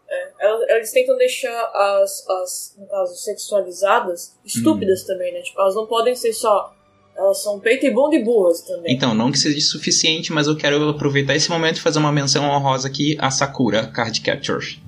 é, 0.08 0.76
eles 0.76 0.90
tentam 0.92 1.16
deixar 1.18 1.64
as, 1.74 2.28
as, 2.28 2.74
no 2.78 2.86
caso, 2.86 3.14
sexualizadas 3.16 4.34
estúpidas 4.44 5.04
também, 5.04 5.32
né? 5.32 5.42
Tipo, 5.42 5.60
elas 5.60 5.74
não 5.74 5.86
podem 5.86 6.16
ser 6.16 6.32
só. 6.32 6.74
Elas 7.16 7.42
são 7.42 7.60
peito 7.60 7.86
e 7.86 7.90
bunda 7.90 8.16
e 8.16 8.24
burras 8.24 8.62
também. 8.62 8.94
Então, 8.94 9.14
não 9.14 9.30
que 9.30 9.38
seja 9.38 9.60
suficiente, 9.60 10.32
mas 10.32 10.46
eu 10.46 10.56
quero 10.56 10.88
aproveitar 10.88 11.34
esse 11.34 11.50
momento 11.50 11.76
e 11.76 11.80
fazer 11.80 11.98
uma 11.98 12.12
menção 12.12 12.44
honrosa 12.44 12.88
aqui 12.88 13.16
a 13.20 13.30
Sakura 13.30 13.86
Card 13.86 14.20
Capture. 14.20 14.80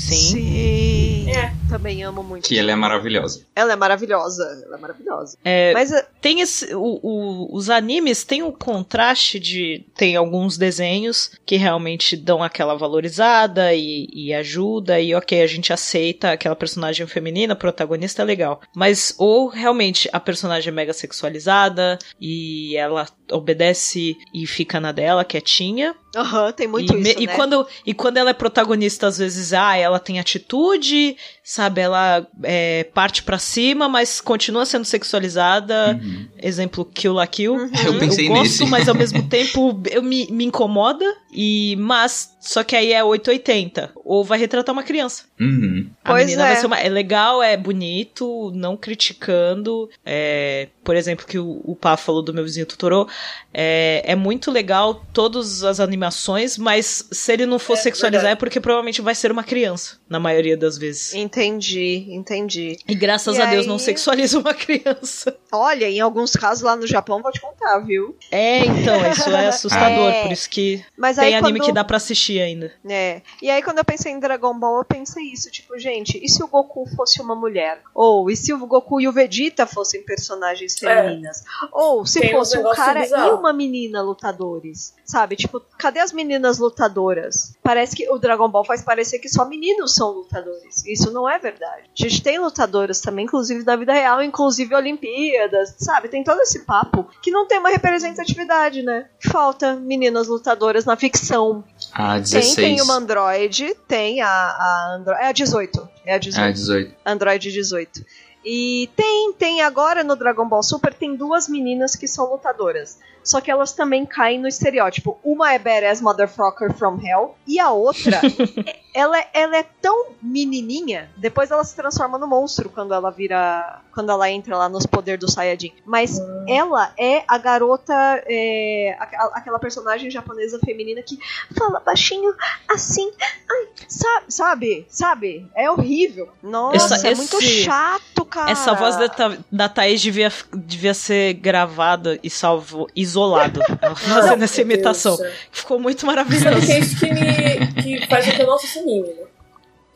Sim. 0.00 1.30
É. 1.30 1.52
Também 1.68 2.02
amo 2.02 2.22
muito. 2.24 2.48
Que 2.48 2.58
ela 2.58 2.72
é 2.72 2.74
maravilhosa. 2.74 3.46
Ela 3.54 3.74
é 3.74 3.76
maravilhosa. 3.76 4.62
Ela 4.66 4.76
é 4.76 4.80
maravilhosa. 4.80 5.38
É, 5.44 5.72
Mas 5.72 5.92
é, 5.92 6.04
tem 6.20 6.40
esse, 6.40 6.74
o- 6.74 6.98
o- 7.00 7.54
os 7.54 7.70
animes 7.70 8.24
têm 8.24 8.42
o 8.42 8.50
contraste 8.52 9.38
de 9.38 9.84
tem 9.94 10.16
alguns 10.16 10.58
desenhos 10.58 11.30
que 11.46 11.56
realmente 11.56 12.16
dão 12.16 12.42
aquela 12.42 12.74
valorizada 12.74 13.72
e, 13.72 14.08
e 14.12 14.34
ajuda 14.34 15.00
e 15.00 15.14
ok 15.14 15.40
a 15.42 15.46
gente 15.46 15.72
aceita 15.72 16.32
aquela 16.32 16.56
personagem 16.56 17.06
feminina 17.06 17.54
protagonista 17.54 18.22
é 18.22 18.24
legal 18.24 18.60
mas 18.74 19.14
ou 19.18 19.46
realmente 19.48 20.08
a 20.12 20.18
personagem 20.18 20.70
é 20.70 20.74
mega 20.74 20.92
sexualizada 20.92 21.98
e 22.20 22.76
ela 22.76 23.06
obedece 23.32 24.16
e 24.34 24.46
fica 24.46 24.80
na 24.80 24.92
dela 24.92 25.24
quietinha 25.24 25.94
aham, 26.16 26.50
tem 26.52 26.66
muito 26.66 26.92
e, 26.92 26.96
me- 26.96 27.10
isso, 27.10 27.20
e 27.22 27.26
né? 27.26 27.34
quando 27.34 27.66
e 27.86 27.94
quando 27.94 28.16
ela 28.16 28.30
é 28.30 28.32
protagonista 28.34 29.06
às 29.06 29.18
vezes 29.18 29.52
ah 29.52 29.76
ela 29.76 29.98
tem 30.00 30.18
atitude 30.18 31.16
sabe 31.44 31.80
ela 31.80 32.26
é, 32.42 32.84
parte 32.92 33.22
pra 33.22 33.38
cima 33.38 33.88
mas 33.88 34.20
continua 34.20 34.66
sendo 34.66 34.84
sexualizada 34.84 35.98
Uhum. 36.02 36.26
exemplo 36.42 36.84
Kill 36.84 37.12
la 37.12 37.26
Kill 37.26 37.54
Uhum. 37.54 37.70
Eu 37.84 37.98
pensei 37.98 38.24
eu 38.26 38.28
gosto, 38.28 38.42
nesse. 38.42 38.66
mas 38.66 38.88
ao 38.88 38.94
mesmo 38.96 39.22
tempo 39.28 39.80
eu 39.90 40.02
me, 40.02 40.26
me 40.30 40.44
incomoda 40.44 41.04
e 41.32 41.76
mas 41.78 42.36
só 42.40 42.62
que 42.64 42.74
aí 42.74 42.92
é 42.92 43.02
880 43.04 43.92
ou 44.04 44.24
vai 44.24 44.38
retratar 44.38 44.72
uma 44.72 44.82
criança 44.82 45.24
Uhum. 45.40 45.88
a 46.04 46.10
Pois 46.10 46.26
menina 46.26 46.44
é. 46.44 46.46
vai 46.52 46.56
ser 46.56 46.66
uma, 46.66 46.78
é 46.78 46.88
legal 46.88 47.42
é 47.42 47.56
bonito 47.56 48.50
não 48.54 48.76
criticando 48.76 49.88
é, 50.04 50.68
por 50.84 50.94
exemplo 50.96 51.26
que 51.26 51.38
o, 51.38 51.60
o 51.64 51.74
Pá 51.74 51.96
falou 51.96 52.22
do 52.22 52.32
meu 52.34 52.44
vizinho 52.44 52.66
Totoro 52.66 53.06
é, 53.52 54.02
é 54.04 54.14
muito 54.14 54.50
legal 54.50 55.02
todas 55.12 55.64
as 55.64 55.80
animações 55.80 56.56
mas 56.58 57.06
se 57.10 57.32
ele 57.32 57.46
não 57.46 57.58
for 57.58 57.74
É, 57.74 57.76
sexualizar 57.76 58.20
verdade. 58.22 58.32
é 58.32 58.36
porque 58.38 58.60
provavelmente 58.60 59.00
vai 59.00 59.14
ser 59.14 59.30
uma 59.32 59.42
criança 59.44 59.98
na 60.08 60.20
maioria 60.20 60.56
das 60.56 60.76
vezes 60.76 61.14
Entendi, 61.14 62.06
entendi. 62.10 62.76
e 62.86 62.94
graças 62.94 63.36
E 63.38 63.40
a 63.42 63.46
Deus 63.46 63.66
não 63.66 63.74
aí- 63.76 63.80
sexualiza 63.80 64.38
uma 64.38 64.52
criança 64.54 65.36
Olha, 65.52 65.88
em 65.88 66.00
alguns 66.00 66.32
casos 66.32 66.62
lá 66.62 66.76
no 66.76 66.86
Japão, 66.86 67.20
vou 67.22 67.32
te 67.32 67.40
contar, 67.40 67.49
viu? 67.84 68.16
É, 68.30 68.64
então, 68.64 69.10
isso 69.10 69.30
é 69.30 69.48
assustador, 69.48 70.10
É. 70.10 70.22
por 70.22 70.32
isso 70.32 70.48
que 70.48 70.84
Mas 70.96 71.16
tem 71.16 71.26
aí 71.26 71.34
anime 71.34 71.58
quando... 71.58 71.66
que 71.66 71.72
dá 71.72 71.84
pra 71.84 71.96
assistir 71.96 72.40
ainda. 72.40 72.72
É. 72.88 73.22
E 73.42 73.50
aí, 73.50 73.62
quando 73.62 73.78
eu 73.78 73.84
pensei 73.84 74.12
em 74.12 74.18
Dragon 74.18 74.58
Ball, 74.58 74.78
eu 74.78 74.84
pensei 74.84 75.24
isso. 75.24 75.50
Tipo, 75.50 75.78
gente, 75.78 76.18
e 76.22 76.28
se 76.28 76.42
o 76.42 76.48
Goku 76.48 76.86
fosse 76.96 77.20
uma 77.20 77.34
mulher? 77.34 77.80
Ou 77.94 78.30
e 78.30 78.36
se 78.36 78.52
o 78.52 78.66
Goku 78.66 79.00
e 79.00 79.08
o 79.08 79.12
Vegeta 79.12 79.66
fossem 79.66 80.02
personagens 80.04 80.78
femininas? 80.78 81.44
Ou 81.72 82.04
se 82.06 82.20
Tem 82.20 82.30
fosse 82.32 82.54
um 82.54 82.58
negócios 82.58 82.84
cara 82.84 83.06
e 83.06 83.30
uma 83.32 83.52
menina 83.52 84.02
lutadores? 84.02 84.94
Sabe? 85.04 85.36
Tipo, 85.36 85.60
cadê 85.78 86.00
as 86.00 86.12
meninas 86.12 86.58
lutadoras? 86.58 87.54
Parece 87.62 87.96
que 87.96 88.08
o 88.10 88.18
Dragon 88.18 88.48
Ball 88.48 88.64
faz 88.64 88.82
parecer 88.82 89.18
que 89.18 89.28
só 89.28 89.44
meninos 89.44 89.94
são 89.94 90.10
lutadores. 90.12 90.84
Isso 90.86 91.10
não 91.12 91.28
é 91.28 91.38
verdade. 91.38 91.82
A 91.98 92.02
gente 92.08 92.22
tem 92.22 92.38
lutadoras 92.38 93.00
também, 93.00 93.24
inclusive 93.24 93.64
da 93.64 93.76
vida 93.76 93.92
real, 93.92 94.22
inclusive 94.22 94.74
Olimpíadas, 94.74 95.74
sabe? 95.78 96.08
Tem 96.08 96.22
todo 96.24 96.40
esse 96.40 96.60
papo 96.64 97.08
que 97.22 97.30
não 97.30 97.46
tem 97.50 97.58
uma 97.58 97.68
representatividade, 97.68 98.80
né? 98.80 99.08
Falta 99.18 99.74
meninas 99.74 100.28
lutadoras 100.28 100.84
na 100.84 100.96
ficção. 100.96 101.64
Ah, 101.92 102.14
Tem, 102.14 102.22
16. 102.22 102.54
tem 102.54 102.80
uma 102.80 102.94
Android, 102.94 103.74
tem 103.88 104.20
a, 104.22 104.28
a 104.28 104.94
Android. 104.94 105.20
É 105.20 105.26
a 105.26 105.32
18. 105.32 105.88
É 106.06 106.14
a 106.14 106.18
18. 106.18 106.44
Ah, 106.44 106.52
18. 106.52 106.94
Android 107.04 107.50
18. 107.50 108.04
E 108.44 108.88
tem, 108.96 109.32
tem 109.32 109.62
agora 109.62 110.04
no 110.04 110.14
Dragon 110.14 110.48
Ball 110.48 110.62
Super, 110.62 110.94
tem 110.94 111.16
duas 111.16 111.48
meninas 111.48 111.96
que 111.96 112.06
são 112.06 112.30
lutadoras. 112.30 112.98
Só 113.22 113.40
que 113.40 113.50
elas 113.50 113.72
também 113.72 114.06
caem 114.06 114.40
no 114.40 114.48
estereótipo. 114.48 115.18
Uma 115.22 115.52
é 115.52 115.58
Badass 115.58 116.00
Motherfucker 116.00 116.72
from 116.74 116.98
Hell, 117.02 117.34
e 117.46 117.58
a 117.60 117.70
outra, 117.70 118.20
ela, 118.94 119.18
é- 119.18 119.28
ela 119.34 119.56
é 119.58 119.62
tão 119.82 120.06
menininha, 120.22 121.10
depois 121.16 121.50
ela 121.50 121.62
se 121.64 121.74
transforma 121.76 122.18
no 122.18 122.26
monstro 122.26 122.68
quando 122.70 122.94
ela 122.94 123.10
vira. 123.10 123.80
Quando 123.92 124.10
ela 124.12 124.30
entra 124.30 124.56
lá 124.56 124.68
nos 124.68 124.86
poderes 124.86 125.18
do 125.20 125.30
Saiyajin. 125.30 125.72
Mas 125.84 126.20
ela 126.48 126.92
é 126.96 127.24
a 127.26 127.36
garota, 127.36 127.92
é, 128.24 128.96
aquela, 129.00 129.30
aquela 129.34 129.58
personagem 129.58 130.08
japonesa 130.10 130.60
feminina 130.64 131.02
que 131.02 131.18
fala 131.58 131.80
baixinho 131.80 132.32
assim. 132.68 133.10
Ai, 133.50 133.68
sabe, 133.88 134.24
sabe? 134.28 134.86
Sabe? 134.88 135.50
É 135.56 135.68
horrível. 135.68 136.28
Nossa, 136.40 136.94
Essa- 136.94 137.08
é 137.08 137.14
muito 137.16 137.36
esse- 137.38 137.64
chato, 137.64 138.24
cara. 138.24 138.52
Essa 138.52 138.72
voz 138.74 138.96
da, 138.96 139.36
da 139.50 139.68
Thaís 139.68 140.00
devia, 140.00 140.32
devia 140.54 140.94
ser 140.94 141.34
gravada 141.34 142.18
e 142.22 142.30
salvo 142.30 142.86
isolado. 143.10 143.60
Ela 143.80 143.94
fazendo 143.94 144.42
essa 144.42 144.56
Deus 144.56 144.74
imitação. 144.74 145.16
céu. 145.16 145.30
Ficou 145.52 145.78
muito 145.78 146.00
Sabe 146.00 146.12
maravilhoso. 146.14 146.66
que 146.66 146.72
é 146.72 146.78
isso 146.78 146.98
que 146.98 147.12
me 147.12 148.00
que 148.00 148.06
faz 148.06 148.38
eu 148.38 148.46
não 148.46 148.54
assista 148.54 148.80
anime, 148.80 149.08
né? 149.08 149.24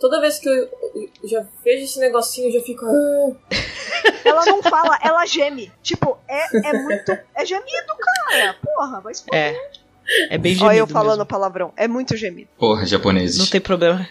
Toda 0.01 0.21
vez 0.21 0.39
que 0.39 0.49
eu, 0.49 0.55
eu 1.23 1.29
já 1.29 1.45
vejo 1.65 1.85
esse 1.85 1.99
negocinho, 1.99 2.49
eu 2.49 2.53
já 2.59 2.61
fico. 2.67 2.85
"Ah". 2.85 3.57
Ela 4.25 4.45
não 4.47 4.63
fala, 4.63 4.99
ela 5.03 5.25
geme. 5.25 5.73
Tipo, 5.83 6.19
é, 6.29 6.69
é 6.69 6.73
muito. 6.75 7.13
É 7.35 7.45
gemido, 7.47 7.95
cara. 8.29 8.57
Porra, 8.63 9.01
vai 9.01 9.15
se 9.15 9.25
foder. 9.25 9.41
É. 9.41 9.71
É 10.31 10.37
bem 10.37 10.53
gemido 10.53 10.67
Olha 10.67 10.77
eu 10.79 10.87
falando 10.87 11.19
mesmo. 11.21 11.27
palavrão. 11.27 11.73
É 11.77 11.89
muito 11.89 12.15
gemido. 12.17 12.49
Porra, 12.59 12.85
japoneses. 12.85 13.39
Não 13.39 13.47
tem 13.47 13.61
problema. 13.61 14.07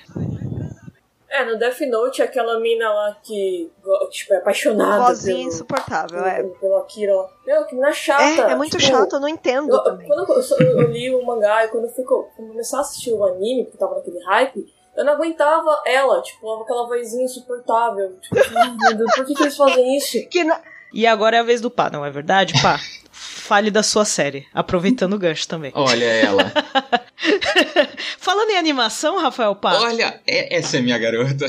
É, 1.36 1.44
no 1.46 1.58
Death 1.58 1.80
Note, 1.90 2.22
aquela 2.22 2.60
mina 2.60 2.94
lá 2.94 3.18
que 3.24 3.72
tipo, 4.12 4.34
é 4.34 4.38
apaixonada 4.38 5.04
Vozinha 5.06 5.36
pelo, 5.38 5.48
insuportável, 5.48 6.24
pelo, 6.24 6.28
é. 6.28 6.44
pelo 6.60 6.78
Akira 6.78 7.16
lá. 7.16 7.28
Meu, 7.46 7.66
que 7.66 7.74
mina 7.74 7.92
chata. 7.92 8.24
É, 8.24 8.52
é 8.52 8.56
muito 8.56 8.78
tipo, 8.78 8.84
chato, 8.92 9.14
eu 9.14 9.20
não 9.20 9.28
entendo 9.28 9.74
Eu, 9.74 9.84
também. 9.84 10.08
quando 10.08 10.32
eu, 10.32 10.36
eu- 10.60 10.82
eu 10.82 10.92
li 10.92 11.14
o 11.16 11.26
mangá 11.26 11.66
e 11.66 11.70
quando 11.70 11.86
eu 11.86 11.90
fui 11.90 12.04
começar 12.04 12.78
a 12.78 12.82
assistir 12.82 13.12
o 13.14 13.24
anime, 13.26 13.64
porque 13.64 13.78
tava 13.80 13.96
naquele 13.96 14.24
hype, 14.24 14.64
eu 14.96 15.04
não 15.04 15.14
aguentava 15.14 15.82
ela, 15.88 16.22
tipo, 16.22 16.62
aquela 16.62 16.86
vozinha 16.88 17.26
insuportável. 17.26 18.16
Tipo, 18.22 18.36
meu 18.80 18.96
Deus, 18.98 19.16
por 19.16 19.26
que, 19.26 19.34
que 19.34 19.42
eles 19.42 19.58
fazem 19.58 19.98
isso? 19.98 20.18
Que 20.30 20.44
na- 20.44 20.62
E 20.94 21.08
agora 21.08 21.38
é 21.38 21.40
a 21.40 21.44
vez 21.44 21.60
do 21.62 21.72
Pá, 21.72 21.90
não 21.90 22.06
é 22.06 22.12
verdade, 22.12 22.54
Pá? 22.62 22.78
Fale 23.12 23.72
da 23.72 23.82
sua 23.82 24.06
série, 24.06 24.46
aproveitando 24.54 25.14
o 25.14 25.18
gancho 25.20 25.48
também. 25.48 25.72
Olha 25.76 26.06
ela. 26.06 26.52
Falando 28.18 28.50
em 28.50 28.58
animação, 28.58 29.20
Rafael 29.22 29.56
Pá, 29.56 29.80
Olha, 29.80 30.20
é- 30.28 30.58
essa 30.58 30.78
é 30.78 30.82
minha 30.82 30.98
garota. 30.98 31.46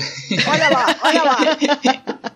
Olha 0.49 0.69
lá, 0.71 0.97
olha 1.03 1.23
lá. 1.23 1.39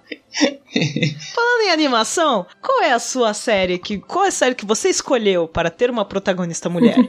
falando 1.34 1.62
em 1.62 1.70
animação, 1.70 2.46
qual 2.60 2.82
é 2.82 2.92
a 2.92 2.98
sua 2.98 3.34
série 3.34 3.78
que 3.78 3.98
qual 3.98 4.24
é 4.24 4.28
a 4.28 4.32
série 4.32 4.54
que 4.54 4.66
você 4.66 4.88
escolheu 4.88 5.48
para 5.48 5.70
ter 5.70 5.90
uma 5.90 6.04
protagonista 6.04 6.68
mulher? 6.68 6.96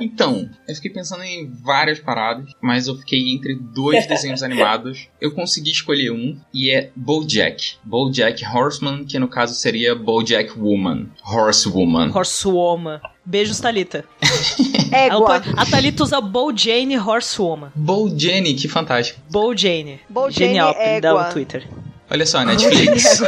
Então, 0.00 0.48
eu 0.68 0.74
fiquei 0.74 0.90
pensando 0.90 1.22
em 1.22 1.50
várias 1.62 1.98
paradas, 1.98 2.50
mas 2.60 2.86
eu 2.86 2.96
fiquei 2.96 3.32
entre 3.34 3.54
dois 3.54 4.06
desenhos 4.08 4.42
animados. 4.42 5.08
Eu 5.20 5.32
consegui 5.32 5.70
escolher 5.70 6.10
um, 6.10 6.38
e 6.52 6.70
é 6.70 6.90
BoJack. 6.96 7.76
BoJack 7.84 8.44
Horseman, 8.44 9.04
que 9.04 9.18
no 9.18 9.28
caso 9.28 9.54
seria 9.54 9.94
BoJack 9.94 10.58
Woman. 10.58 11.06
Horsewoman. 11.24 12.10
Horsewoman. 12.14 13.00
Beijos, 13.24 13.58
Thalita. 13.60 14.04
Ela 14.92 15.14
Égua. 15.14 15.42
a 15.56 15.66
Thalita 15.66 16.02
usa 16.04 16.20
Bojane 16.20 16.96
Horsewoman. 16.98 17.72
BoJane, 17.74 18.54
que 18.54 18.68
fantástico. 18.68 19.18
Bojane. 19.30 20.00
Bojane 20.08 20.32
Genial, 20.34 20.74
égua. 20.78 21.24
no 21.26 21.32
Twitter. 21.32 21.66
Olha 22.10 22.26
só, 22.26 22.44
Netflix. 22.44 23.22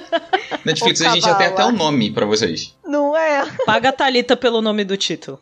Netflix 0.64 1.00
O 1.00 1.06
a 1.06 1.10
gente 1.10 1.22
já 1.24 1.34
tem 1.34 1.46
até 1.46 1.56
cavalo. 1.56 1.74
um 1.74 1.78
nome 1.78 2.10
pra 2.10 2.24
vocês. 2.24 2.74
Não 2.86 3.14
é? 3.16 3.44
Paga 3.66 3.90
a 3.90 3.92
Thalita 3.92 4.34
pelo 4.36 4.62
nome 4.62 4.82
do 4.82 4.96
título. 4.96 5.38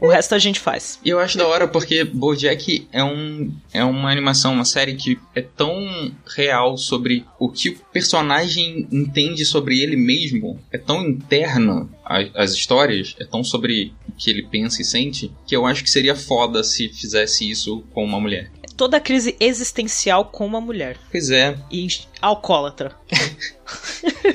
O 0.00 0.08
resto 0.08 0.34
a 0.34 0.38
gente 0.38 0.58
faz. 0.58 0.98
E 1.04 1.10
eu 1.10 1.18
acho 1.18 1.36
da 1.36 1.46
hora 1.46 1.68
porque 1.68 2.04
BoJack 2.04 2.88
é, 2.90 3.04
um, 3.04 3.52
é 3.72 3.84
uma 3.84 4.10
animação, 4.10 4.54
uma 4.54 4.64
série 4.64 4.94
que 4.94 5.18
é 5.34 5.42
tão 5.42 6.12
real 6.36 6.76
sobre 6.76 7.26
o 7.38 7.50
que 7.50 7.70
o 7.70 7.78
personagem 7.92 8.88
entende 8.90 9.44
sobre 9.44 9.80
ele 9.80 9.96
mesmo. 9.96 10.58
É 10.72 10.78
tão 10.78 11.06
interno 11.06 11.90
as 12.34 12.52
histórias, 12.52 13.14
é 13.20 13.24
tão 13.24 13.44
sobre 13.44 13.92
o 14.08 14.12
que 14.12 14.30
ele 14.30 14.42
pensa 14.42 14.82
e 14.82 14.84
sente, 14.84 15.30
que 15.46 15.54
eu 15.54 15.66
acho 15.66 15.84
que 15.84 15.90
seria 15.90 16.16
foda 16.16 16.64
se 16.64 16.88
fizesse 16.88 17.48
isso 17.48 17.84
com 17.92 18.04
uma 18.04 18.18
mulher. 18.18 18.50
Toda 18.76 18.96
a 18.96 19.00
crise 19.00 19.36
existencial 19.38 20.24
com 20.24 20.46
uma 20.46 20.60
mulher. 20.60 20.96
Pois 21.10 21.30
é, 21.30 21.56
E 21.70 21.86
alcoólatra. 22.20 22.96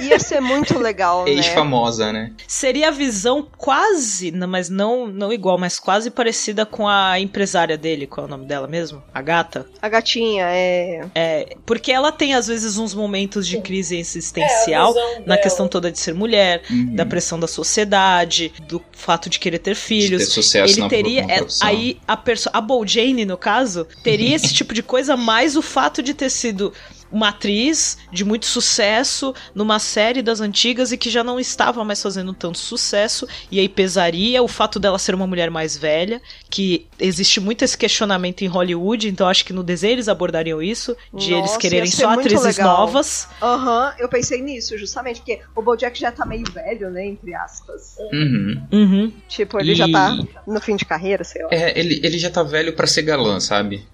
Ia 0.01 0.19
ser 0.19 0.39
muito 0.41 0.77
legal, 0.79 1.25
né? 1.25 1.31
ex-famosa, 1.31 2.11
né? 2.11 2.31
Seria 2.47 2.89
a 2.89 2.91
visão 2.91 3.47
quase, 3.57 4.31
não, 4.31 4.47
mas 4.47 4.69
não, 4.69 5.07
não 5.07 5.31
igual, 5.31 5.57
mas 5.57 5.79
quase 5.79 6.09
parecida 6.11 6.65
com 6.65 6.87
a 6.87 7.19
empresária 7.19 7.77
dele, 7.77 8.07
qual 8.07 8.25
é 8.25 8.27
o 8.27 8.29
nome 8.31 8.45
dela 8.45 8.67
mesmo? 8.67 9.01
A 9.13 9.21
gata. 9.21 9.65
A 9.81 9.89
gatinha 9.89 10.45
é. 10.49 11.05
É, 11.15 11.55
porque 11.65 11.91
ela 11.91 12.11
tem 12.11 12.33
às 12.33 12.47
vezes 12.47 12.77
uns 12.77 12.93
momentos 12.93 13.47
de 13.47 13.59
crise 13.61 13.95
É, 13.95 13.99
existencial 13.99 14.93
visão 14.93 15.13
na 15.19 15.19
dela. 15.35 15.37
questão 15.37 15.67
toda 15.67 15.91
de 15.91 15.99
ser 15.99 16.13
mulher, 16.13 16.61
Uhum. 16.69 16.95
da 16.95 17.05
pressão 17.05 17.39
da 17.39 17.47
sociedade, 17.47 18.51
do 18.67 18.81
fato 18.91 19.29
de 19.29 19.39
querer 19.39 19.59
ter 19.59 19.73
De 19.73 19.79
filhos. 19.79 20.25
ter 20.25 20.31
sucesso 20.31 20.73
Ele 20.73 20.81
na, 20.81 20.87
teria. 20.89 21.25
na 21.25 21.33
é, 21.33 21.45
aí 21.61 21.97
a 22.07 22.19
a 22.53 22.61
Bojane, 22.61 23.23
no 23.25 23.37
caso, 23.37 23.87
teria 24.03 24.35
esse 24.35 24.53
tipo 24.53 24.73
de 24.73 24.81
coisa, 24.83 25.15
mais 25.15 25.55
o 25.55 25.61
fato 25.61 26.01
de 26.01 26.13
ter 26.13 26.29
sido 26.29 26.73
uma 27.11 27.29
atriz 27.29 27.97
de 28.11 28.25
muito 28.25 28.45
sucesso 28.45 29.33
numa 29.53 29.79
série 29.79 30.21
das 30.21 30.41
antigas 30.41 30.91
e 30.91 30.97
que 30.97 31.09
já 31.09 31.23
não 31.23 31.39
estava 31.39 31.83
mais 31.83 32.01
fazendo 32.01 32.33
tanto 32.33 32.57
sucesso, 32.57 33.27
e 33.51 33.59
aí 33.59 33.69
pesaria 33.69 34.41
o 34.43 34.47
fato 34.47 34.79
dela 34.79 34.97
ser 34.99 35.15
uma 35.15 35.27
mulher 35.27 35.49
mais 35.49 35.77
velha, 35.77 36.21
que 36.49 36.85
existe 36.99 37.39
muito 37.39 37.63
esse 37.63 37.77
questionamento 37.77 38.41
em 38.43 38.47
Hollywood, 38.47 39.07
então 39.07 39.27
acho 39.27 39.45
que 39.45 39.53
no 39.53 39.63
desenho 39.63 39.93
eles 39.93 40.07
abordariam 40.07 40.61
isso, 40.61 40.95
de 41.13 41.31
eles 41.33 41.41
Nossa, 41.51 41.59
quererem 41.59 41.85
ia 41.85 41.91
ser 41.91 42.03
só 42.03 42.09
atrizes 42.11 42.57
legal. 42.57 42.77
novas. 42.79 43.27
Aham, 43.41 43.93
eu 43.99 44.09
pensei 44.09 44.41
nisso, 44.41 44.77
justamente, 44.77 45.19
porque 45.21 45.39
o 45.55 45.61
Bojack 45.61 45.99
já 45.99 46.11
tá 46.11 46.25
meio 46.25 46.43
velho, 46.51 46.89
né? 46.89 47.05
Entre 47.05 47.33
aspas. 47.33 47.95
Uhum. 48.11 48.67
Uhum. 48.71 49.13
Tipo, 49.27 49.59
ele 49.59 49.71
E- 49.73 49.75
já 49.75 49.87
tá 49.91 50.17
no 50.47 50.59
fim 50.59 50.75
de 50.75 50.85
carreira, 50.85 51.23
sei 51.23 51.43
lá. 51.43 51.49
É, 51.51 51.77
ele, 51.79 51.99
ele 52.03 52.17
já 52.17 52.29
tá 52.29 52.43
velho 52.43 52.73
pra 52.73 52.87
ser 52.87 53.03
galã, 53.03 53.39
sabe? 53.39 53.85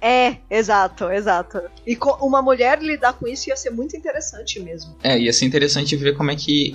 É, 0.00 0.36
exato, 0.50 1.10
exato. 1.10 1.60
E 1.86 1.96
uma 2.20 2.42
mulher 2.42 2.80
lidar 2.82 3.14
com 3.14 3.26
isso 3.26 3.48
ia 3.48 3.56
ser 3.56 3.70
muito 3.70 3.96
interessante 3.96 4.60
mesmo. 4.60 4.96
É, 5.02 5.18
ia 5.18 5.32
ser 5.32 5.46
interessante 5.46 5.96
ver 5.96 6.16
como 6.16 6.30
é 6.30 6.36
que 6.36 6.74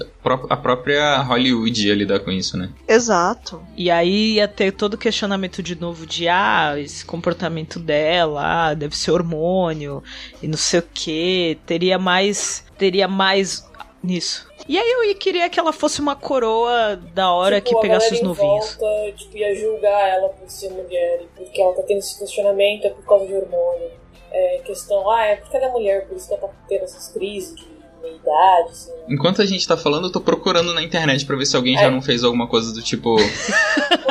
a 0.50 0.58
própria 0.58 1.22
Hollywood 1.22 1.88
ia 1.88 1.96
lidar 1.96 2.20
com 2.20 2.32
isso, 2.32 2.58
né? 2.58 2.70
Exato. 2.88 3.62
E 3.76 3.90
aí 3.90 4.34
ia 4.36 4.48
ter 4.48 4.72
todo 4.72 4.96
o 4.96 4.98
questionamento 4.98 5.62
de 5.62 5.80
novo 5.80 6.06
de 6.06 6.28
ah, 6.28 6.76
esse 6.78 7.06
comportamento 7.06 7.80
dela, 7.80 8.70
ah, 8.70 8.74
deve 8.74 8.96
ser 8.98 9.12
hormônio 9.12 10.04
e 10.42 10.48
não 10.48 10.58
sei 10.58 10.80
o 10.80 10.84
que. 10.94 11.58
Teria 11.66 11.98
mais. 11.98 12.64
Teria 12.78 13.08
mais 13.08 13.66
nisso. 14.04 14.48
E 14.68 14.78
aí 14.78 14.92
eu 15.10 15.16
queria 15.16 15.50
que 15.50 15.60
ela 15.60 15.74
fosse 15.74 16.00
uma 16.00 16.16
coroa 16.16 16.96
da 17.14 17.32
hora 17.32 17.60
Tipo, 17.60 17.82
que 17.82 17.88
pegasse 17.88 18.14
os 18.14 18.20
em 18.20 18.24
novinhos. 18.24 18.76
Volta, 18.76 19.12
tipo, 19.18 19.38
ia 19.38 19.54
julgar 19.56 20.08
ela 20.10 20.30
por 20.30 20.50
ser 20.50 20.70
mulher 20.70 21.22
e 21.22 21.28
porque 21.36 21.62
ela 21.62 21.74
tá 21.74 21.84
tendo 21.84 22.00
esse 22.00 22.18
questionamento 22.18 22.86
é 22.86 22.90
por 22.90 23.06
causa 23.06 23.26
de 23.28 23.34
hormônio. 23.34 23.92
É 24.32 24.62
questão, 24.66 25.10
ah, 25.12 25.26
é 25.26 25.36
porque 25.36 25.56
ela 25.58 25.68
é 25.68 25.72
mulher, 25.72 26.08
por 26.08 26.18
isso 26.18 26.28
que 26.28 26.34
ela 26.34 26.48
tá 26.48 26.54
tendo 26.68 26.84
essas 26.86 27.10
crises 27.10 27.56
de 27.56 27.68
meia-idade, 28.02 28.70
assim. 28.72 28.92
Enquanto 29.08 29.42
a 29.42 29.46
gente 29.46 29.68
tá 29.68 29.78
falando, 29.78 30.08
eu 30.08 30.12
tô 30.12 30.20
procurando 30.20 30.74
na 30.74 30.82
internet 30.82 31.26
pra 31.26 31.36
ver 31.36 31.46
se 31.46 31.56
alguém 31.56 31.76
já 31.76 31.84
É. 31.84 31.90
não 31.92 32.02
fez 32.02 32.24
alguma 32.24 32.48
coisa 32.48 32.74
do 32.74 32.82
tipo. 32.82 33.16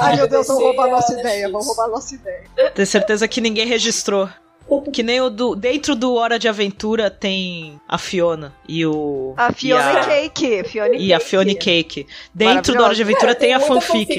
Ai 0.00 0.16
meu 0.16 0.28
Deus, 0.28 0.46
vão 0.48 0.58
roubar 0.58 0.88
nossa 0.88 1.18
ideia, 1.18 1.48
vão 1.50 1.60
roubar 1.62 1.88
nossa 1.88 2.14
ideia. 2.14 2.44
Tenho 2.74 2.86
certeza 2.86 3.28
que 3.28 3.40
ninguém 3.40 3.66
registrou. 3.66 4.28
Que 4.92 5.02
nem 5.02 5.20
o 5.20 5.28
do. 5.28 5.54
Dentro 5.54 5.94
do 5.94 6.14
Hora 6.14 6.38
de 6.38 6.48
Aventura 6.48 7.10
tem 7.10 7.78
a 7.88 7.98
Fiona 7.98 8.54
e 8.68 8.86
o. 8.86 9.34
A 9.36 9.52
Fiona 9.52 9.92
e 9.92 9.96
a, 9.96 10.04
Cake. 10.04 10.64
Fiona 10.64 10.96
e 10.96 11.12
a 11.12 11.20
Fiona 11.20 11.54
Cake. 11.54 12.06
Dentro 12.34 12.74
do 12.74 12.82
Hora 12.82 12.94
de 12.94 13.02
Aventura 13.02 13.34
Cara, 13.34 13.38
tem 13.38 13.52
a 13.54 13.58
muita 13.58 13.80
fanfic. 13.80 14.12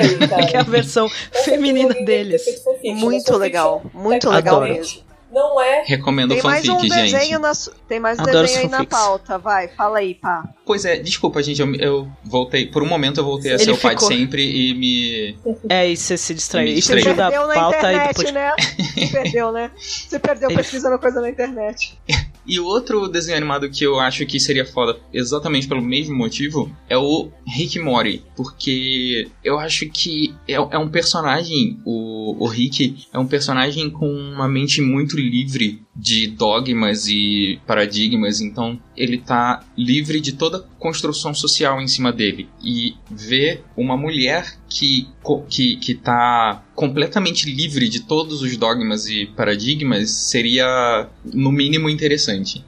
aí, 0.00 0.28
cara. 0.28 0.46
Que 0.48 0.56
é 0.56 0.60
a 0.60 0.62
versão 0.62 1.08
feminina 1.44 1.94
deles. 2.04 2.42
Muito 2.82 3.36
legal. 3.36 3.82
Muito 3.92 4.28
É 4.28 4.36
legal 4.36 4.56
Adoro. 4.56 4.72
mesmo. 4.72 5.07
Não 5.38 5.60
é. 5.60 5.84
Recomendo 5.86 6.34
Tem 6.34 6.42
mais 6.42 6.66
fanfic, 6.66 6.74
um 6.86 6.94
gente. 6.94 7.12
desenho 7.12 7.38
na 7.38 7.52
Tem 7.88 8.00
mais 8.00 8.18
um 8.18 8.22
Adoro 8.22 8.40
desenho 8.46 8.64
aí 8.64 8.68
na 8.68 8.78
fanfics. 8.78 8.98
pauta. 8.98 9.38
Vai, 9.38 9.68
fala 9.68 9.98
aí, 10.00 10.14
pá. 10.14 10.42
Pois 10.66 10.84
é, 10.84 10.96
desculpa, 10.98 11.40
gente, 11.42 11.60
eu, 11.60 11.74
eu 11.76 12.08
voltei. 12.24 12.66
Por 12.66 12.82
um 12.82 12.86
momento 12.86 13.20
eu 13.20 13.24
voltei 13.24 13.52
a 13.52 13.54
Ele 13.54 13.64
ser 13.64 13.70
o 13.70 13.78
pai 13.78 13.94
de 13.94 14.04
sempre 14.04 14.42
e 14.42 14.74
me. 14.74 15.38
É, 15.68 15.88
e 15.88 15.96
você 15.96 16.16
se 16.18 16.34
distraiu. 16.34 16.76
E 16.76 16.82
Você 16.82 16.96
da 17.14 17.30
perdeu 17.30 17.46
na 17.46 17.54
pauta 17.54 17.76
e 17.76 17.78
internet, 17.78 18.08
depois. 18.08 18.32
né? 18.32 18.52
Você 18.98 19.06
perdeu, 19.06 19.52
né? 19.52 19.70
Você 19.78 20.18
perdeu 20.18 20.48
pesquisando 20.48 20.98
coisa 20.98 21.20
na 21.20 21.28
internet. 21.30 21.96
E 22.48 22.58
outro 22.58 23.06
desenho 23.08 23.36
animado 23.36 23.68
que 23.68 23.84
eu 23.84 24.00
acho 24.00 24.24
que 24.24 24.40
seria 24.40 24.64
foda, 24.64 24.98
exatamente 25.12 25.68
pelo 25.68 25.82
mesmo 25.82 26.16
motivo, 26.16 26.74
é 26.88 26.96
o 26.96 27.28
Rick 27.46 27.78
Mori. 27.78 28.24
Porque 28.34 29.28
eu 29.44 29.58
acho 29.58 29.86
que 29.90 30.34
é, 30.48 30.54
é 30.54 30.78
um 30.78 30.88
personagem, 30.88 31.78
o, 31.84 32.42
o 32.42 32.46
Rick 32.46 33.06
é 33.12 33.18
um 33.18 33.26
personagem 33.26 33.90
com 33.90 34.10
uma 34.10 34.48
mente 34.48 34.80
muito 34.80 35.14
livre 35.18 35.82
de 35.98 36.28
dogmas 36.28 37.08
e 37.08 37.58
paradigmas, 37.66 38.40
então 38.40 38.80
ele 38.96 39.18
tá 39.18 39.64
livre 39.76 40.20
de 40.20 40.32
toda 40.32 40.64
construção 40.78 41.34
social 41.34 41.80
em 41.80 41.88
cima 41.88 42.12
dele. 42.12 42.48
E 42.62 42.94
ver 43.10 43.64
uma 43.76 43.96
mulher 43.96 44.56
que, 44.68 45.08
que, 45.48 45.76
que 45.76 45.94
tá 45.96 46.62
completamente 46.72 47.52
livre 47.52 47.88
de 47.88 48.00
todos 48.00 48.42
os 48.42 48.56
dogmas 48.56 49.08
e 49.08 49.26
paradigmas 49.26 50.10
seria, 50.10 51.08
no 51.24 51.50
mínimo, 51.50 51.90
interessante. 51.90 52.64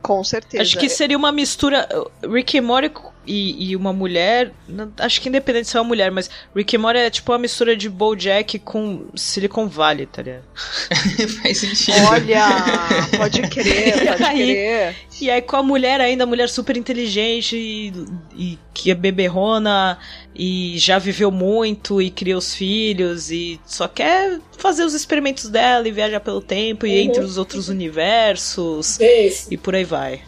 Com 0.00 0.22
certeza. 0.22 0.62
Acho 0.62 0.78
que 0.78 0.88
seria 0.88 1.18
uma 1.18 1.32
mistura. 1.32 1.88
Rick 2.22 2.56
e 2.56 2.60
Morty 2.60 2.90
e, 3.28 3.70
e 3.70 3.76
uma 3.76 3.92
mulher. 3.92 4.52
não- 4.68 4.90
Acho 4.98 5.20
que 5.20 5.28
independente 5.28 5.68
se 5.68 5.76
é 5.76 5.80
uma 5.80 5.86
mulher, 5.86 6.10
mas 6.10 6.30
Rick 6.56 6.74
e 6.74 6.78
Morty 6.78 6.98
é 6.98 7.10
tipo 7.10 7.30
uma 7.30 7.38
mistura 7.38 7.76
de 7.76 7.88
Bojack 7.88 8.58
com 8.60 9.06
Silicon 9.14 9.68
Valley, 9.68 10.06
tá 10.06 10.22
ligado? 10.22 10.44
Faz 11.42 11.58
sentido. 11.58 11.96
Olha, 12.10 12.46
pode 13.16 13.42
crer, 13.42 14.06
pode 14.08 14.24
Aí- 14.24 14.36
crer. 14.54 14.96
E 15.20 15.28
aí 15.30 15.42
com 15.42 15.56
a 15.56 15.62
mulher 15.64 16.00
ainda, 16.00 16.22
a 16.22 16.26
mulher 16.26 16.48
super 16.48 16.76
inteligente 16.76 17.56
e, 17.56 17.92
e 18.36 18.58
que 18.72 18.88
é 18.88 18.94
beberrona 18.94 19.98
e 20.32 20.74
já 20.78 20.96
viveu 20.96 21.28
muito 21.32 22.00
e 22.00 22.08
criou 22.08 22.38
os 22.38 22.54
filhos 22.54 23.28
e 23.28 23.58
só 23.66 23.88
quer 23.88 24.38
fazer 24.56 24.84
os 24.84 24.94
experimentos 24.94 25.48
dela 25.48 25.88
e 25.88 25.90
viajar 25.90 26.20
pelo 26.20 26.40
tempo 26.40 26.86
e 26.86 26.90
Uhum. 26.90 26.96
entre 27.10 27.24
os 27.24 27.36
outros 27.36 27.68
universos 27.68 29.00
Isso. 29.00 29.48
e 29.52 29.56
por 29.56 29.74
aí 29.74 29.82
vai. 29.84 30.20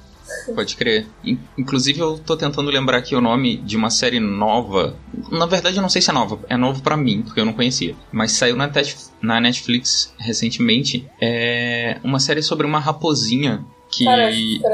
Pode 0.54 0.76
crer. 0.76 1.06
In- 1.24 1.38
Inclusive, 1.58 2.00
eu 2.00 2.18
tô 2.18 2.36
tentando 2.36 2.70
lembrar 2.70 2.98
aqui 2.98 3.14
o 3.14 3.20
nome 3.20 3.56
de 3.58 3.76
uma 3.76 3.90
série 3.90 4.20
nova. 4.20 4.96
Na 5.30 5.46
verdade, 5.46 5.76
eu 5.76 5.82
não 5.82 5.88
sei 5.88 6.00
se 6.02 6.10
é 6.10 6.12
nova. 6.12 6.38
É 6.48 6.56
novo 6.56 6.82
pra 6.82 6.96
mim, 6.96 7.22
porque 7.22 7.40
eu 7.40 7.44
não 7.44 7.52
conhecia. 7.52 7.94
Mas 8.12 8.32
saiu 8.32 8.56
na 8.56 9.40
Netflix 9.40 10.12
recentemente. 10.18 11.06
É 11.20 11.98
uma 12.02 12.18
série 12.20 12.42
sobre 12.42 12.66
uma 12.66 12.78
raposinha 12.78 13.64
que 13.90 14.06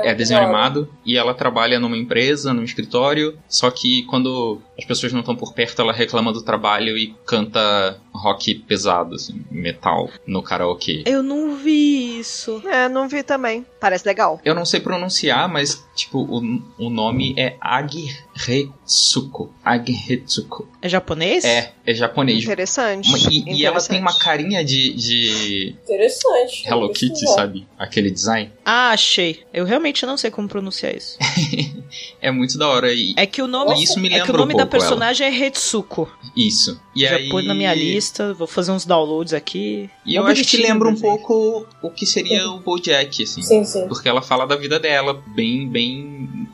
é 0.04 0.14
desenho 0.14 0.40
animado 0.40 0.88
e 1.04 1.16
ela 1.16 1.34
trabalha 1.34 1.80
numa 1.80 1.96
empresa, 1.96 2.52
num 2.52 2.62
escritório. 2.62 3.38
Só 3.48 3.70
que 3.70 4.02
quando 4.04 4.60
as 4.78 4.84
pessoas 4.84 5.12
não 5.12 5.20
estão 5.20 5.34
por 5.34 5.54
perto, 5.54 5.80
ela 5.80 5.92
reclama 5.92 6.32
do 6.32 6.42
trabalho 6.42 6.96
e 6.96 7.14
canta 7.24 7.98
rock 8.12 8.54
pesado, 8.54 9.14
assim, 9.14 9.44
metal, 9.50 10.10
no 10.26 10.42
karaokê. 10.42 11.02
Eu 11.06 11.22
não 11.22 11.56
vi 11.56 12.18
isso. 12.18 12.62
É, 12.66 12.88
não 12.88 13.08
vi 13.08 13.22
também. 13.22 13.64
Parece 13.80 14.06
legal. 14.06 14.40
Eu 14.44 14.54
não 14.54 14.64
sei 14.64 14.80
pronunciar, 14.80 15.48
mas, 15.48 15.85
tipo, 15.96 16.20
o, 16.20 16.62
o 16.78 16.90
nome 16.90 17.34
é 17.36 17.56
Agretsuko. 17.60 19.52
Agretsuko. 19.64 20.68
É 20.80 20.88
japonês? 20.88 21.44
É, 21.44 21.72
é 21.84 21.94
japonês. 21.94 22.44
Interessante. 22.44 23.08
E, 23.30 23.60
e 23.60 23.64
ela 23.66 23.80
tem 23.80 23.98
uma 24.00 24.10
Interessante. 24.10 24.24
carinha 24.24 24.64
de, 24.64 24.92
de 24.92 25.74
Interessante. 25.82 26.64
Hello 26.68 26.92
Kitty, 26.92 27.26
sabe? 27.32 27.66
Aquele 27.78 28.10
design. 28.10 28.52
Ah, 28.64 28.90
achei. 28.90 29.40
Eu 29.52 29.64
realmente 29.64 30.04
não 30.06 30.16
sei 30.16 30.30
como 30.30 30.46
pronunciar 30.48 30.94
isso. 30.94 31.18
É 32.20 32.30
muito 32.32 32.58
da 32.58 32.68
hora. 32.68 32.92
E 32.92 33.14
É 33.16 33.24
que 33.26 33.40
o 33.40 33.46
nome, 33.46 33.80
isso 33.82 34.00
me 34.00 34.08
é 34.12 34.20
que 34.20 34.30
o 34.30 34.36
nome 34.36 34.52
um 34.54 34.56
da 34.56 34.66
pouco 34.66 34.76
ela. 34.76 34.84
personagem 34.88 35.26
é 35.28 35.30
Retsuko. 35.30 36.10
Isso. 36.36 36.80
E 36.94 37.02
Já 37.02 37.14
aí... 37.16 37.28
pôs 37.28 37.46
na 37.46 37.54
minha 37.54 37.72
lista, 37.72 38.34
vou 38.34 38.46
fazer 38.46 38.72
uns 38.72 38.84
downloads 38.84 39.32
aqui. 39.32 39.88
E 40.04 40.16
eu 40.16 40.26
acho 40.26 40.42
que 40.44 40.56
lembra 40.56 40.88
um 40.88 40.96
pouco 40.96 41.64
o 41.80 41.90
que 41.90 42.04
seria 42.04 42.50
o 42.50 42.58
Bojack, 42.58 43.22
assim. 43.22 43.40
Sim, 43.40 43.64
sim. 43.64 43.86
Porque 43.86 44.08
ela 44.08 44.20
fala 44.20 44.46
da 44.46 44.56
vida 44.56 44.80
dela, 44.80 45.22
bem, 45.28 45.68
bem 45.68 45.85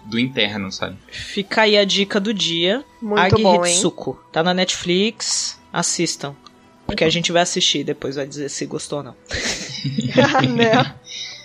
do 0.07 0.19
interno, 0.19 0.71
sabe? 0.73 0.97
Fica 1.11 1.63
aí 1.63 1.77
a 1.77 1.85
dica 1.85 2.19
do 2.21 2.33
dia. 2.35 2.85
Muito 3.01 3.35
Agi 3.35 3.43
bom, 3.43 3.65
hein? 3.65 3.73
Hitsuko. 3.75 4.23
Tá 4.33 4.43
na 4.43 4.53
Netflix. 4.55 5.59
Assistam. 5.73 6.35
Porque 6.87 7.05
a 7.05 7.11
gente 7.11 7.33
vai 7.33 7.43
assistir, 7.43 7.85
depois 7.85 8.17
vai 8.17 8.27
dizer 8.27 8.49
se 8.51 8.67
gostou 8.67 8.99
ou 8.99 9.05
não. 9.05 9.15
né? 10.55 10.95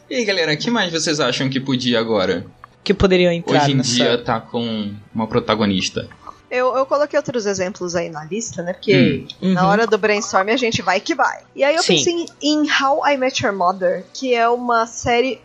E 0.10 0.16
aí, 0.16 0.26
galera, 0.26 0.54
o 0.54 0.58
que 0.58 0.70
mais 0.70 0.92
vocês 0.92 1.20
acham 1.20 1.50
que 1.50 1.60
podia 1.60 2.00
agora? 2.00 2.46
Que 2.84 2.94
poderiam 2.94 3.32
entrar 3.32 3.62
Hoje 3.64 3.72
em 3.72 3.76
nessa... 3.76 3.94
dia 3.94 4.18
tá 4.18 4.40
com 4.40 4.94
uma 5.14 5.28
protagonista. 5.28 6.08
Eu, 6.50 6.78
eu 6.78 6.86
coloquei 6.86 7.20
outros 7.20 7.46
exemplos 7.46 7.94
aí 7.94 8.10
na 8.10 8.24
lista, 8.24 8.64
né? 8.64 8.72
Porque 8.72 9.26
Hum. 9.42 9.54
na 9.54 9.64
Uhum. 9.64 9.68
hora 9.70 9.86
do 9.88 9.98
brainstorm 9.98 10.48
a 10.50 10.56
gente 10.56 10.82
vai 10.82 11.02
que 11.02 11.14
vai. 11.14 11.42
E 11.54 11.62
aí 11.62 11.76
eu 11.76 11.84
Sim. 11.84 11.96
pensei 11.96 12.26
em 12.42 12.66
How 12.82 13.06
I 13.06 13.18
Met 13.18 13.46
Your 13.46 13.54
Mother, 13.54 14.06
que 14.14 14.34
é 14.34 14.48
uma 14.48 14.86
série 14.88 15.42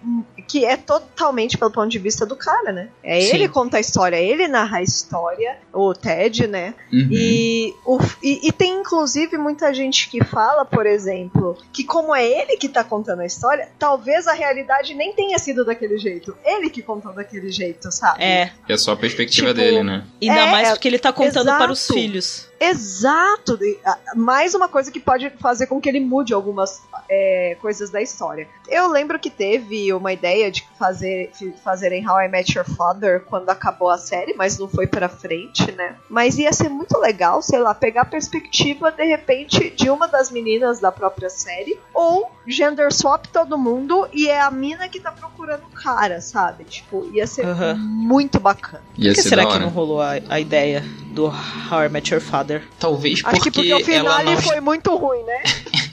que 0.53 0.67
é 0.67 0.77
totalmente 0.77 1.57
pelo 1.57 1.71
ponto 1.71 1.89
de 1.89 1.99
vista 1.99 2.27
do 2.27 2.37
cara, 2.37 2.73
né? 2.73 2.91
É 3.03 3.19
Sim. 3.23 3.37
ele 3.37 3.49
conta 3.49 3.79
a 3.79 3.81
história, 3.81 4.17
ele 4.17 4.47
narra 4.47 4.79
a 4.79 4.83
história, 4.83 5.57
o 5.73 5.95
Ted, 5.95 6.47
né? 6.47 6.75
Uhum. 6.93 7.09
E, 7.11 7.75
o, 7.87 7.99
e, 8.23 8.49
e 8.49 8.53
tem 8.53 8.81
inclusive 8.81 9.39
muita 9.39 9.73
gente 9.73 10.11
que 10.11 10.23
fala, 10.23 10.67
por 10.67 10.85
exemplo, 10.85 11.57
que 11.73 11.83
como 11.85 12.15
é 12.15 12.23
ele 12.23 12.59
que 12.59 12.69
tá 12.69 12.85
contando 12.85 13.21
a 13.21 13.25
história, 13.25 13.67
talvez 13.79 14.27
a 14.27 14.35
realidade 14.35 14.93
nem 14.93 15.15
tenha 15.15 15.39
sido 15.39 15.65
daquele 15.65 15.97
jeito. 15.97 16.37
Ele 16.45 16.69
que 16.69 16.83
contou 16.83 17.15
daquele 17.15 17.51
jeito, 17.51 17.91
sabe? 17.91 18.23
É, 18.23 18.53
É 18.69 18.77
só 18.77 18.93
a 18.93 18.97
perspectiva 18.97 19.49
Tipo, 19.49 19.59
dele, 19.59 19.83
né? 19.83 20.05
ainda 20.21 20.35
É, 20.39 20.51
mais 20.51 20.69
porque 20.69 20.87
ele 20.87 20.99
tá 20.99 21.15
contando 21.15 21.47
exato. 21.47 21.63
para 21.63 21.73
os 21.73 21.87
filhos. 21.87 22.47
Exato! 22.63 23.59
Ah, 23.85 23.99
Mais 24.15 24.55
uma 24.55 24.69
coisa 24.69 24.91
que 24.91 25.01
pode 25.01 25.31
fazer 25.41 25.67
com 25.67 25.81
que 25.81 25.89
ele 25.89 26.01
mude 26.01 26.33
algumas 26.33 26.83
é, 27.09 27.57
coisas 27.61 27.91
da 27.91 28.01
história. 28.01 28.47
Eu 28.69 28.89
lembro 28.89 29.19
que 29.19 29.29
teve 29.29 29.93
uma 29.93 30.13
ideia 30.13 30.51
de 30.51 30.67
fazer 30.79 31.31
fazerem 31.65 32.09
How 32.09 32.23
I 32.23 32.29
Met 32.29 32.57
Your 32.57 32.65
Father 32.65 33.21
quando 33.27 33.51
acabou 33.51 33.91
a 33.91 33.99
série, 33.99 34.35
mas 34.35 34.59
não 34.59 34.69
foi 34.69 34.87
pra 34.87 35.09
frente, 35.09 35.73
né? 35.73 35.97
Mas 36.09 36.39
ia 36.39 36.53
ser 36.53 36.69
muito 36.69 36.99
legal, 36.99 37.43
sei 37.43 37.59
lá, 37.59 37.75
pegar 37.75 38.03
a 38.03 38.07
perspectiva 38.07 38.91
de 38.91 39.05
repente 39.05 39.71
de 39.71 39.91
uma 39.91 40.07
das 40.07 40.31
meninas 40.31 40.81
da 40.81 40.93
própria 40.93 41.29
série, 41.29 41.79
ou 41.93 42.31
gender 42.47 42.93
swap 42.93 43.27
todo 43.27 43.59
mundo 43.59 44.09
e 44.13 44.29
é 44.29 44.41
a 44.41 44.51
mina 44.51 44.89
que 44.89 45.01
tá 45.01 45.13
procurando 45.13 45.65
o 45.65 45.71
cara, 45.71 46.21
sabe? 46.21 46.65
Tipo, 46.65 47.09
ia 47.13 47.27
ser 47.27 47.47
muito 47.77 48.41
bacana. 48.41 48.83
Ia 48.97 49.11
Por 49.11 49.17
que 49.17 49.23
ser 49.23 49.29
será 49.31 49.47
que 49.47 49.59
não 49.59 49.69
rolou 49.69 50.01
a, 50.01 50.13
a 50.29 50.41
ideia 50.41 50.83
do 51.13 51.27
How 51.27 51.85
I 51.85 51.89
Met 51.89 52.13
Your 52.13 52.23
Father? 52.23 52.52
Talvez 52.79 53.23
Acho 53.25 53.41
que 53.41 53.51
porque, 53.51 53.69
porque 53.71 53.91
o 53.91 53.95
ela 53.95 54.19
finale 54.19 54.35
não... 54.35 54.43
foi 54.43 54.61
muito 54.63 54.95
ruim, 54.97 55.23
né? 55.25 55.43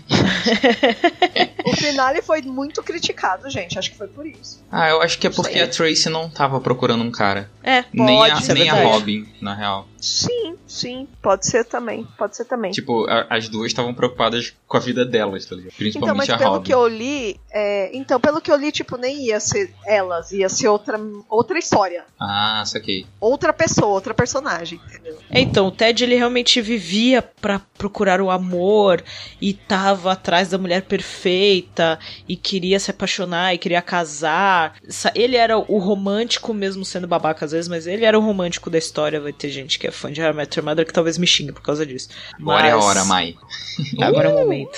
o 1.66 1.76
finale 1.76 2.22
foi 2.22 2.41
muito 2.41 2.82
criticado, 2.82 3.49
gente. 3.49 3.78
Acho 3.78 3.91
que 3.91 3.97
foi 3.97 4.07
por 4.07 4.26
isso. 4.26 4.64
Ah, 4.72 4.89
eu 4.89 5.01
acho 5.01 5.18
que 5.18 5.28
é 5.28 5.30
porque 5.30 5.53
Sei. 5.53 5.62
a 5.62 5.68
Tracy 5.68 6.10
não 6.10 6.30
tava 6.30 6.60
procurando 6.60 7.03
um 7.03 7.12
cara. 7.12 7.49
É, 7.64 7.84
nem 7.93 8.24
a, 8.24 8.41
ser 8.41 8.53
nem 8.53 8.70
a. 8.70 8.84
Robin, 8.84 9.28
na 9.41 9.53
real. 9.53 9.88
Sim, 9.99 10.55
sim. 10.67 11.07
Pode 11.21 11.45
ser 11.45 11.65
também. 11.65 12.07
Pode 12.17 12.35
ser 12.37 12.45
também. 12.45 12.71
Tipo, 12.71 13.05
a- 13.09 13.27
as 13.29 13.49
duas 13.49 13.67
estavam 13.67 13.93
preocupadas 13.93 14.53
com 14.67 14.77
a 14.77 14.79
vida 14.79 15.05
delas, 15.05 15.45
tá 15.45 15.55
ligado? 15.55 15.69
então, 15.73 15.77
Principalmente 15.77 16.17
mas 16.17 16.29
a 16.29 16.37
pelo 16.37 16.51
Robin. 16.51 16.65
que 16.65 16.73
eu 16.73 16.87
li, 16.87 17.39
é, 17.51 17.95
então 17.95 18.19
pelo 18.19 18.39
que 18.39 18.51
eu 18.51 18.55
li, 18.55 18.71
tipo, 18.71 18.95
nem 18.97 19.25
ia 19.27 19.39
ser 19.39 19.73
elas, 19.85 20.31
ia 20.31 20.47
ser 20.47 20.67
outra, 20.67 20.99
outra 21.27 21.57
história, 21.59 22.05
Ah, 22.19 22.63
saquei. 22.65 23.05
outra 23.19 23.51
pessoa, 23.51 23.87
outra 23.87 24.13
personagem, 24.13 24.79
entendeu? 24.89 25.17
Então, 25.31 25.67
o 25.67 25.71
Ted 25.71 26.03
ele 26.03 26.15
realmente 26.15 26.61
vivia 26.61 27.21
pra 27.21 27.59
procurar 27.77 28.21
o 28.21 28.29
amor 28.29 29.03
e 29.41 29.53
tava 29.53 30.11
atrás 30.13 30.49
da 30.49 30.57
mulher 30.57 30.83
perfeita 30.83 31.99
e 32.27 32.35
queria 32.35 32.79
se 32.79 32.91
apaixonar 32.91 33.53
e 33.53 33.57
queria 33.57 33.81
casar. 33.81 34.75
Sa- 34.87 35.11
Ele 35.15 35.35
era 35.35 35.57
o 35.57 35.77
romântico, 35.77 36.53
mesmo 36.53 36.85
sendo 36.85 37.07
babaca 37.07 37.45
às 37.45 37.51
vezes, 37.51 37.67
mas 37.67 37.85
ele 37.87 38.05
era 38.05 38.17
o 38.17 38.21
romântico 38.21 38.69
da 38.69 38.77
história. 38.77 39.19
Vai 39.19 39.33
ter 39.33 39.49
gente 39.49 39.77
que 39.79 39.87
é 39.89 39.91
fã 39.91 40.11
de 40.11 40.21
How 40.21 40.31
I 40.31 40.33
Met 40.33 40.57
Your 40.57 40.65
Mother 40.65 40.85
que 40.85 40.93
talvez 40.93 41.17
me 41.17 41.27
xingue 41.27 41.51
por 41.51 41.61
causa 41.61 41.85
disso. 41.85 42.09
Agora 42.39 42.67
é 42.67 42.71
a 42.71 42.75
Mas- 42.75 42.85
hora, 42.85 43.05
Mai. 43.05 43.35
Agora 44.01 44.29
é 44.29 44.33
o 44.33 44.37
momento. 44.39 44.77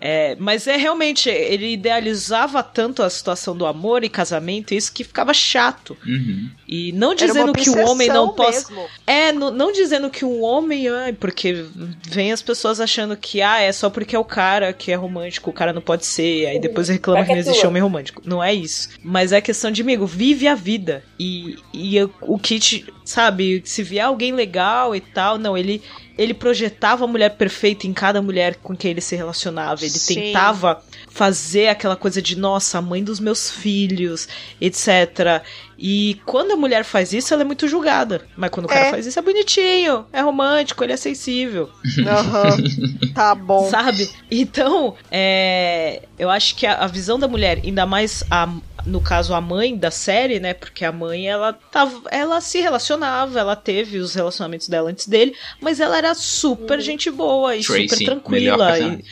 É, 0.00 0.34
mas 0.38 0.66
é 0.66 0.76
realmente, 0.76 1.28
ele 1.28 1.72
idealizava 1.74 2.62
tanto 2.62 3.02
a 3.02 3.10
situação 3.10 3.56
do 3.56 3.66
amor 3.66 4.02
e 4.02 4.08
casamento, 4.08 4.72
isso 4.74 4.92
que 4.92 5.04
ficava 5.04 5.32
chato. 5.34 5.96
Uhum. 6.06 6.50
E 6.66 6.92
não 6.92 7.14
dizendo 7.14 7.52
que 7.52 7.68
o 7.70 7.86
homem 7.86 8.08
não 8.08 8.32
possa. 8.32 8.72
mesmo. 8.72 8.88
É, 9.06 9.30
no- 9.32 9.50
não 9.50 9.70
dizendo 9.72 10.08
que 10.10 10.24
um 10.24 10.42
homem, 10.42 10.88
ai, 10.88 11.12
porque 11.12 11.64
vem 12.08 12.32
as 12.32 12.42
pessoas 12.42 12.80
achando 12.80 13.16
que, 13.16 13.42
ah, 13.42 13.60
é 13.60 13.70
só 13.72 13.90
porque 13.90 14.16
é 14.16 14.18
o 14.18 14.24
cara 14.24 14.72
que 14.72 14.90
é 14.90 14.94
romântico, 14.94 15.50
o 15.50 15.52
cara 15.52 15.72
não 15.72 15.82
pode 15.82 16.06
ser, 16.06 16.46
aí 16.46 16.58
depois 16.58 16.88
reclama 16.88 17.20
que 17.20 17.26
que 17.26 17.32
não 17.32 17.36
é 17.36 17.40
existe 17.40 17.66
homem 17.66 17.82
romântico. 17.82 18.22
Não 18.24 18.42
é 18.42 18.52
isso. 18.54 18.88
Mas 19.04 19.32
é 19.32 19.40
questão 19.40 19.70
de, 19.70 19.82
amigo, 19.82 20.06
vive 20.06 20.48
a 20.48 20.54
vida. 20.54 21.04
E, 21.18 21.56
e 21.72 21.96
o 22.22 22.38
Kit, 22.38 22.86
sabe, 23.04 23.62
se 23.64 23.82
vier 23.82 24.04
alguém 24.06 24.32
legal 24.32 24.96
e 24.96 25.00
tal, 25.00 25.38
não, 25.38 25.56
ele. 25.56 25.82
Ele 26.20 26.34
projetava 26.34 27.04
a 27.04 27.08
mulher 27.08 27.30
perfeita 27.30 27.86
em 27.86 27.94
cada 27.94 28.20
mulher 28.20 28.56
com 28.56 28.76
quem 28.76 28.90
ele 28.90 29.00
se 29.00 29.16
relacionava. 29.16 29.80
Ele 29.80 29.90
Sim. 29.90 30.16
tentava 30.16 30.82
fazer 31.08 31.68
aquela 31.68 31.96
coisa 31.96 32.20
de, 32.20 32.36
nossa, 32.36 32.76
a 32.76 32.82
mãe 32.82 33.02
dos 33.02 33.18
meus 33.18 33.50
filhos, 33.50 34.28
etc. 34.60 35.42
E 35.82 36.20
quando 36.26 36.52
a 36.52 36.56
mulher 36.56 36.84
faz 36.84 37.12
isso, 37.14 37.32
ela 37.32 37.42
é 37.42 37.44
muito 37.46 37.66
julgada. 37.66 38.26
Mas 38.36 38.50
quando 38.50 38.66
o 38.66 38.68
cara 38.68 38.86
É. 38.88 38.90
faz 38.90 39.06
isso, 39.06 39.18
é 39.18 39.22
bonitinho, 39.22 40.04
é 40.12 40.20
romântico, 40.20 40.84
ele 40.84 40.92
é 40.92 40.96
sensível, 40.96 41.70
Aham. 42.06 42.56
Tá 43.14 43.34
bom. 43.34 43.68
sabe? 43.70 44.08
Então, 44.30 44.94
é, 45.10 46.02
eu 46.18 46.28
acho 46.30 46.54
que 46.54 46.66
a, 46.66 46.76
a 46.84 46.86
visão 46.86 47.18
da 47.18 47.26
mulher, 47.26 47.60
ainda 47.64 47.86
mais 47.86 48.22
a, 48.30 48.46
no 48.86 49.00
caso 49.00 49.34
a 49.34 49.40
mãe 49.40 49.76
da 49.76 49.90
série, 49.90 50.38
né? 50.38 50.52
Porque 50.54 50.84
a 50.84 50.92
mãe, 50.92 51.26
ela 51.28 51.52
tava, 51.52 52.02
ela 52.10 52.40
se 52.40 52.60
relacionava, 52.60 53.38
ela 53.40 53.56
teve 53.56 53.98
os 53.98 54.14
relacionamentos 54.14 54.68
dela 54.68 54.90
antes 54.90 55.06
dele, 55.08 55.34
mas 55.60 55.80
ela 55.80 55.96
era 55.96 56.14
super 56.14 56.80
gente 56.80 57.10
boa 57.10 57.56
e 57.56 57.62
Tracy, 57.64 57.88
super 57.88 58.04
tranquila. 58.04 58.78
E, 58.78 59.04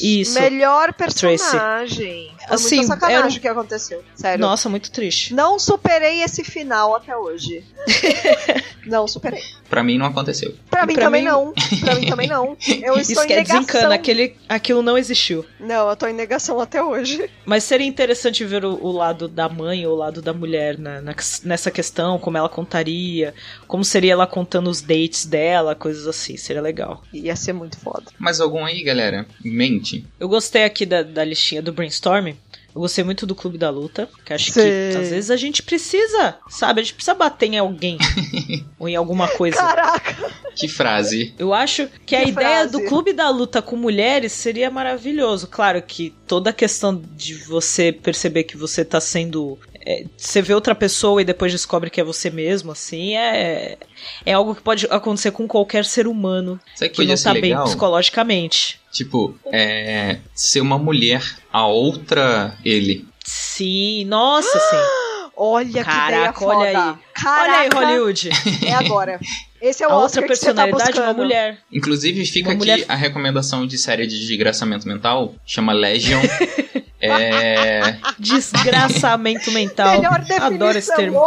isso. 0.00 0.40
Melhor 0.40 0.92
Tracy. 0.92 1.14
personagem. 1.20 2.30
Foi 2.46 2.54
Assim, 2.54 2.76
muita 2.76 2.92
sacanagem 2.94 3.18
era 3.26 3.28
o 3.28 3.40
que 3.40 3.48
aconteceu. 3.48 4.04
Sério. 4.14 4.40
Nossa, 4.40 4.68
muito 4.68 4.90
triste. 4.90 5.32
Não 5.34 5.58
superei 5.58 6.22
esse 6.22 6.42
final 6.44 6.94
até 6.94 7.16
hoje. 7.16 7.64
não 8.86 9.06
superei. 9.08 9.40
Pra 9.68 9.82
mim 9.82 9.98
não 9.98 10.06
aconteceu. 10.06 10.54
Pra 10.70 10.86
mim 10.86 10.94
Pra 10.94 11.04
também 11.04 11.22
mim- 11.22 11.28
não. 11.28 11.52
Pra 11.80 11.94
mim 11.94 12.06
também 12.06 12.28
não. 12.28 12.56
Eu 12.68 12.96
estou 12.98 13.00
Isso 13.00 13.22
em 13.22 13.26
que 13.26 13.32
é 13.32 13.36
negação. 13.36 13.60
desencana, 13.62 13.94
aquele, 13.94 14.36
aquilo 14.48 14.82
não 14.82 14.96
existiu. 14.98 15.44
Não, 15.58 15.88
eu 15.88 15.96
tô 15.96 16.06
em 16.06 16.12
negação 16.12 16.60
até 16.60 16.82
hoje. 16.82 17.28
Mas 17.46 17.64
seria 17.64 17.86
interessante 17.86 18.44
ver 18.44 18.64
o, 18.64 18.74
o 18.84 18.92
lado 18.92 19.26
da 19.28 19.48
mãe 19.48 19.86
ou 19.86 19.94
o 19.94 19.96
lado 19.96 20.20
da 20.20 20.32
mulher 20.32 20.78
na- 20.78 21.00
na- 21.00 21.14
nessa 21.44 21.70
questão, 21.70 22.18
como 22.18 22.36
ela 22.36 22.48
contaria, 22.48 23.34
como 23.66 23.84
seria 23.84 24.12
ela 24.12 24.26
contando 24.26 24.68
os 24.68 24.80
dates 24.82 25.24
dela, 25.24 25.74
coisas 25.74 26.06
assim, 26.06 26.36
seria 26.36 26.60
legal. 26.62 27.02
Ia 27.12 27.34
ser 27.36 27.52
muito 27.54 27.78
foda. 27.78 28.04
Mais 28.18 28.40
algum 28.40 28.64
aí, 28.64 28.82
galera? 28.82 29.26
Em 29.44 29.50
mente? 29.84 30.04
Eu 30.18 30.28
gostei 30.28 30.64
aqui 30.64 30.84
da, 30.86 31.02
da 31.02 31.24
listinha 31.24 31.62
do 31.62 31.72
brainstorming. 31.72 32.36
Eu 32.74 32.80
gostei 32.80 33.04
muito 33.04 33.24
do 33.24 33.36
Clube 33.36 33.56
da 33.56 33.70
Luta, 33.70 34.08
que 34.24 34.32
acho 34.32 34.50
Sim. 34.50 34.60
que 34.60 34.96
às 34.98 35.08
vezes 35.10 35.30
a 35.30 35.36
gente 35.36 35.62
precisa, 35.62 36.36
sabe? 36.48 36.80
A 36.80 36.82
gente 36.82 36.94
precisa 36.94 37.14
bater 37.14 37.46
em 37.46 37.56
alguém 37.58 37.96
ou 38.80 38.88
em 38.88 38.96
alguma 38.96 39.28
coisa. 39.28 39.56
Caraca! 39.58 40.32
Que 40.56 40.66
frase. 40.66 41.32
Eu 41.38 41.54
acho 41.54 41.88
que, 42.04 42.16
a 42.16 42.24
Que 42.24 42.30
ideia 42.30 42.68
frase. 42.68 42.72
do 42.72 42.84
clube 42.86 43.12
da 43.12 43.30
luta 43.30 43.62
com 43.62 43.76
mulheres 43.76 44.32
seria 44.32 44.72
maravilhoso. 44.72 45.46
Claro 45.46 45.80
que 45.82 46.12
toda 46.26 46.50
a 46.50 46.52
questão 46.52 47.00
de 47.14 47.34
você 47.34 47.92
perceber 47.92 48.42
que 48.42 48.56
você 48.56 48.84
tá 48.84 49.00
sendo. 49.00 49.56
é, 49.86 50.04
você 50.16 50.42
vê 50.42 50.52
outra 50.52 50.74
pessoa 50.74 51.22
e 51.22 51.24
depois 51.24 51.52
descobre 51.52 51.90
que 51.90 52.00
é 52.00 52.04
você 52.04 52.28
mesmo, 52.28 52.72
assim, 52.72 53.14
é, 53.14 53.78
é 54.26 54.32
algo 54.32 54.52
que 54.52 54.62
pode 54.62 54.86
acontecer 54.90 55.30
com 55.30 55.46
qualquer 55.46 55.84
ser 55.84 56.08
humano 56.08 56.58
Sabe 56.74 56.90
que 56.90 57.02
que 57.02 57.06
não 57.08 57.14
tá 57.16 57.32
bem 57.34 57.42
legal? 57.42 57.64
psicologicamente. 57.66 58.80
Tipo, 58.94 59.36
é. 59.52 60.18
Ser 60.34 60.60
uma 60.60 60.78
mulher, 60.78 61.20
a 61.52 61.66
outra 61.66 62.56
ele. 62.64 63.04
Sim, 63.24 64.04
nossa, 64.06 64.58
sim. 64.58 64.76
Olha 65.36 65.64
que 65.66 65.70
ideia 65.80 65.84
Caraca, 65.84 66.38
foda. 66.38 66.56
olha 66.58 66.68
aí. 66.68 66.94
Caraca, 67.12 67.50
Olha 67.50 67.58
aí, 67.58 67.68
Hollywood. 67.96 68.30
É 68.64 68.72
agora. 68.72 69.18
Esse 69.60 69.82
é 69.82 69.88
o 69.88 69.90
A 69.90 69.96
Oscar 69.96 70.22
outra 70.22 70.22
que 70.22 70.28
tá 70.28 70.28
personalidade 70.28 70.98
é 70.98 71.02
uma 71.02 71.12
mulher. 71.14 71.58
Inclusive, 71.72 72.24
fica 72.24 72.50
Uma 72.50 72.54
aqui 72.54 72.58
mulher- 72.70 72.84
a 72.88 72.94
recomendação 72.94 73.66
de 73.66 73.76
série 73.76 74.06
de 74.06 74.16
desgraçamento 74.26 74.86
mental, 74.86 75.34
chama 75.44 75.72
Legion. 75.72 76.20
é, 77.00 77.96
Desgraçamento 78.16 79.50
mental. 79.50 79.96
Melhor 79.96 80.20
definição. 80.20 80.46
Adoro 80.46 80.78
esse 80.78 80.94
termo. 80.94 81.24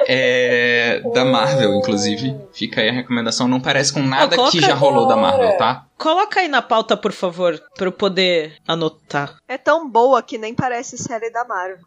É 0.00 1.00
da 1.14 1.24
Marvel, 1.24 1.74
inclusive. 1.74 2.36
Fica 2.52 2.80
aí 2.80 2.88
a 2.88 2.92
recomendação. 2.92 3.48
Não 3.48 3.60
parece 3.60 3.92
com 3.92 4.02
nada 4.02 4.36
que 4.50 4.60
já 4.60 4.74
rolou 4.74 5.06
da 5.06 5.16
Marvel, 5.16 5.44
agora. 5.48 5.58
tá? 5.58 5.86
Coloca 5.98 6.40
aí 6.40 6.48
na 6.48 6.60
pauta, 6.62 6.96
por 6.96 7.12
favor, 7.12 7.60
pra 7.76 7.86
eu 7.86 7.92
poder 7.92 8.56
anotar. 8.68 9.36
É 9.48 9.56
tão 9.56 9.88
boa 9.88 10.22
que 10.22 10.36
nem 10.38 10.54
parece 10.54 10.98
série 10.98 11.30
da 11.30 11.44
Marvel. 11.44 11.78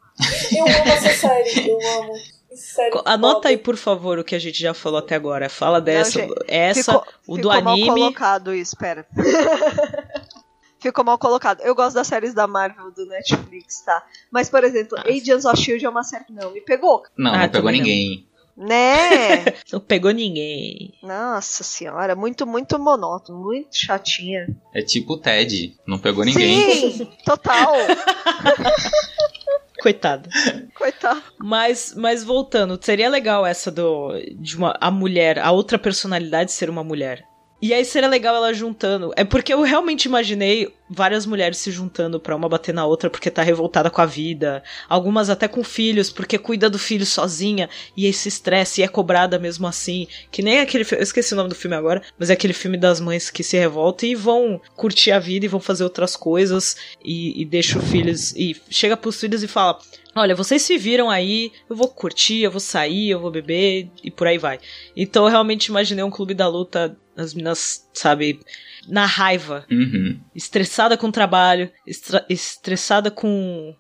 Eu 0.56 0.64
amo 0.66 0.92
essa 0.92 1.10
série, 1.14 1.70
eu 1.70 1.78
amo. 2.02 2.14
Série 2.56 2.90
Co- 2.90 3.04
Anota 3.06 3.36
foda. 3.36 3.50
aí, 3.50 3.58
por 3.58 3.78
favor, 3.78 4.18
o 4.18 4.24
que 4.24 4.34
a 4.36 4.40
gente 4.40 4.60
já 4.60 4.74
falou 4.74 4.98
até 4.98 5.14
agora. 5.14 5.48
Fala 5.50 5.80
dessa, 5.80 6.20
gente, 6.22 6.34
essa, 6.48 6.94
ficou, 6.94 7.06
o 7.28 7.38
do 7.38 7.50
ficou 7.52 7.62
mal 7.64 7.74
anime. 7.74 7.88
colocado 7.90 8.56
isso, 8.56 8.76
pera. 8.76 9.06
ficou 10.80 11.04
mal 11.04 11.18
colocado. 11.18 11.62
Eu 11.62 11.76
gosto 11.76 11.96
das 11.96 12.08
séries 12.08 12.34
da 12.34 12.48
Marvel 12.48 12.92
do 12.92 13.06
Netflix, 13.06 13.82
tá? 13.82 14.04
Mas, 14.32 14.50
por 14.50 14.64
exemplo, 14.64 14.98
Ah. 14.98 15.04
Agents 15.10 15.46
of 15.46 15.58
S.H.I.E.L.D. 15.60 15.86
é 15.86 15.90
uma 15.90 16.04
série 16.04 16.26
que 16.26 16.34
não 16.34 16.52
me 16.52 16.62
pegou. 16.62 17.04
Não, 17.18 17.34
Ah, 17.34 17.40
não 17.44 17.50
pegou 17.50 17.72
não. 17.72 17.78
ninguém. 17.78 18.26
Né? 18.58 19.46
Não 19.72 19.80
pegou 19.80 20.12
ninguém. 20.12 20.94
Nossa 21.02 21.64
senhora, 21.64 22.14
muito, 22.14 22.46
muito 22.46 22.78
monótono, 22.78 23.40
muito 23.42 23.70
chatinha. 23.78 24.50
É 24.76 24.82
tipo 24.82 25.14
o 25.14 25.18
Ted. 25.18 25.78
Não 25.88 25.98
pegou 25.98 26.26
ninguém. 26.26 26.92
Sim, 26.92 27.06
total. 27.24 27.72
Coitada. 29.82 30.28
Coitado. 30.76 31.24
Mas, 31.38 31.94
mas 31.96 32.24
voltando, 32.26 32.78
seria 32.82 33.08
legal 33.10 33.46
essa 33.46 33.72
do 33.72 34.12
de 34.36 34.58
uma 34.58 34.78
a 34.82 34.92
mulher, 34.92 35.40
a 35.40 35.52
outra 35.52 35.80
personalidade 35.80 36.52
ser 36.52 36.70
uma 36.70 36.84
mulher. 36.84 37.24
E 37.62 37.74
aí 37.74 37.84
seria 37.84 38.08
legal 38.08 38.36
ela 38.36 38.54
juntando. 38.54 39.12
É 39.16 39.24
porque 39.24 39.54
eu 39.54 39.62
realmente 39.62 40.06
imaginei 40.06 40.74
várias 40.90 41.26
mulheres 41.26 41.58
se 41.58 41.72
juntando 41.72 42.20
pra 42.20 42.36
uma 42.36 42.50
bater 42.50 42.74
na 42.74 42.86
outra 42.86 43.10
porque 43.10 43.30
tá 43.30 43.44
revoltada 43.44 43.90
com 43.90 44.02
a 44.02 44.06
vida. 44.06 44.64
Algumas 44.88 45.30
até 45.30 45.48
com 45.48 45.64
filhos, 45.64 46.10
porque 46.10 46.38
cuida 46.38 46.70
do 46.70 46.80
filho 46.80 47.06
sozinha 47.06 47.70
e 47.96 48.06
aí 48.06 48.14
se 48.14 48.30
estressa 48.30 48.80
e 48.80 48.84
é 48.84 48.88
cobrada 48.88 49.38
mesmo 49.38 49.68
assim. 49.68 50.08
Que 50.32 50.42
nem 50.42 50.60
aquele. 50.60 50.86
Eu 50.92 51.04
esqueci 51.04 51.34
o 51.34 51.38
nome 51.38 51.50
do 51.50 51.56
filme 51.56 51.76
agora, 51.76 52.02
mas 52.18 52.30
é 52.30 52.34
aquele 52.34 52.54
filme 52.54 52.78
das 52.78 53.00
mães 53.00 53.30
que 53.30 53.44
se 53.44 53.58
revoltam 53.58 54.08
e 54.08 54.16
vão 54.16 54.62
curtir 54.76 55.12
a 55.12 55.20
vida 55.20 55.46
e 55.46 55.50
vão 55.50 55.60
fazer 55.60 55.84
outras 55.84 56.16
coisas 56.16 56.78
e, 57.04 57.42
e 57.42 57.46
deixa 57.46 57.78
os 57.78 57.90
filhos. 57.90 58.34
E 58.36 58.56
chega 58.70 58.96
pros 58.96 59.20
filhos 59.20 59.44
e 59.44 59.48
fala: 59.48 59.80
Olha, 60.16 60.36
vocês 60.36 60.62
se 60.62 60.78
viram 60.78 61.10
aí, 61.10 61.52
eu 61.70 61.76
vou 61.76 61.88
curtir, 61.88 62.42
eu 62.42 62.52
vou 62.52 62.60
sair, 62.60 63.10
eu 63.10 63.20
vou 63.20 63.30
beber 63.30 63.90
e 64.04 64.10
por 64.10 64.28
aí 64.28 64.38
vai. 64.38 64.60
Então 64.96 65.26
eu 65.26 65.30
realmente 65.30 65.68
imaginei 65.68 66.04
um 66.04 66.10
clube 66.10 66.34
da 66.34 66.48
luta, 66.48 66.98
as 67.20 67.34
meninas, 67.34 67.88
sabe, 67.94 68.40
na 68.88 69.06
raiva, 69.06 69.66
Uhum. 69.70 70.20
estressada 70.34 70.98
com 70.98 71.08
o 71.08 71.12
trabalho, 71.12 71.72
estressada 72.30 73.12
com, 73.12 73.76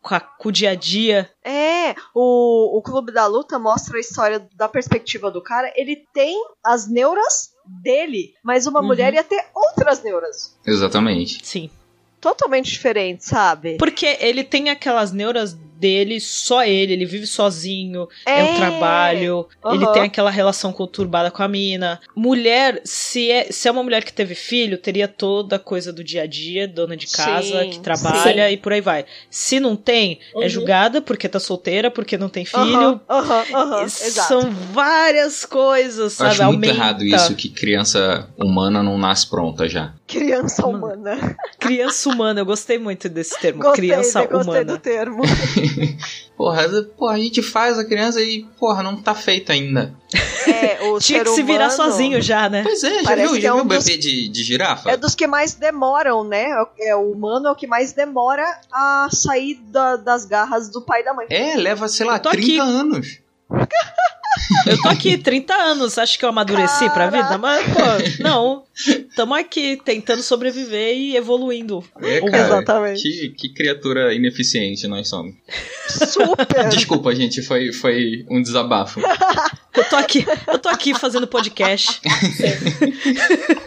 com, 0.00 0.14
a- 0.14 0.20
com 0.20 0.48
o 0.48 0.52
dia 0.52 0.70
a 0.70 0.74
dia. 0.74 1.30
É, 1.44 1.94
o, 2.14 2.78
o 2.78 2.82
Clube 2.82 3.12
da 3.12 3.26
Luta 3.26 3.58
mostra 3.58 3.96
a 3.96 4.00
história 4.00 4.48
da 4.54 4.68
perspectiva 4.68 5.30
do 5.30 5.42
cara. 5.42 5.72
Ele 5.76 6.04
tem 6.14 6.36
as 6.64 6.88
neuras 6.88 7.50
dele, 7.82 8.34
mas 8.42 8.66
uma 8.66 8.80
Uhum. 8.80 8.86
mulher 8.86 9.12
ia 9.14 9.24
ter 9.24 9.44
outras 9.54 10.02
neuras. 10.02 10.58
Exatamente. 10.66 11.44
Sim. 11.44 11.70
Totalmente 12.20 12.70
diferentes, 12.70 13.26
sabe? 13.26 13.76
Porque 13.78 14.16
ele 14.20 14.42
tem 14.42 14.70
aquelas 14.70 15.12
neuras 15.12 15.56
dele, 15.78 16.20
só 16.20 16.64
ele, 16.64 16.92
ele 16.92 17.04
vive 17.06 17.26
sozinho, 17.26 18.08
é, 18.26 18.40
É. 18.40 18.44
o 18.44 18.56
trabalho, 18.56 19.46
ele 19.66 19.84
Aham. 19.84 19.92
tem 19.92 20.02
aquela 20.02 20.30
relação 20.30 20.72
conturbada 20.72 21.30
com 21.30 21.42
a 21.42 21.48
mina. 21.48 22.00
Mulher, 22.16 22.80
se 22.84 23.30
é, 23.30 23.50
se 23.52 23.68
é 23.68 23.70
uma 23.70 23.82
mulher 23.82 24.02
que 24.04 24.12
teve 24.12 24.34
filho, 24.34 24.76
teria 24.78 25.06
toda 25.06 25.56
a 25.56 25.58
coisa 25.58 25.92
do 25.92 26.02
dia 26.02 26.22
a 26.22 26.26
dia, 26.26 26.66
dona 26.66 26.96
de 26.96 27.06
casa, 27.06 27.62
Sim, 27.62 27.70
que 27.70 27.80
trabalha 27.80 28.48
sim. 28.48 28.54
e 28.54 28.56
por 28.56 28.72
aí 28.72 28.80
vai. 28.80 29.04
Se 29.30 29.60
não 29.60 29.76
tem, 29.76 30.18
é 30.34 30.38
Uhum. 30.38 30.48
julgada 30.48 31.00
porque 31.00 31.28
tá 31.28 31.38
solteira, 31.40 31.90
porque 31.90 32.18
não 32.18 32.28
tem 32.28 32.44
filho. 32.44 33.00
Exato. 33.84 34.28
São 34.28 34.50
várias 34.72 35.44
coisas, 35.44 35.98
Eu 35.98 36.10
sabe? 36.10 36.30
acho 36.30 36.44
muito 36.52 36.64
errado 36.64 37.04
isso 37.04 37.34
que 37.34 37.48
criança 37.48 38.28
humana 38.36 38.82
não 38.82 38.98
nasce 38.98 39.28
pronta 39.28 39.68
já. 39.68 39.92
Criança 40.06 40.62
Mano, 40.62 40.78
humana. 40.78 41.36
Criança 41.58 42.08
humana, 42.08 42.40
eu 42.40 42.46
gostei 42.46 42.78
muito 42.78 43.08
desse 43.08 43.38
termo. 43.38 43.62
Gostei, 43.62 43.88
criança 43.88 44.24
gostei 44.26 44.40
humana. 44.42 44.64
do 44.64 44.78
termo. 44.78 45.22
Porra, 46.36 46.68
porra, 46.96 47.14
a 47.14 47.18
gente 47.18 47.42
faz 47.42 47.78
a 47.80 47.84
criança 47.84 48.20
e, 48.22 48.44
porra, 48.60 48.80
não 48.80 48.94
tá 49.02 49.12
feito 49.12 49.50
ainda. 49.50 49.92
É, 50.46 50.80
o 50.84 51.00
Tinha 51.00 51.24
que 51.24 51.30
se 51.30 51.42
virar 51.42 51.64
humano 51.66 51.76
sozinho 51.90 52.22
já, 52.22 52.48
né? 52.48 52.62
Pois 52.62 52.84
é, 52.84 52.98
já 52.98 53.02
Parece 53.02 53.32
viu, 53.32 53.40
já 53.40 53.48
é 53.48 53.52
viu 53.52 53.60
um 53.60 53.64
o 53.64 53.68
dos- 53.68 53.84
bebê 53.84 53.98
de, 53.98 54.28
de 54.28 54.42
girafa? 54.44 54.88
É 54.88 54.96
dos 54.96 55.16
que 55.16 55.26
mais 55.26 55.54
demoram, 55.54 56.22
né? 56.22 56.46
É 56.78 56.94
o 56.94 57.10
humano 57.10 57.48
é 57.48 57.50
o 57.50 57.56
que 57.56 57.66
mais 57.66 57.92
demora 57.92 58.44
a 58.70 59.08
sair 59.10 59.56
da- 59.64 59.96
das 59.96 60.24
garras 60.24 60.68
do 60.68 60.80
pai 60.80 61.00
e 61.00 61.04
da 61.04 61.12
mãe. 61.12 61.26
É, 61.28 61.56
leva, 61.56 61.88
sei 61.88 62.06
lá, 62.06 62.14
Eu 62.16 62.20
tô 62.20 62.30
30 62.30 62.46
aqui. 62.46 62.58
anos. 62.60 63.18
Eu 64.66 64.80
tô 64.80 64.88
aqui 64.88 65.18
30 65.18 65.52
anos, 65.52 65.98
acho 65.98 66.18
que 66.18 66.24
eu 66.24 66.28
amadureci 66.28 66.88
pra 66.90 67.10
vida, 67.10 67.36
mas, 67.38 67.66
pô, 67.66 68.22
não. 68.22 68.62
Tamo 69.16 69.34
aqui 69.34 69.78
tentando 69.84 70.22
sobreviver 70.22 70.96
e 70.96 71.16
evoluindo. 71.16 71.84
É, 72.00 72.20
cara, 72.20 72.44
Exatamente. 72.46 73.02
Que, 73.02 73.28
que 73.30 73.48
criatura 73.52 74.14
ineficiente 74.14 74.86
nós 74.86 75.08
somos. 75.08 75.34
Super! 75.88 76.68
Desculpa, 76.68 77.14
gente, 77.14 77.42
foi, 77.42 77.72
foi 77.72 78.24
um 78.30 78.40
desabafo. 78.40 79.00
Eu 79.76 79.84
tô 79.84 79.96
aqui, 79.96 80.24
eu 80.46 80.58
tô 80.58 80.68
aqui 80.68 80.94
fazendo 80.94 81.26
podcast. 81.26 82.00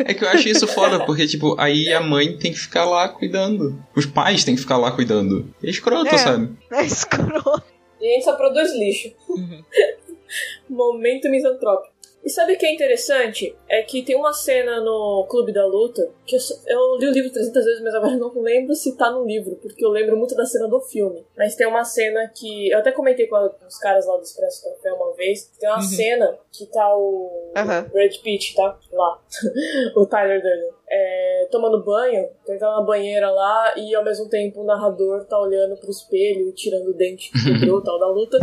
É 0.06 0.14
que 0.14 0.24
eu 0.24 0.30
acho 0.30 0.48
isso 0.48 0.68
foda, 0.68 1.06
porque, 1.06 1.28
tipo, 1.28 1.56
aí 1.60 1.92
a 1.94 2.02
mãe 2.02 2.38
tem 2.38 2.52
que 2.54 2.60
ficar 2.60 2.86
lá 2.86 3.08
cuidando. 3.10 3.82
Os 3.96 4.06
pais 4.06 4.44
têm 4.44 4.56
que 4.56 4.62
ficar 4.62 4.78
lá 4.78 4.92
cuidando. 4.92 5.54
É 5.64 5.70
escroto, 5.70 6.14
É. 6.14 6.18
sabe? 6.18 6.50
É 6.72 6.86
escroto. 6.86 7.64
E 8.02 8.08
a 8.10 8.14
gente 8.14 8.24
só 8.26 8.36
produz 8.36 8.74
lixo. 8.74 9.14
Uhum. 9.30 9.64
Momento 10.70 11.30
misantrópico. 11.30 11.92
E 12.24 12.30
sabe 12.30 12.54
o 12.54 12.58
que 12.58 12.68
é 12.68 12.74
interessante? 12.74 13.56
É 13.68 13.82
que 13.82 14.04
tem 14.04 14.16
uma 14.16 14.32
cena 14.32 14.80
no 14.80 15.26
Clube 15.28 15.52
da 15.52 15.66
Luta, 15.66 16.08
que 16.24 16.36
eu, 16.36 16.40
eu 16.68 16.98
li 17.00 17.08
o 17.08 17.12
livro 17.12 17.32
300 17.32 17.66
vezes, 17.66 17.82
mas 17.82 17.96
agora 17.96 18.16
não 18.16 18.32
lembro 18.40 18.76
se 18.76 18.96
tá 18.96 19.10
no 19.10 19.26
livro, 19.26 19.56
porque 19.56 19.84
eu 19.84 19.90
lembro 19.90 20.16
muito 20.16 20.36
da 20.36 20.46
cena 20.46 20.68
do 20.68 20.80
filme. 20.82 21.26
Mas 21.36 21.56
tem 21.56 21.66
uma 21.66 21.84
cena 21.84 22.28
que. 22.28 22.70
Eu 22.70 22.78
até 22.78 22.92
comentei 22.92 23.26
com 23.26 23.36
a- 23.38 23.52
os 23.68 23.78
caras 23.80 24.06
lá 24.06 24.18
do 24.18 24.22
Expresso 24.22 24.64
Café 24.64 24.94
uma 24.94 25.12
vez. 25.16 25.46
Tem 25.60 25.68
uma 25.68 25.78
Uhum. 25.78 25.82
cena 25.82 26.40
que 26.52 26.68
tá 26.68 26.96
o 26.96 27.52
Aham. 27.58 27.90
Brad 27.92 28.16
Pitt, 28.22 28.56
tá? 28.56 28.78
Lá. 28.92 29.20
o 29.96 30.06
Tyler 30.06 30.42
Durden. 30.44 30.70
É, 30.94 31.48
tomando 31.50 31.84
banho, 31.86 32.30
então 32.44 32.54
ele 32.54 32.60
tá 32.60 32.70
na 32.70 32.82
banheira 32.82 33.32
lá 33.32 33.74
e 33.78 33.96
ao 33.96 34.04
mesmo 34.04 34.28
tempo 34.28 34.60
o 34.60 34.66
narrador 34.66 35.24
tá 35.26 35.40
olhando 35.40 35.78
pro 35.78 35.90
espelho 35.90 36.50
e 36.50 36.54
tirando 36.54 36.90
o 36.90 36.94
dente 36.94 37.32
que 37.32 37.60
quebrou, 37.60 37.80
tal, 37.84 37.98
da 37.98 38.08
luta. 38.08 38.38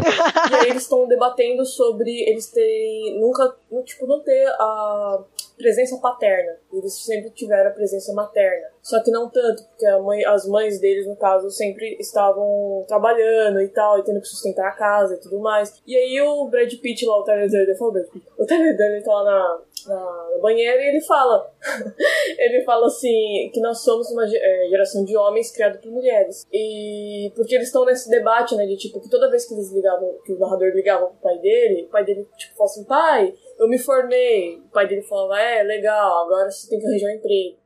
E 0.51 0.55
aí 0.55 0.71
eles 0.71 0.85
estão 0.85 1.07
debatendo 1.07 1.65
sobre 1.67 2.11
eles 2.27 2.51
terem 2.51 3.21
nunca, 3.21 3.55
tipo, 3.85 4.07
não 4.07 4.23
ter 4.23 4.47
a 4.47 5.25
presença 5.59 5.99
paterna. 5.99 6.57
Eles 6.73 6.95
sempre 7.05 7.31
tiveram 7.31 7.71
a 7.71 7.75
presença 7.75 8.15
materna. 8.15 8.69
Só 8.81 9.03
que 9.03 9.11
não 9.11 9.29
tanto, 9.29 9.65
porque 9.65 9.85
a 9.85 9.99
mãe, 9.99 10.25
as 10.25 10.47
mães 10.47 10.81
deles, 10.81 11.07
no 11.07 11.17
caso, 11.17 11.51
sempre 11.51 11.97
estavam 12.01 12.85
trabalhando 12.87 13.61
e 13.61 13.69
tal, 13.69 13.99
e 13.99 14.05
tendo 14.05 14.21
que 14.21 14.29
sustentar 14.29 14.69
a 14.69 14.77
casa 14.77 15.17
e 15.17 15.21
tudo 15.21 15.41
mais. 15.41 15.83
E 15.87 15.95
aí 15.95 16.21
o 16.23 16.49
Brad 16.49 16.73
Pitt 16.81 17.05
lá, 17.05 17.19
o 17.19 17.25
Tyler 17.25 17.51
Durden, 17.51 17.77
fala 17.77 17.91
o 17.91 17.93
Brad 17.93 18.09
Pitt, 18.09 18.27
o 18.39 18.47
Tyler 18.47 18.77
Durden 18.77 19.03
tá 19.03 19.13
lá 19.13 19.25
na, 19.25 19.61
na, 19.89 20.39
banheira 20.41 20.81
e 20.83 20.89
ele 20.89 21.01
fala, 21.01 21.51
ele 22.39 22.63
fala 22.63 22.87
assim, 22.87 23.51
que 23.53 23.61
nós 23.61 23.83
somos 23.83 24.11
uma 24.11 24.25
é, 24.25 24.69
geração 24.69 25.05
de 25.05 25.17
homens 25.17 25.51
criados 25.51 25.81
por 25.81 25.91
mulheres. 25.91 26.47
E 26.53 27.33
porque 27.35 27.55
eles 27.55 27.69
estão 27.69 27.85
nesse 27.85 28.09
debate, 28.09 28.55
né, 28.55 28.67
de 28.67 28.77
tipo, 28.77 29.01
que 29.01 29.11
toda 29.11 29.31
vez 29.31 29.47
que 29.47 29.55
eles 29.55 29.73
ligavam, 29.73 30.19
que 30.25 30.33
o 30.33 30.39
narrador 30.39 30.71
ligava 30.75 31.07
pro 31.07 31.21
pai 31.21 31.39
dele, 31.39 31.85
o 31.85 31.89
pai 31.89 32.05
dele, 32.05 32.27
tipo, 32.37 32.55
falava 32.55 32.73
assim, 32.73 32.85
pai, 32.85 33.35
eu 33.59 33.69
me 33.69 33.79
formei. 33.79 34.59
O 34.59 34.71
pai 34.71 34.87
dele 34.87 35.03
falava, 35.03 35.41
é, 35.41 35.63
legal, 35.63 36.25
agora 36.25 36.51
você 36.51 36.69
tem 36.69 36.79
que 36.79 36.87
arranjar 36.87 37.09
um 37.09 37.17
emprego. 37.17 37.57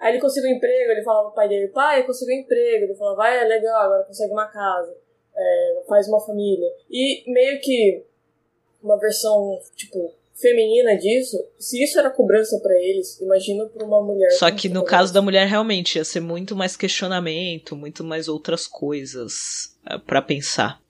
Aí 0.00 0.12
ele 0.12 0.20
conseguiu 0.20 0.50
um 0.50 0.54
emprego, 0.54 0.90
ele 0.90 1.02
falava 1.04 1.26
pro 1.26 1.36
pai 1.36 1.48
dele, 1.48 1.68
pai, 1.68 2.00
eu 2.00 2.06
consegui 2.06 2.34
um 2.34 2.40
emprego. 2.40 2.84
Ele 2.84 2.94
falava, 2.94 3.28
é, 3.28 3.44
legal, 3.44 3.82
agora 3.82 4.04
consegue 4.04 4.32
uma 4.32 4.48
casa, 4.48 4.96
é, 5.36 5.82
faz 5.88 6.08
uma 6.08 6.20
família. 6.20 6.68
E 6.90 7.22
meio 7.30 7.60
que 7.60 8.04
uma 8.82 8.98
versão, 8.98 9.58
tipo, 9.76 10.12
feminina 10.34 10.96
disso, 10.96 11.36
se 11.58 11.82
isso 11.82 11.98
era 11.98 12.10
cobrança 12.10 12.58
pra 12.60 12.74
eles, 12.74 13.20
imagina 13.20 13.66
pra 13.66 13.86
uma 13.86 14.02
mulher. 14.02 14.30
Só 14.32 14.50
que 14.50 14.68
no 14.68 14.80
cobrança. 14.80 14.96
caso 14.96 15.14
da 15.14 15.22
mulher, 15.22 15.46
realmente, 15.46 15.96
ia 15.96 16.04
ser 16.04 16.20
muito 16.20 16.56
mais 16.56 16.76
questionamento, 16.76 17.76
muito 17.76 18.02
mais 18.02 18.28
outras 18.28 18.66
coisas 18.66 19.76
eh, 19.86 19.98
pra 19.98 20.20
pensar. 20.22 20.80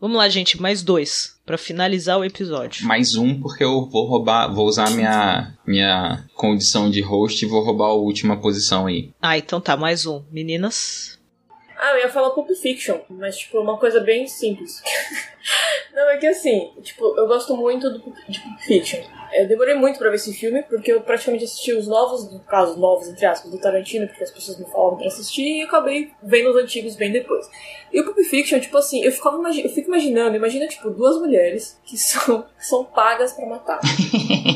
Vamos 0.00 0.16
lá, 0.16 0.28
gente, 0.28 0.60
mais 0.60 0.82
dois, 0.82 1.38
pra 1.46 1.56
finalizar 1.56 2.18
o 2.18 2.24
episódio. 2.24 2.84
Mais 2.86 3.14
um, 3.14 3.40
porque 3.40 3.62
eu 3.62 3.88
vou 3.88 4.04
roubar, 4.06 4.52
vou 4.52 4.66
usar 4.66 4.90
minha, 4.90 5.56
minha 5.64 6.24
condição 6.34 6.90
de 6.90 7.00
host 7.00 7.44
e 7.44 7.48
vou 7.48 7.62
roubar 7.64 7.86
a 7.86 7.94
última 7.94 8.40
posição 8.40 8.86
aí. 8.86 9.12
Ah, 9.22 9.38
então 9.38 9.60
tá, 9.60 9.76
mais 9.76 10.04
um. 10.04 10.24
Meninas? 10.28 11.20
Ah, 11.78 11.92
eu 11.92 11.98
ia 11.98 12.08
falar 12.08 12.30
Pulp 12.30 12.48
Fiction, 12.50 12.98
mas, 13.08 13.36
tipo, 13.38 13.60
uma 13.60 13.78
coisa 13.78 14.00
bem 14.00 14.26
simples. 14.26 14.82
Não, 15.94 16.10
é 16.10 16.16
que 16.16 16.26
assim, 16.26 16.70
tipo, 16.82 17.04
eu 17.18 17.26
gosto 17.26 17.56
muito 17.56 17.90
do, 17.90 18.00
Pulp- 18.00 18.16
de 18.28 18.40
Pulp 18.40 18.58
Fiction. 18.60 19.00
Eu 19.34 19.48
demorei 19.48 19.74
muito 19.74 19.98
pra 19.98 20.10
ver 20.10 20.16
esse 20.16 20.32
filme, 20.34 20.62
porque 20.64 20.92
eu 20.92 21.00
praticamente 21.00 21.44
assisti 21.44 21.72
os 21.72 21.86
novos, 21.88 22.30
no 22.30 22.38
caso, 22.40 22.78
novos, 22.78 23.08
entre 23.08 23.24
aspas, 23.24 23.50
do 23.50 23.58
Tarantino, 23.58 24.06
porque 24.06 24.22
as 24.24 24.30
pessoas 24.30 24.58
me 24.58 24.66
falavam 24.66 24.98
pra 24.98 25.06
assistir, 25.06 25.60
e 25.60 25.62
acabei 25.62 26.10
vendo 26.22 26.50
os 26.50 26.56
antigos 26.56 26.96
bem 26.96 27.10
depois. 27.10 27.46
E 27.90 27.98
o 28.00 28.04
Pulp 28.04 28.18
Fiction, 28.26 28.60
tipo 28.60 28.76
assim, 28.76 29.02
eu, 29.02 29.10
ficava, 29.10 29.36
eu 29.38 29.68
fico 29.70 29.88
imaginando, 29.88 30.36
imagina, 30.36 30.66
tipo, 30.66 30.90
duas 30.90 31.16
mulheres 31.18 31.78
que 31.84 31.96
são, 31.98 32.44
são 32.58 32.84
pagas 32.84 33.32
pra 33.32 33.46
matar. 33.46 33.80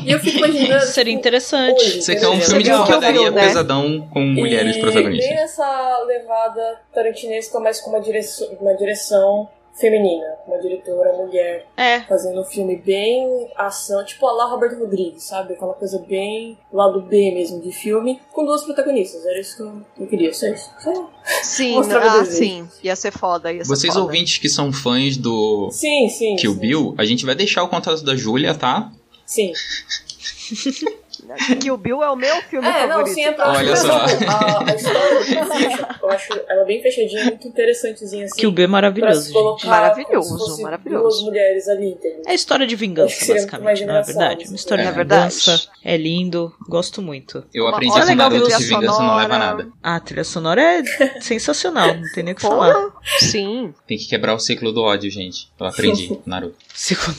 E 0.05 0.11
eu 0.11 0.19
fico 0.19 0.37
imaginando. 0.37 0.85
Seria 0.85 1.11
tipo, 1.13 1.19
interessante. 1.21 1.81
hoje, 1.83 2.01
Você 2.03 2.15
quer 2.15 2.27
um 2.27 2.39
filme 2.39 2.63
de 2.63 2.69
porradaria 2.69 3.31
né? 3.31 3.41
pesadão 3.47 4.07
com 4.13 4.19
mulheres 4.21 4.75
e 4.75 4.79
protagonistas. 4.79 5.29
Nem 5.29 5.39
essa 5.43 6.03
levada 6.05 6.81
tarantinesca, 6.93 7.59
mas 7.59 7.81
com 7.81 7.89
uma 7.89 7.99
direção, 8.01 8.47
uma 8.61 8.75
direção 8.75 9.49
feminina, 9.79 10.25
uma 10.47 10.57
diretora 10.59 11.13
mulher, 11.13 11.67
É, 11.77 12.01
fazendo 12.01 12.41
um 12.41 12.43
filme 12.43 12.75
bem 12.77 13.49
ação, 13.55 14.03
tipo 14.05 14.25
a 14.25 14.31
lá 14.31 14.45
Roberto 14.45 14.79
Rodrigues, 14.79 15.23
sabe? 15.23 15.53
Aquela 15.53 15.73
coisa 15.73 15.99
bem 16.07 16.57
lado 16.73 17.01
B 17.01 17.31
mesmo 17.31 17.61
de 17.61 17.71
filme, 17.71 18.19
com 18.33 18.45
duas 18.45 18.63
protagonistas. 18.63 19.25
Era 19.25 19.39
isso 19.39 19.55
que 19.57 19.63
eu, 19.63 19.81
eu 19.99 20.07
queria, 20.07 20.33
só 20.33 20.47
isso. 20.47 20.69
Só- 20.79 21.09
Sim, 21.43 21.77
ah, 21.93 22.25
sim. 22.25 22.67
Ia 22.83 22.95
ser 22.95 23.11
foda, 23.11 23.51
ia 23.51 23.63
ser 23.63 23.69
Vocês 23.69 23.93
foda. 23.93 24.05
ouvintes 24.05 24.37
que 24.37 24.47
são 24.49 24.71
fãs 24.71 25.17
do 25.17 25.69
Sim, 25.71 26.07
sim. 26.09 26.35
Kill 26.37 26.53
sim. 26.53 26.59
Bill, 26.59 26.95
a 26.97 27.05
gente 27.05 27.25
vai 27.25 27.35
deixar 27.35 27.63
o 27.63 27.67
contato 27.67 28.03
da 28.03 28.15
Júlia, 28.15 28.55
tá? 28.55 28.91
Sim. 29.25 29.51
Kill 31.61 31.77
Bill 31.77 32.03
é 32.03 32.09
o 32.09 32.15
meu 32.15 32.35
filme 32.43 32.67
É, 32.67 32.87
não, 32.87 32.97
favorito. 32.97 33.13
sim, 33.13 33.23
é 33.25 33.31
pra 33.31 33.49
Olha 33.51 33.69
mas, 33.71 33.79
só. 33.79 34.05
tipo, 34.07 34.23
a, 34.31 34.71
a 34.71 34.75
história 34.75 35.97
eu 36.01 36.09
acho 36.09 36.33
ela 36.47 36.65
bem 36.65 36.81
fechadinha, 36.81 37.25
muito 37.25 37.47
interessantezinha, 37.47 38.25
assim. 38.25 38.39
que 38.39 38.47
o 38.47 38.51
B 38.51 38.63
é 38.63 38.67
maravilhoso, 38.67 39.31
gente. 39.33 39.67
Maravilhoso, 39.67 40.61
maravilhoso. 40.61 41.01
Duas 41.03 41.21
mulheres 41.23 41.67
ali, 41.67 41.89
entendeu? 41.91 42.21
É 42.25 42.33
história 42.33 42.65
de 42.65 42.75
vingança, 42.75 43.15
que 43.25 43.33
basicamente, 43.33 43.85
não 43.85 43.95
é 43.97 44.01
verdade? 44.03 44.45
Uma 44.47 44.55
história 44.55 44.83
É 44.83 44.85
de 44.85 44.91
verdade. 44.91 45.21
vingança. 45.35 45.67
É 45.83 45.97
lindo, 45.97 46.53
gosto 46.67 47.01
muito. 47.01 47.43
Eu 47.53 47.65
Uma- 47.65 47.71
aprendi 47.73 47.93
olha 47.93 48.01
que 48.03 48.09
legal, 48.09 48.29
de 48.29 48.35
vingança 48.39 48.73
não 48.73 48.79
leva 48.79 48.91
a 48.91 48.95
sonora. 48.95 49.27
nada. 49.37 49.67
Ah, 49.83 49.95
a 49.95 49.99
trilha 49.99 50.23
sonora 50.23 50.61
é 50.61 50.83
sensacional, 51.21 51.93
não 51.95 52.11
tem 52.13 52.23
nem 52.23 52.33
o 52.33 52.35
que 52.35 52.41
falar. 52.41 52.73
Sim. 53.19 53.73
Tem 53.87 53.97
que 53.97 54.05
quebrar 54.07 54.33
o 54.33 54.39
ciclo 54.39 54.71
do 54.71 54.81
ódio, 54.81 55.09
gente. 55.09 55.49
Eu 55.59 55.65
aprendi, 55.67 56.17
Naruto. 56.25 56.55
Segundo. 56.73 57.17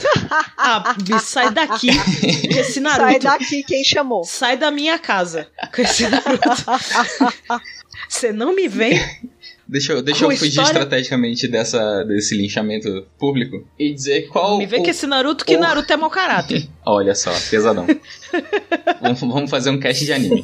Ah, 0.57 0.95
sai 1.21 1.51
daqui 1.51 1.89
esse 2.57 2.79
Naruto. 2.79 3.01
Sai 3.01 3.19
daqui 3.19 3.63
quem 3.63 3.83
chamou. 3.99 4.23
Sai 4.23 4.57
da 4.57 4.71
minha 4.71 4.97
casa 4.97 5.47
com 5.75 5.81
esse 5.81 6.07
Naruto. 6.07 6.49
Você 8.07 8.31
não 8.31 8.55
me 8.55 8.67
vem 8.67 8.99
Deixa 9.67 9.93
eu, 9.93 10.01
deixa 10.01 10.25
eu 10.25 10.31
fugir 10.31 10.47
história- 10.49 10.69
estrategicamente 10.71 11.47
dessa, 11.47 12.03
desse 12.03 12.33
linchamento 12.35 13.05
público 13.19 13.63
e 13.77 13.93
dizer 13.93 14.27
qual. 14.29 14.57
me 14.57 14.65
vê 14.65 14.77
o- 14.77 14.83
com 14.83 14.89
esse 14.89 15.05
Naruto, 15.05 15.45
que 15.45 15.55
o- 15.55 15.59
Naruto 15.59 15.93
é 15.93 15.95
mau 15.95 16.09
caráter. 16.09 16.67
Olha 16.83 17.13
só, 17.13 17.31
pesadão. 17.51 17.85
vamos, 18.99 19.19
vamos 19.19 19.49
fazer 19.51 19.69
um 19.69 19.79
cast 19.79 20.03
de 20.03 20.11
anime. 20.11 20.43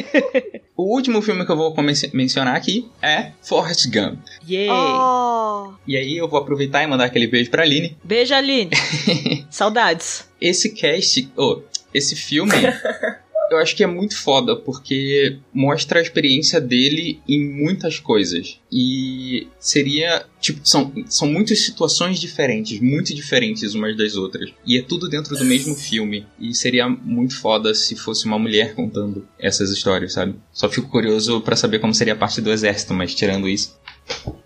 o 0.74 0.84
último 0.94 1.20
filme 1.20 1.44
que 1.44 1.52
eu 1.52 1.56
vou 1.56 1.74
mencionar 2.14 2.56
aqui 2.56 2.88
é 3.02 3.32
Forrest 3.42 3.90
Gump. 3.90 4.20
Yay! 4.48 4.70
Oh, 4.70 5.74
E 5.86 5.94
aí 5.94 6.16
eu 6.16 6.26
vou 6.26 6.40
aproveitar 6.40 6.82
e 6.82 6.86
mandar 6.86 7.04
aquele 7.04 7.26
beijo 7.26 7.50
pra 7.50 7.62
Aline. 7.62 7.94
Beijo, 8.02 8.32
Aline. 8.34 8.70
Saudades. 9.50 10.26
Esse 10.40 10.70
cast, 10.70 11.30
oh, 11.36 11.60
esse 11.96 12.14
filme, 12.16 12.52
eu 13.50 13.58
acho 13.58 13.76
que 13.76 13.84
é 13.84 13.86
muito 13.86 14.16
foda, 14.18 14.56
porque 14.56 15.38
mostra 15.54 16.00
a 16.00 16.02
experiência 16.02 16.60
dele 16.60 17.20
em 17.28 17.44
muitas 17.48 17.98
coisas. 18.00 18.60
E 18.72 19.46
seria, 19.60 20.26
tipo, 20.40 20.60
são, 20.64 20.92
são 21.06 21.28
muitas 21.28 21.60
situações 21.60 22.18
diferentes, 22.18 22.80
muito 22.80 23.14
diferentes 23.14 23.72
umas 23.74 23.96
das 23.96 24.16
outras. 24.16 24.50
E 24.66 24.76
é 24.76 24.82
tudo 24.82 25.08
dentro 25.08 25.36
do 25.36 25.44
mesmo 25.44 25.74
filme. 25.76 26.26
E 26.40 26.52
seria 26.54 26.88
muito 26.88 27.38
foda 27.40 27.72
se 27.72 27.94
fosse 27.94 28.26
uma 28.26 28.38
mulher 28.38 28.74
contando 28.74 29.26
essas 29.38 29.70
histórias, 29.70 30.12
sabe? 30.14 30.34
Só 30.52 30.68
fico 30.68 30.88
curioso 30.88 31.40
pra 31.40 31.54
saber 31.56 31.78
como 31.78 31.94
seria 31.94 32.14
a 32.14 32.16
parte 32.16 32.40
do 32.40 32.50
exército, 32.52 32.92
mas 32.92 33.14
tirando 33.14 33.48
isso. 33.48 33.78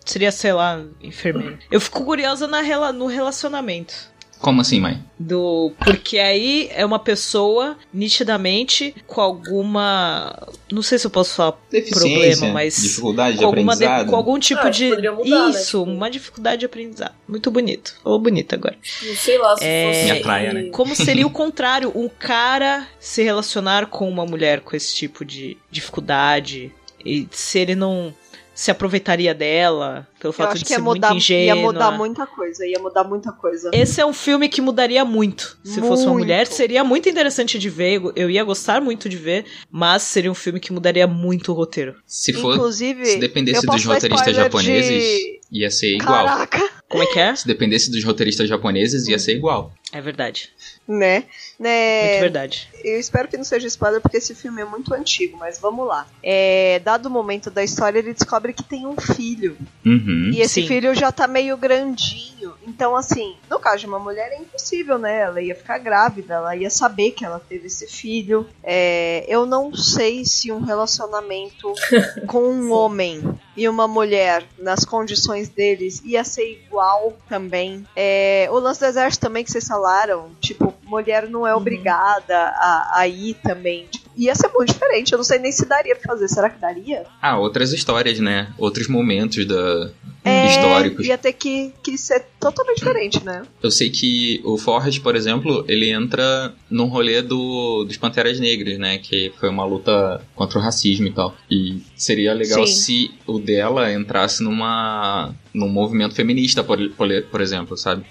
Seria, 0.04 0.30
sei 0.32 0.52
lá, 0.52 0.84
enfermeiro. 1.02 1.58
Eu 1.70 1.80
fico 1.80 2.04
curiosa 2.04 2.46
na 2.46 2.60
rela- 2.60 2.92
no 2.92 3.06
relacionamento. 3.06 3.94
Como 4.40 4.60
assim, 4.62 4.80
mãe? 4.80 4.98
Do. 5.18 5.70
Porque 5.84 6.18
aí 6.18 6.70
é 6.72 6.84
uma 6.86 6.98
pessoa, 6.98 7.76
nitidamente, 7.92 8.94
com 9.06 9.20
alguma. 9.20 10.34
Não 10.72 10.80
sei 10.82 10.98
se 10.98 11.06
eu 11.06 11.10
posso 11.10 11.34
falar 11.34 11.52
problema, 11.90 12.48
mas. 12.48 12.76
dificuldade 12.80 13.36
de 13.36 13.40
com, 13.42 13.46
alguma 13.46 13.76
de- 13.76 13.84
aprendizado. 13.84 14.10
com 14.10 14.16
algum 14.16 14.38
tipo 14.38 14.60
Ah, 14.66 14.70
de. 14.70 14.88
mudar, 14.90 15.44
né? 15.44 15.50
Isso, 15.50 15.78
Tipo- 15.80 15.90
uma 15.90 16.10
dificuldade 16.10 16.60
de 16.60 16.66
aprendizado. 16.66 17.14
Muito 17.28 17.50
bonito. 17.50 17.96
Ou 18.02 18.18
bonito 18.18 18.54
agora. 18.54 18.76
Não 19.02 19.14
sei 19.14 19.36
lá 19.38 19.56
se 19.56 19.64
É, 19.64 19.86
fosse. 19.92 20.04
Minha 20.12 20.22
praia, 20.22 20.52
né? 20.52 20.62
Como 20.70 20.96
seria 20.96 21.26
o 21.26 21.30
contrário, 21.30 21.92
um 21.94 22.08
cara 22.08 22.86
se 22.98 23.22
relacionar 23.22 23.86
com 23.86 24.08
uma 24.08 24.24
mulher 24.24 24.60
com 24.60 24.74
esse 24.74 24.94
tipo 24.94 25.24
de 25.24 25.58
dificuldade 25.70 26.72
e 27.04 27.28
se 27.30 27.58
ele 27.58 27.74
não 27.74 28.14
se 28.60 28.70
aproveitaria 28.70 29.34
dela, 29.34 30.06
pelo 30.20 30.28
Eu 30.28 30.36
fato 30.36 30.52
acho 30.52 30.62
de 30.64 30.68
ser 30.68 30.78
mudar, 30.82 31.08
muito 31.08 31.16
ingênua. 31.16 31.44
ia 31.46 31.56
mudar 31.56 31.90
muita 31.92 32.26
coisa, 32.26 32.66
ia 32.66 32.78
mudar 32.78 33.04
muita 33.04 33.32
coisa. 33.32 33.70
Esse 33.72 34.02
é 34.02 34.04
um 34.04 34.12
filme 34.12 34.50
que 34.50 34.60
mudaria 34.60 35.02
muito. 35.02 35.58
Se 35.64 35.80
fosse 35.80 36.02
uma 36.02 36.12
Muito. 36.12 36.24
mulher, 36.24 36.46
seria 36.46 36.84
muito 36.84 37.08
interessante 37.08 37.58
de 37.58 37.70
ver. 37.70 38.02
Eu 38.14 38.28
ia 38.28 38.44
gostar 38.44 38.82
muito 38.82 39.08
de 39.08 39.16
ver, 39.16 39.46
mas 39.70 40.02
seria 40.02 40.30
um 40.30 40.34
filme 40.34 40.60
que 40.60 40.74
mudaria 40.74 41.06
muito 41.06 41.52
o 41.52 41.54
roteiro. 41.54 41.94
Se 42.06 42.34
for, 42.34 42.54
Inclusive, 42.54 43.06
se 43.06 43.18
dependesse 43.18 43.64
dos 43.66 43.82
roteiristas 43.82 44.36
japoneses, 44.36 45.02
de- 45.04 45.40
ia 45.52 45.70
ser 45.70 45.94
igual. 45.94 46.26
Caraca, 46.26 46.70
Como 46.86 47.02
é 47.02 47.06
que 47.06 47.18
é? 47.18 47.34
Se 47.34 47.46
dependesse 47.46 47.90
dos 47.90 48.04
roteiristas 48.04 48.46
japoneses, 48.48 49.08
ia 49.08 49.18
ser 49.18 49.36
igual. 49.36 49.72
É 49.92 50.00
verdade. 50.02 50.50
Né? 50.90 51.24
né? 51.58 52.10
Muito 52.10 52.20
verdade. 52.20 52.68
Eu 52.82 52.98
espero 52.98 53.28
que 53.28 53.36
não 53.36 53.44
seja 53.44 53.66
spoiler, 53.68 54.00
porque 54.00 54.16
esse 54.16 54.34
filme 54.34 54.60
é 54.60 54.64
muito 54.64 54.92
antigo, 54.92 55.36
mas 55.36 55.58
vamos 55.58 55.86
lá. 55.86 56.06
É, 56.22 56.80
dado 56.80 57.06
o 57.06 57.10
momento 57.10 57.50
da 57.50 57.62
história, 57.62 57.98
ele 57.98 58.12
descobre 58.12 58.52
que 58.52 58.64
tem 58.64 58.86
um 58.86 58.96
filho. 58.96 59.56
Uhum. 59.84 60.30
E 60.32 60.40
esse 60.40 60.62
Sim. 60.62 60.66
filho 60.66 60.94
já 60.94 61.12
tá 61.12 61.28
meio 61.28 61.56
grandinho. 61.56 62.54
Então, 62.66 62.96
assim, 62.96 63.36
no 63.48 63.58
caso 63.58 63.78
de 63.78 63.86
uma 63.86 63.98
mulher 63.98 64.32
é 64.32 64.38
impossível, 64.38 64.98
né? 64.98 65.20
Ela 65.20 65.40
ia 65.40 65.54
ficar 65.54 65.78
grávida, 65.78 66.34
ela 66.34 66.56
ia 66.56 66.70
saber 66.70 67.12
que 67.12 67.24
ela 67.24 67.40
teve 67.40 67.66
esse 67.66 67.86
filho. 67.86 68.46
É, 68.62 69.24
eu 69.28 69.46
não 69.46 69.74
sei 69.74 70.24
se 70.24 70.50
um 70.50 70.60
relacionamento 70.60 71.72
com 72.26 72.42
um 72.42 72.72
homem 72.72 73.22
e 73.56 73.68
uma 73.68 73.86
mulher, 73.86 74.44
nas 74.58 74.84
condições 74.84 75.48
deles, 75.48 76.00
ia 76.04 76.24
ser 76.24 76.50
igual 76.50 77.16
também. 77.28 77.86
É, 77.94 78.48
o 78.50 78.58
lance 78.58 78.80
do 78.80 78.86
exército 78.86 79.26
também 79.26 79.44
que 79.44 79.50
vocês 79.50 79.66
falaram, 79.66 80.30
tipo, 80.40 80.72
mulher 80.84 81.28
não 81.28 81.46
é 81.46 81.54
obrigada 81.54 82.36
a, 82.36 83.00
a 83.00 83.08
ir 83.08 83.34
também. 83.42 83.86
Tipo, 83.86 84.10
ia 84.16 84.34
ser 84.34 84.48
muito 84.48 84.72
diferente. 84.72 85.12
Eu 85.12 85.18
não 85.18 85.24
sei 85.24 85.38
nem 85.38 85.52
se 85.52 85.66
daria 85.66 85.94
pra 85.96 86.12
fazer. 86.12 86.28
Será 86.28 86.50
que 86.50 86.60
daria? 86.60 87.06
Ah, 87.20 87.38
outras 87.38 87.72
histórias, 87.72 88.18
né? 88.18 88.52
Outros 88.58 88.88
momentos 88.88 89.46
da... 89.46 89.90
É, 90.24 90.48
históricos. 90.48 91.06
Ia 91.06 91.16
ter 91.16 91.32
que, 91.32 91.72
que 91.82 91.96
ser 91.96 92.26
totalmente 92.40 92.78
diferente, 92.78 93.24
né? 93.24 93.42
Eu 93.62 93.70
sei 93.70 93.90
que 93.90 94.40
o 94.44 94.56
Forrest, 94.56 95.00
por 95.00 95.14
exemplo, 95.14 95.64
ele 95.68 95.90
entra 95.90 96.52
num 96.70 96.86
rolê 96.86 97.22
do, 97.22 97.84
dos 97.84 97.96
Panteras 97.96 98.40
Negras, 98.40 98.78
né? 98.78 98.98
Que 98.98 99.32
foi 99.38 99.48
uma 99.48 99.64
luta 99.64 100.20
contra 100.34 100.58
o 100.58 100.62
racismo 100.62 101.06
e 101.06 101.12
tal. 101.12 101.34
E 101.50 101.82
seria 101.94 102.32
legal 102.32 102.66
Sim. 102.66 102.72
se 102.72 103.10
o 103.26 103.38
dela 103.38 103.92
entrasse 103.92 104.42
numa 104.42 105.34
num 105.52 105.68
movimento 105.68 106.14
feminista, 106.14 106.62
por, 106.62 106.78
por, 106.90 107.08
por 107.30 107.40
exemplo, 107.40 107.76
sabe? 107.76 108.04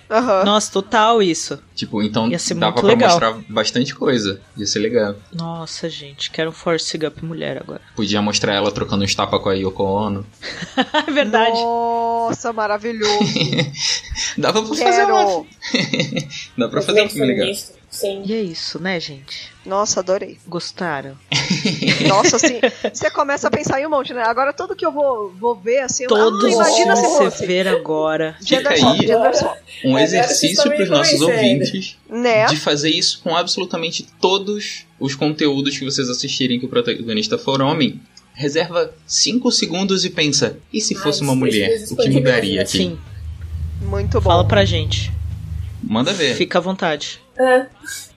Nossa, 0.45 0.71
total 0.71 1.23
isso. 1.23 1.57
Tipo, 1.73 2.03
então 2.03 2.29
Ia 2.29 2.37
ser 2.37 2.55
dava 2.55 2.73
muito 2.73 2.81
pra 2.81 2.89
legal. 2.89 3.09
mostrar 3.09 3.33
bastante 3.47 3.95
coisa. 3.95 4.41
Ia 4.57 4.67
ser 4.67 4.79
legal. 4.79 5.15
Nossa, 5.33 5.89
gente, 5.89 6.29
quero 6.31 6.49
um 6.49 6.53
Force 6.53 6.97
Gump 6.97 7.21
mulher 7.23 7.57
agora. 7.57 7.81
Podia 7.95 8.21
mostrar 8.21 8.53
ela 8.55 8.71
trocando 8.71 9.05
uns 9.05 9.15
tapas 9.15 9.41
com 9.41 9.49
a 9.49 9.53
Yoko 9.53 9.83
Ono. 9.83 10.25
é 11.07 11.11
verdade. 11.11 11.51
Nossa, 11.51 12.51
maravilhoso. 12.51 13.09
Dava 14.37 14.61
pra 14.63 14.75
fazer 14.75 15.03
uma... 15.05 15.25
Quero. 15.25 15.47
Dá 16.57 16.67
pra 16.67 16.81
fazer 16.83 17.01
um 17.03 17.09
filme 17.09 17.27
legal. 17.27 17.53
Sim. 17.89 18.21
E 18.23 18.33
é 18.33 18.41
isso, 18.41 18.79
né, 18.79 18.99
gente? 18.99 19.49
Nossa, 19.65 19.99
adorei. 19.99 20.37
Gostaram? 20.47 21.17
Nossa, 22.07 22.35
assim, 22.35 22.59
você 22.93 23.09
começa 23.09 23.47
a 23.47 23.51
pensar 23.51 23.81
em 23.81 23.87
um 23.87 23.89
monte, 23.89 24.13
né? 24.13 24.21
Agora 24.23 24.53
tudo 24.53 24.75
que 24.75 24.85
eu 24.85 24.91
vou, 24.91 25.33
vou 25.39 25.55
ver, 25.55 25.79
assim, 25.79 26.03
eu- 26.03 26.09
Todos 26.09 26.43
ah, 26.43 26.47
os 26.47 26.53
imagina 26.53 26.95
se 26.95 27.01
você 27.01 27.23
fosse. 27.31 27.45
ver 27.47 27.67
agora. 27.67 28.35
Fica 28.45 28.69
aí. 28.69 28.81
Um 29.83 29.97
exercício 29.97 30.49
estão 30.51 30.77
me 30.77 30.85
nossos 30.85 31.19
convencendo. 31.19 31.25
ouvintes. 31.63 31.97
Né? 32.07 32.45
de 32.45 32.57
fazer 32.57 32.89
isso 32.91 33.21
com 33.23 33.35
absolutamente 33.35 34.05
todos 34.21 34.85
os 34.99 35.15
conteúdos 35.15 35.77
que 35.77 35.85
vocês 35.85 36.09
assistirem 36.09 36.59
que 36.59 36.65
o 36.65 36.69
protagonista 36.69 37.37
for 37.37 37.59
homem. 37.61 37.99
Reserva 38.35 38.93
5 39.07 39.51
segundos 39.51 40.05
e 40.05 40.09
pensa: 40.11 40.57
e 40.71 40.79
se 40.79 40.95
Ai, 40.95 41.01
fosse 41.01 41.21
uma 41.21 41.35
mulher? 41.35 41.83
O 41.91 41.95
que 41.97 42.09
mudaria 42.09 42.61
aqui? 42.61 42.77
Sim, 42.77 42.99
Muito 43.81 44.19
bom. 44.19 44.29
fala 44.29 44.47
pra 44.47 44.65
gente. 44.65 45.11
Manda 45.81 46.13
ver. 46.13 46.35
Fica 46.35 46.57
à 46.57 46.61
vontade. 46.61 47.21
É. 47.37 47.65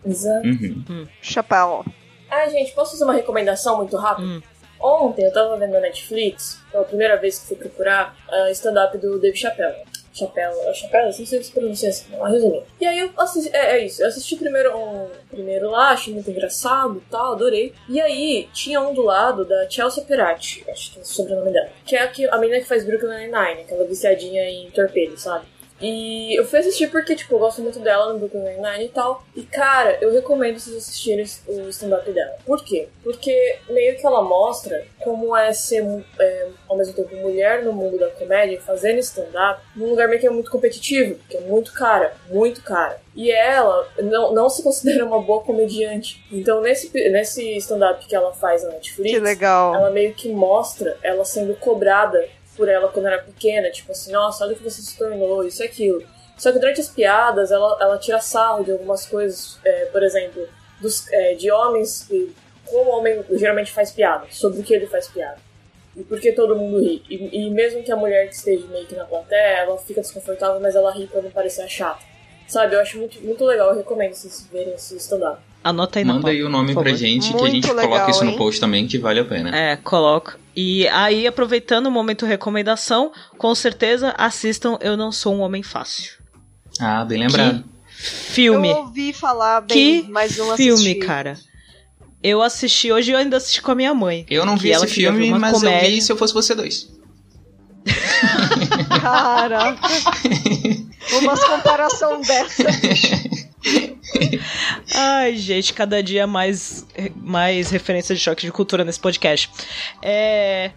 Exato. 0.05 0.47
Uhum. 0.47 1.07
Chapéu. 1.21 1.85
Ah, 2.31 2.49
gente, 2.49 2.73
posso 2.73 2.93
fazer 2.93 3.05
uma 3.05 3.13
recomendação 3.13 3.77
muito 3.77 3.97
rápida? 3.97 4.27
Hum. 4.27 4.43
Ontem 4.81 5.25
eu 5.25 5.33
tava 5.33 5.57
vendo 5.57 5.73
na 5.73 5.81
Netflix, 5.81 6.59
pela 6.73 6.83
primeira 6.85 7.17
vez 7.17 7.39
que 7.39 7.47
fui 7.47 7.57
procurar, 7.57 8.17
a 8.29 8.51
stand-up 8.51 8.99
do 8.99 9.21
Dave 9.21 9.37
Chappelle. 9.37 9.77
Chappelle, 10.13 10.55
é 10.67 10.75
Chappelle, 10.75 11.07
não 11.07 11.13
sei 11.13 11.43
se 11.43 11.53
pronuncia 11.53 11.89
assim, 11.89 12.05
mas 12.19 12.33
resumindo. 12.33 12.65
E 12.81 12.87
aí 12.87 12.99
eu 12.99 13.11
assisti, 13.17 13.55
é, 13.55 13.79
é 13.79 13.87
isso, 13.87 14.03
eu 14.03 14.09
assisti 14.09 14.37
primeiro 14.37 14.77
um 14.77 15.09
primeiro 15.31 15.71
lá, 15.71 15.91
achei 15.91 16.13
muito 16.13 16.31
engraçado 16.31 16.99
e 16.99 17.11
tal, 17.11 17.33
adorei. 17.33 17.73
E 17.89 18.01
aí 18.01 18.49
tinha 18.53 18.81
um 18.81 18.93
do 18.93 19.03
lado 19.03 19.45
da 19.45 19.69
Chelsea 19.71 20.05
Peratti, 20.05 20.65
acho 20.69 20.93
que 20.93 20.99
é 20.99 21.03
o 21.03 21.05
sobrenome 21.05 21.51
dela, 21.51 21.71
que 21.87 21.97
é 21.97 22.03
a, 22.03 22.09
que, 22.09 22.27
a 22.29 22.37
menina 22.37 22.61
que 22.61 22.67
faz 22.67 22.85
Brooklyn 22.85 23.09
Nine-Nine, 23.09 23.63
aquela 23.63 23.85
viciadinha 23.87 24.43
em 24.51 24.71
torpedo, 24.71 25.17
sabe? 25.19 25.47
E 25.83 26.39
eu 26.39 26.47
fui 26.47 26.61
assistir 26.61 26.89
porque, 26.91 27.16
tipo, 27.16 27.35
eu 27.35 27.39
gosto 27.41 27.61
muito 27.61 27.80
dela 27.80 28.12
no 28.12 28.18
Brooklyn 28.20 28.43
Nine-Nine 28.43 28.85
e 28.85 28.89
tal. 28.89 29.24
E, 29.35 29.43
cara, 29.43 29.99
eu 30.01 30.12
recomendo 30.12 30.59
vocês 30.59 30.76
assistirem 30.76 31.26
o 31.49 31.68
stand-up 31.68 32.11
dela. 32.12 32.37
Por 32.47 32.64
quê? 32.64 32.89
Porque 33.03 33.59
meio 33.68 33.97
que 33.97 34.07
ela 34.07 34.22
mostra 34.22 34.87
como 35.01 35.37
é 35.37 35.53
ser, 35.53 35.85
é, 36.20 36.49
ao 36.68 36.76
mesmo 36.76 36.95
tempo, 36.95 37.16
mulher 37.16 37.64
no 37.64 37.72
mundo 37.72 37.99
da 37.99 38.09
comédia, 38.11 38.61
fazendo 38.61 38.99
stand-up, 39.01 39.61
num 39.74 39.91
lugar 39.91 40.09
meio 40.09 40.20
que 40.20 40.26
é 40.26 40.30
muito 40.30 40.51
competitivo, 40.51 41.16
porque 41.16 41.37
é 41.37 41.41
muito 41.41 41.72
cara, 41.72 42.14
muito 42.30 42.62
cara. 42.62 43.01
E 43.14 43.30
ela 43.30 43.87
não, 43.99 44.33
não 44.33 44.49
se 44.49 44.62
considera 44.62 45.05
uma 45.05 45.20
boa 45.20 45.43
comediante. 45.43 46.24
Então, 46.30 46.61
nesse, 46.61 46.91
nesse 47.11 47.57
stand-up 47.57 48.07
que 48.07 48.14
ela 48.14 48.33
faz 48.33 48.62
na 48.62 48.70
Netflix, 48.70 49.11
Que 49.11 49.18
legal. 49.18 49.74
ela 49.74 49.91
meio 49.91 50.14
que 50.14 50.28
mostra 50.30 50.97
ela 51.03 51.24
sendo 51.24 51.55
cobrada 51.57 52.26
por 52.57 52.69
ela 52.69 52.89
quando 52.89 53.07
era 53.07 53.19
pequena, 53.19 53.71
tipo 53.71 53.93
assim, 53.93 54.13
nossa, 54.13 54.45
olha 54.45 54.55
o 54.55 54.57
que 54.57 54.65
você 54.65 54.83
se 54.83 54.97
tornou, 54.97 55.45
isso 55.45 55.63
e 55.63 55.67
aquilo. 55.67 56.03
Só 56.37 56.51
que 56.53 56.59
durante 56.59 56.81
as 56.81 56.89
piadas, 56.89 57.51
ela, 57.51 57.79
ela 57.81 57.99
tira 57.99 58.21
sarro 58.21 58.65
de 58.65 58.73
algumas 58.73 59.07
coisas, 59.07 59.59
é, 59.65 59.87
por 59.87 60.03
exemplo, 60.03 60.49
dos, 60.81 61.11
é, 61.13 61.35
de 61.35 61.51
homens 61.51 62.05
que, 62.09 62.35
como 62.67 62.91
o 62.91 62.99
homem 62.99 63.25
geralmente 63.33 63.71
faz 63.71 63.91
piada, 63.91 64.27
sobre 64.31 64.61
o 64.61 64.63
que 64.63 64.75
ele 64.75 64.87
faz 64.87 65.09
piada. 65.09 65.39
E 65.95 66.03
por 66.03 66.19
que 66.19 66.33
todo 66.33 66.57
mundo 66.57 66.81
ri. 66.81 67.03
E, 67.09 67.47
e 67.47 67.51
mesmo 67.51 67.83
que 67.83 67.93
a 67.93 67.97
mulher 67.97 68.29
que 68.29 68.35
esteja 68.35 68.67
meio 68.67 68.87
que 68.87 68.95
na 68.95 69.05
plateia, 69.05 69.59
ela 69.59 69.79
fica 69.79 70.01
desconfortável, 70.01 70.59
mas 70.61 70.75
ela 70.75 70.91
ri 70.93 71.07
pra 71.07 71.21
não 71.21 71.31
parecer 71.31 71.69
chata. 71.69 72.03
Sabe, 72.49 72.75
eu 72.75 72.81
acho 72.81 72.99
muito, 72.99 73.21
muito 73.21 73.45
legal, 73.45 73.71
eu 73.71 73.77
recomendo 73.77 74.15
vocês 74.15 74.47
verem 74.51 74.75
esse 74.75 74.97
stand-up. 74.97 75.41
Anota 75.65 75.99
aí 76.01 76.05
na 76.05 76.15
Manda 76.15 76.23
pauta, 76.25 76.37
aí 76.37 76.43
o 76.43 76.49
nome 76.49 76.75
pra 76.75 76.93
gente 76.93 77.29
que 77.29 77.35
a 77.35 77.39
Muito 77.39 77.53
gente 77.55 77.69
legal, 77.73 77.89
coloca 77.89 78.11
isso 78.11 78.25
hein? 78.25 78.31
no 78.33 78.37
post 78.37 78.61
também, 78.61 78.87
que 78.87 78.99
vale 78.99 79.21
a 79.21 79.25
pena. 79.25 79.57
É, 79.57 79.77
coloca. 79.77 80.37
E 80.57 80.87
aí, 80.89 81.27
aproveitando 81.27 81.87
o 81.87 81.91
momento 81.91 82.27
recomendação, 82.27 83.13
com 83.39 83.55
certeza 83.55 84.15
assistam 84.19 84.77
Eu 84.81 84.97
Não 84.97 85.13
Sou 85.13 85.35
um 85.35 85.41
Homem 85.41 85.63
Fácil. 85.63 86.15
Ah, 86.81 87.05
bem 87.05 87.21
lembrado. 87.21 87.65
Filme. 87.95 88.71
Eu 88.71 88.77
ouvi 88.79 89.13
falar 89.13 89.61
bem, 89.61 90.03
Que 90.03 90.11
mas 90.11 90.37
não 90.37 90.57
filme, 90.57 90.73
assisti. 90.73 90.95
cara. 90.97 91.39
Eu 92.23 92.43
assisti, 92.43 92.91
hoje 92.93 93.13
eu 93.13 93.19
ainda 93.19 93.37
assisti 93.37 93.63
com 93.63 93.71
a 93.71 93.75
minha 93.75 93.95
mãe. 93.95 94.27
Eu 94.29 94.45
não 94.45 94.57
vi 94.57 94.69
que 94.71 94.75
esse 94.75 94.87
filme, 94.89 95.31
mas 95.31 95.55
eu 95.55 95.61
comédia. 95.61 95.91
vi 95.91 96.01
se 96.03 96.11
eu 96.11 96.17
fosse 96.17 96.35
você 96.35 96.55
dois. 96.55 96.89
Caraca. 99.01 99.81
Umas 101.21 101.45
comparação 101.45 102.21
dessa. 102.21 102.65
Ai, 104.95 105.37
gente, 105.37 105.73
cada 105.73 106.03
dia 106.03 106.27
mais, 106.27 106.87
mais 107.17 107.71
referência 107.71 108.15
de 108.15 108.21
choque 108.21 108.47
de 108.47 108.53
cultura 108.53 108.85
nesse 108.85 109.01
podcast. 109.01 109.51
É, 110.03 110.71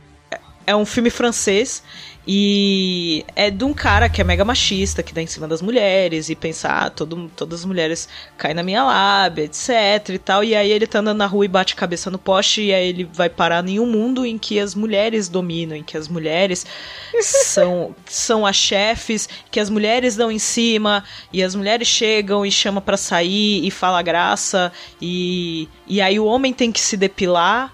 é 0.66 0.76
um 0.76 0.86
filme 0.86 1.10
francês 1.10 1.84
e 2.28 3.24
é 3.36 3.52
de 3.52 3.64
um 3.64 3.72
cara 3.72 4.10
que 4.10 4.20
é 4.20 4.24
mega 4.24 4.44
machista, 4.44 5.04
que 5.04 5.14
dá 5.14 5.22
em 5.22 5.28
cima 5.28 5.48
das 5.48 5.62
mulheres 5.62 6.28
e 6.28 6.36
pensa, 6.36 6.70
ah, 6.70 6.90
todo, 6.90 7.32
todas 7.36 7.60
as 7.60 7.66
mulheres 7.66 8.10
caem 8.36 8.56
na 8.56 8.64
minha 8.64 8.84
lábia, 8.84 9.44
etc 9.44 10.10
e 10.10 10.18
tal. 10.18 10.44
E 10.44 10.56
aí 10.56 10.72
ele 10.72 10.88
tá 10.88 11.00
andando 11.00 11.20
na 11.20 11.28
rua 11.28 11.46
e 11.46 11.48
bate 11.48 11.76
cabeça 11.76 12.10
no 12.10 12.18
poste 12.18 12.64
e 12.64 12.74
aí 12.74 12.88
ele 12.88 13.04
vai 13.04 13.30
parar 13.30 13.68
em 13.68 13.80
um 13.80 13.86
mundo 13.86 14.26
em 14.26 14.40
que 14.40 14.60
as 14.60 14.74
mulheres 14.74 15.30
dominam, 15.30 15.78
em 15.78 15.84
que 15.84 15.96
as 15.96 16.08
mulheres 16.08 16.66
são, 17.22 17.96
são 18.08 18.44
as 18.44 18.56
chefes, 18.56 19.30
que 19.52 19.60
as 19.60 19.70
mulheres 19.70 20.16
dão 20.16 20.32
em 20.32 20.40
cima 20.40 21.04
e 21.32 21.44
as 21.44 21.54
mulheres 21.54 21.88
chegam 21.88 22.44
e 22.44 22.52
chama 22.52 22.82
pra 22.82 22.98
sair 22.98 23.64
e 23.64 23.70
fala 23.70 24.02
graça 24.02 24.72
e, 25.00 25.70
e 25.88 26.02
aí 26.02 26.20
o 26.20 26.26
homem 26.26 26.52
tem 26.52 26.72
que 26.72 26.80
se 26.80 26.98
depilar 26.98 27.72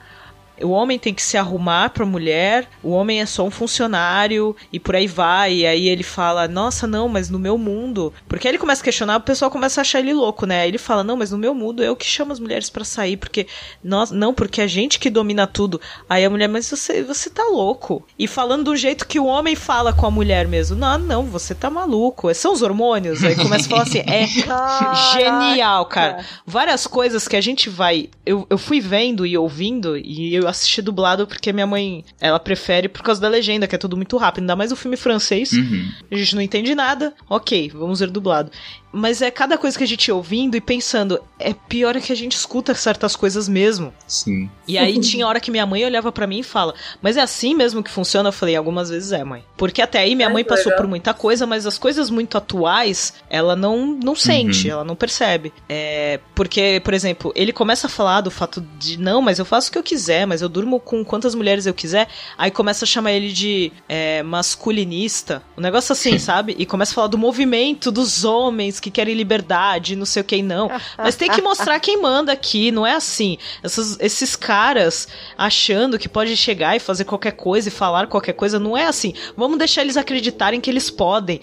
o 0.63 0.69
homem 0.69 0.97
tem 0.99 1.13
que 1.13 1.21
se 1.21 1.37
arrumar 1.37 1.89
pra 1.89 2.05
mulher, 2.05 2.67
o 2.83 2.91
homem 2.91 3.21
é 3.21 3.25
só 3.25 3.43
um 3.43 3.51
funcionário 3.51 4.55
e 4.71 4.79
por 4.79 4.95
aí 4.95 5.07
vai. 5.07 5.53
E 5.53 5.65
aí 5.65 5.87
ele 5.87 6.03
fala: 6.03 6.47
Nossa, 6.47 6.87
não, 6.87 7.07
mas 7.07 7.29
no 7.29 7.39
meu 7.39 7.57
mundo. 7.57 8.13
Porque 8.27 8.47
aí 8.47 8.51
ele 8.51 8.57
começa 8.57 8.81
a 8.81 8.83
questionar, 8.83 9.17
o 9.17 9.21
pessoal 9.21 9.51
começa 9.51 9.79
a 9.79 9.83
achar 9.83 9.99
ele 9.99 10.13
louco, 10.13 10.45
né? 10.45 10.61
Aí 10.61 10.69
ele 10.69 10.77
fala: 10.77 11.03
Não, 11.03 11.17
mas 11.17 11.31
no 11.31 11.37
meu 11.37 11.53
mundo 11.53 11.83
eu 11.83 11.95
que 11.95 12.05
chamo 12.05 12.31
as 12.31 12.39
mulheres 12.39 12.69
pra 12.69 12.83
sair, 12.83 13.17
porque 13.17 13.47
nós, 13.83 14.11
não, 14.11 14.33
porque 14.33 14.61
a 14.61 14.67
gente 14.67 14.99
que 14.99 15.09
domina 15.09 15.47
tudo. 15.47 15.79
Aí 16.09 16.23
a 16.25 16.29
mulher, 16.29 16.47
mas 16.47 16.69
você, 16.69 17.03
você 17.03 17.29
tá 17.29 17.43
louco. 17.43 18.05
E 18.17 18.27
falando 18.27 18.65
do 18.65 18.75
jeito 18.75 19.07
que 19.07 19.19
o 19.19 19.25
homem 19.25 19.55
fala 19.55 19.93
com 19.93 20.05
a 20.05 20.11
mulher 20.11 20.47
mesmo: 20.47 20.75
Não, 20.77 20.97
não, 20.97 21.25
você 21.25 21.55
tá 21.55 21.69
maluco. 21.69 22.33
São 22.33 22.53
os 22.53 22.61
hormônios. 22.61 23.23
Aí 23.23 23.35
começa 23.35 23.65
a 23.65 23.69
falar 23.69 23.83
assim: 23.83 23.99
É 23.99 24.25
genial, 25.17 25.85
cara. 25.85 26.25
Várias 26.45 26.87
coisas 26.87 27.27
que 27.27 27.35
a 27.35 27.41
gente 27.41 27.69
vai. 27.69 28.09
Eu, 28.25 28.45
eu 28.49 28.57
fui 28.57 28.79
vendo 28.79 29.25
e 29.25 29.37
ouvindo, 29.37 29.97
e 29.97 30.33
eu 30.33 30.47
assisti 30.51 30.81
dublado 30.81 31.25
porque 31.25 31.51
minha 31.51 31.67
mãe, 31.67 32.05
ela 32.19 32.39
prefere 32.39 32.87
por 32.87 33.01
causa 33.01 33.19
da 33.19 33.27
legenda, 33.27 33.67
que 33.67 33.75
é 33.75 33.77
tudo 33.77 33.95
muito 33.97 34.17
rápido. 34.17 34.43
Ainda 34.43 34.55
mais 34.55 34.71
o 34.71 34.75
filme 34.75 34.97
francês. 34.97 35.51
Uhum. 35.51 35.89
A 36.11 36.15
gente 36.15 36.35
não 36.35 36.41
entende 36.41 36.75
nada. 36.75 37.13
Ok, 37.29 37.71
vamos 37.73 37.99
ver 37.99 38.09
dublado. 38.09 38.51
Mas 38.93 39.21
é 39.21 39.31
cada 39.31 39.57
coisa 39.57 39.77
que 39.77 39.83
a 39.83 39.87
gente 39.87 40.07
ia 40.07 40.15
ouvindo 40.15 40.55
e 40.55 40.61
pensando, 40.61 41.21
é 41.39 41.53
pior 41.53 41.95
é 41.95 42.01
que 42.01 42.11
a 42.11 42.15
gente 42.15 42.35
escuta 42.35 42.75
certas 42.75 43.15
coisas 43.15 43.47
mesmo. 43.47 43.93
Sim. 44.05 44.49
E 44.67 44.77
aí 44.77 44.99
tinha 44.99 45.25
hora 45.25 45.39
que 45.39 45.49
minha 45.49 45.65
mãe 45.65 45.85
olhava 45.85 46.11
pra 46.11 46.27
mim 46.27 46.39
e 46.39 46.43
fala: 46.43 46.73
"Mas 47.01 47.15
é 47.15 47.21
assim 47.21 47.55
mesmo 47.55 47.81
que 47.81 47.89
funciona?" 47.89 48.29
Eu 48.29 48.33
falei: 48.33 48.55
"Algumas 48.55 48.89
vezes 48.89 49.13
é, 49.13 49.23
mãe". 49.23 49.45
Porque 49.55 49.81
até 49.81 49.99
aí 49.99 50.13
minha 50.13 50.27
Ai, 50.27 50.33
mãe 50.33 50.43
que 50.43 50.49
passou 50.49 50.65
legal. 50.65 50.81
por 50.81 50.89
muita 50.89 51.13
coisa, 51.13 51.47
mas 51.47 51.65
as 51.65 51.77
coisas 51.77 52.09
muito 52.09 52.37
atuais, 52.37 53.13
ela 53.29 53.55
não 53.55 53.97
não 54.03 54.15
sente, 54.15 54.69
ela 54.69 54.83
não 54.83 54.95
percebe. 54.95 55.53
É, 55.69 56.19
porque, 56.35 56.81
por 56.83 56.93
exemplo, 56.93 57.31
ele 57.33 57.53
começa 57.53 57.87
a 57.87 57.89
falar 57.89 58.21
do 58.21 58.31
fato 58.31 58.61
de 58.77 58.99
não, 58.99 59.21
mas 59.21 59.39
eu 59.39 59.45
faço 59.45 59.69
o 59.69 59.71
que 59.71 59.77
eu 59.77 59.83
quiser, 59.83 60.27
mas 60.31 60.41
eu 60.41 60.47
durmo 60.47 60.79
com 60.79 61.03
quantas 61.03 61.35
mulheres 61.35 61.65
eu 61.65 61.73
quiser. 61.73 62.07
Aí 62.37 62.49
começa 62.49 62.85
a 62.85 62.87
chamar 62.87 63.11
ele 63.11 63.33
de 63.33 63.69
é, 63.89 64.23
masculinista, 64.23 65.43
um 65.57 65.61
negócio 65.61 65.91
assim, 65.91 66.17
sabe? 66.17 66.55
E 66.57 66.65
começa 66.65 66.93
a 66.93 66.95
falar 66.95 67.07
do 67.07 67.17
movimento 67.17 67.91
dos 67.91 68.23
homens 68.23 68.79
que 68.79 68.89
querem 68.89 69.13
liberdade, 69.13 69.93
não 69.97 70.05
sei 70.05 70.21
o 70.21 70.23
que 70.25 70.37
e 70.37 70.41
não. 70.41 70.71
Mas 70.97 71.17
tem 71.17 71.29
que 71.29 71.41
mostrar 71.41 71.77
quem 71.81 72.01
manda 72.01 72.31
aqui, 72.31 72.71
não 72.71 72.87
é 72.87 72.93
assim. 72.93 73.37
Essas- 73.61 73.97
esses 73.99 74.37
caras 74.37 75.09
achando 75.37 75.99
que 75.99 76.07
pode 76.07 76.37
chegar 76.37 76.77
e 76.77 76.79
fazer 76.79 77.03
qualquer 77.03 77.33
coisa 77.33 77.67
e 77.67 77.71
falar 77.71 78.07
qualquer 78.07 78.33
coisa, 78.33 78.57
não 78.57 78.77
é 78.77 78.85
assim. 78.85 79.13
Vamos 79.35 79.57
deixar 79.57 79.81
eles 79.81 79.97
acreditarem 79.97 80.61
que 80.61 80.69
eles 80.69 80.89
podem. 80.89 81.41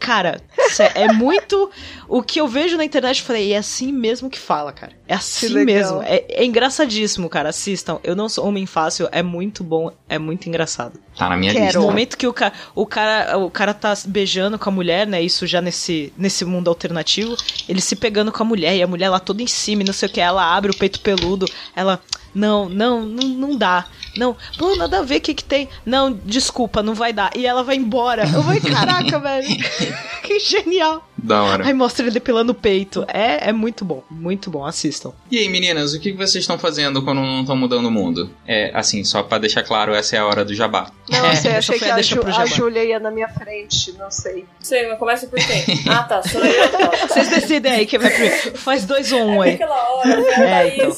Cara, 0.00 0.40
é 0.94 1.12
muito 1.12 1.70
o 2.08 2.22
que 2.22 2.40
eu 2.40 2.48
vejo 2.48 2.78
na 2.78 2.84
internet. 2.84 3.20
Eu 3.20 3.26
falei, 3.26 3.52
é 3.52 3.58
assim 3.58 3.92
mesmo 3.92 4.30
que 4.30 4.38
fala, 4.38 4.72
cara. 4.72 4.92
É 5.06 5.14
assim 5.14 5.52
mesmo. 5.62 6.00
É, 6.02 6.24
é 6.26 6.44
engraçadíssimo, 6.44 7.28
cara. 7.28 7.50
Assistam. 7.50 8.00
Eu 8.02 8.16
não 8.16 8.26
sou 8.26 8.46
homem 8.46 8.64
fácil. 8.64 9.10
É 9.12 9.22
muito 9.22 9.62
bom. 9.62 9.92
É 10.08 10.18
muito 10.18 10.48
engraçado. 10.48 10.98
Tá 11.18 11.28
na 11.28 11.36
minha 11.36 11.52
Quero. 11.52 11.64
lista. 11.66 11.78
No 11.78 11.84
momento 11.84 12.16
que 12.16 12.26
o, 12.26 12.32
ca 12.32 12.50
o, 12.74 12.86
cara, 12.86 13.36
o 13.36 13.50
cara 13.50 13.74
tá 13.74 13.92
beijando 14.06 14.58
com 14.58 14.70
a 14.70 14.72
mulher, 14.72 15.06
né? 15.06 15.20
Isso 15.20 15.46
já 15.46 15.60
nesse, 15.60 16.10
nesse 16.16 16.46
mundo 16.46 16.68
alternativo. 16.68 17.36
Ele 17.68 17.82
se 17.82 17.94
pegando 17.94 18.32
com 18.32 18.42
a 18.42 18.46
mulher 18.46 18.74
e 18.74 18.82
a 18.82 18.86
mulher 18.86 19.10
lá 19.10 19.20
toda 19.20 19.42
em 19.42 19.46
cima 19.46 19.82
e 19.82 19.84
não 19.84 19.92
sei 19.92 20.08
o 20.08 20.12
que. 20.12 20.20
Ela 20.20 20.56
abre 20.56 20.70
o 20.70 20.76
peito 20.76 21.00
peludo. 21.00 21.44
Ela. 21.76 22.00
Não, 22.34 22.68
não, 22.68 23.04
não, 23.04 23.28
não 23.28 23.58
dá. 23.58 23.86
Não, 24.16 24.36
pô, 24.58 24.74
nada 24.76 24.98
a 24.98 25.02
ver, 25.02 25.16
o 25.18 25.20
que 25.20 25.34
que 25.34 25.44
tem? 25.44 25.68
Não, 25.84 26.12
desculpa, 26.12 26.82
não 26.82 26.94
vai 26.94 27.12
dar. 27.12 27.30
E 27.36 27.46
ela 27.46 27.62
vai 27.62 27.76
embora. 27.76 28.22
Eu 28.22 28.42
vou, 28.42 28.54
caraca, 28.70 29.18
velho. 29.18 29.46
que 30.22 30.38
genial. 30.40 31.06
Da 31.22 31.42
hora. 31.42 31.66
Aí 31.66 31.74
mostra 31.74 32.02
ele 32.02 32.10
depilando 32.12 32.52
o 32.52 32.54
peito. 32.54 33.04
É, 33.06 33.50
é 33.50 33.52
muito 33.52 33.84
bom, 33.84 34.02
muito 34.10 34.50
bom. 34.50 34.64
Assistam. 34.64 35.12
E 35.30 35.38
aí, 35.38 35.48
meninas, 35.50 35.92
o 35.92 36.00
que 36.00 36.12
vocês 36.12 36.36
estão 36.42 36.58
fazendo 36.58 37.02
quando 37.04 37.20
não 37.20 37.40
estão 37.42 37.54
mudando 37.56 37.86
o 37.86 37.90
mundo? 37.90 38.30
É, 38.46 38.70
assim, 38.74 39.04
só 39.04 39.22
pra 39.22 39.36
deixar 39.36 39.62
claro, 39.62 39.92
essa 39.94 40.16
é 40.16 40.18
a 40.18 40.24
hora 40.26 40.44
do 40.46 40.54
jabá. 40.54 40.90
Não, 41.10 41.26
É, 41.26 41.36
sei, 41.36 41.52
eu 41.52 41.56
achei 41.58 41.78
que 41.78 41.84
a 41.84 42.00
Ju, 42.00 42.22
a. 42.26 42.46
Júlia 42.46 42.84
ia 42.84 42.98
na 42.98 43.10
minha 43.10 43.28
frente, 43.28 43.92
não 43.98 44.10
sei. 44.10 44.46
Sei, 44.60 44.88
mas 44.88 44.98
começa 44.98 45.26
por 45.26 45.38
quem? 45.38 45.84
Ah, 45.90 46.04
tá, 46.04 46.22
sou 46.22 46.40
eu. 46.42 46.68
Tá. 46.70 47.06
Vocês 47.08 47.28
decidem 47.28 47.72
aí 47.72 47.86
quem 47.86 47.98
vai 47.98 48.10
primeiro. 48.10 48.56
Faz 48.58 48.86
dois 48.86 49.12
ou 49.12 49.20
um 49.22 49.44
É 49.44 49.48
aí. 49.48 49.54
aquela 49.56 49.92
hora, 49.92 50.10
É, 50.32 50.70
Thaís. 50.70 50.96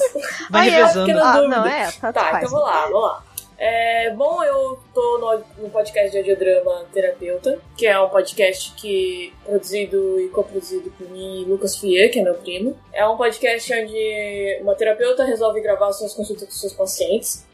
Vai 0.50 0.68
Ah, 0.68 0.72
é, 0.72 0.76
revezando. 0.76 1.06
porque 1.12 1.20
Ah, 1.20 1.42
não, 1.48 1.66
é, 1.66 1.90
tá, 1.92 2.12
Tá, 2.12 2.20
faz. 2.30 2.36
então 2.44 2.50
vamos 2.60 2.66
lá, 2.66 2.82
vamos 2.86 3.01
lá. 3.01 3.01
É, 3.64 4.10
bom, 4.10 4.42
eu 4.42 4.76
tô 4.92 5.18
no, 5.18 5.62
no 5.62 5.70
podcast 5.70 6.10
de 6.10 6.18
audiodrama 6.18 6.84
Terapeuta, 6.92 7.60
que 7.78 7.86
é 7.86 8.00
um 8.00 8.08
podcast 8.08 8.74
que 8.74 9.32
produzido 9.44 10.18
e 10.18 10.28
coproduzido 10.30 10.90
por 10.90 11.08
mim 11.08 11.42
e 11.42 11.44
Lucas 11.44 11.76
Fier, 11.76 12.10
que 12.10 12.18
é 12.18 12.24
meu 12.24 12.34
primo. 12.34 12.76
É 12.92 13.06
um 13.06 13.16
podcast 13.16 13.72
onde 13.72 14.58
uma 14.62 14.74
terapeuta 14.74 15.22
resolve 15.22 15.60
gravar 15.60 15.92
suas 15.92 16.12
consultas 16.12 16.48
com 16.48 16.54
seus 16.54 16.72
pacientes. 16.72 17.46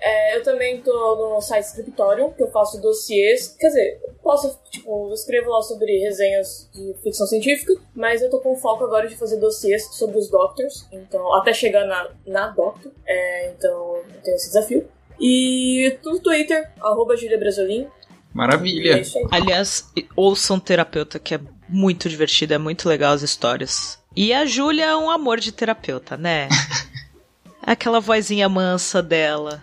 É, 0.00 0.36
eu 0.36 0.44
também 0.44 0.80
tô 0.80 1.16
no 1.16 1.40
site 1.40 1.64
Scriptorium, 1.64 2.30
que 2.30 2.42
eu 2.44 2.52
faço 2.52 2.80
dossiês. 2.80 3.56
Quer 3.58 3.68
dizer, 3.68 4.00
posso, 4.22 4.56
tipo, 4.70 5.12
escrevo 5.12 5.50
lá 5.50 5.62
sobre 5.62 5.98
resenhas 5.98 6.70
de 6.72 6.94
ficção 7.02 7.26
científica, 7.26 7.74
mas 7.92 8.22
eu 8.22 8.30
tô 8.30 8.38
com 8.38 8.54
foco 8.54 8.84
agora 8.84 9.08
de 9.08 9.16
fazer 9.16 9.38
dossiês 9.38 9.84
sobre 9.96 10.16
os 10.16 10.30
Doctors, 10.30 10.86
então, 10.92 11.34
até 11.34 11.52
chegar 11.52 11.84
na, 11.86 12.10
na 12.24 12.48
Doctor. 12.50 12.92
É, 13.04 13.48
então, 13.48 13.96
eu 13.96 14.22
tenho 14.22 14.36
esse 14.36 14.46
desafio. 14.46 14.88
E 15.20 15.96
no 16.04 16.18
Twitter, 16.20 16.70
arroba 16.80 17.16
Julia 17.16 17.36
é 17.36 17.38
Maravilha. 18.32 18.96
aí. 18.96 19.04
Aliás, 19.30 19.90
ouçam 20.16 20.58
terapeuta, 20.58 21.18
que 21.18 21.36
é 21.36 21.40
muito 21.68 22.08
divertido, 22.08 22.54
é 22.54 22.58
muito 22.58 22.88
legal 22.88 23.12
as 23.12 23.22
histórias. 23.22 23.98
E 24.16 24.32
a 24.32 24.44
Júlia 24.44 24.86
é 24.86 24.96
um 24.96 25.10
amor 25.10 25.38
de 25.38 25.52
terapeuta, 25.52 26.16
né? 26.16 26.48
Aquela 27.62 28.00
vozinha 28.00 28.48
mansa 28.48 29.02
dela. 29.02 29.62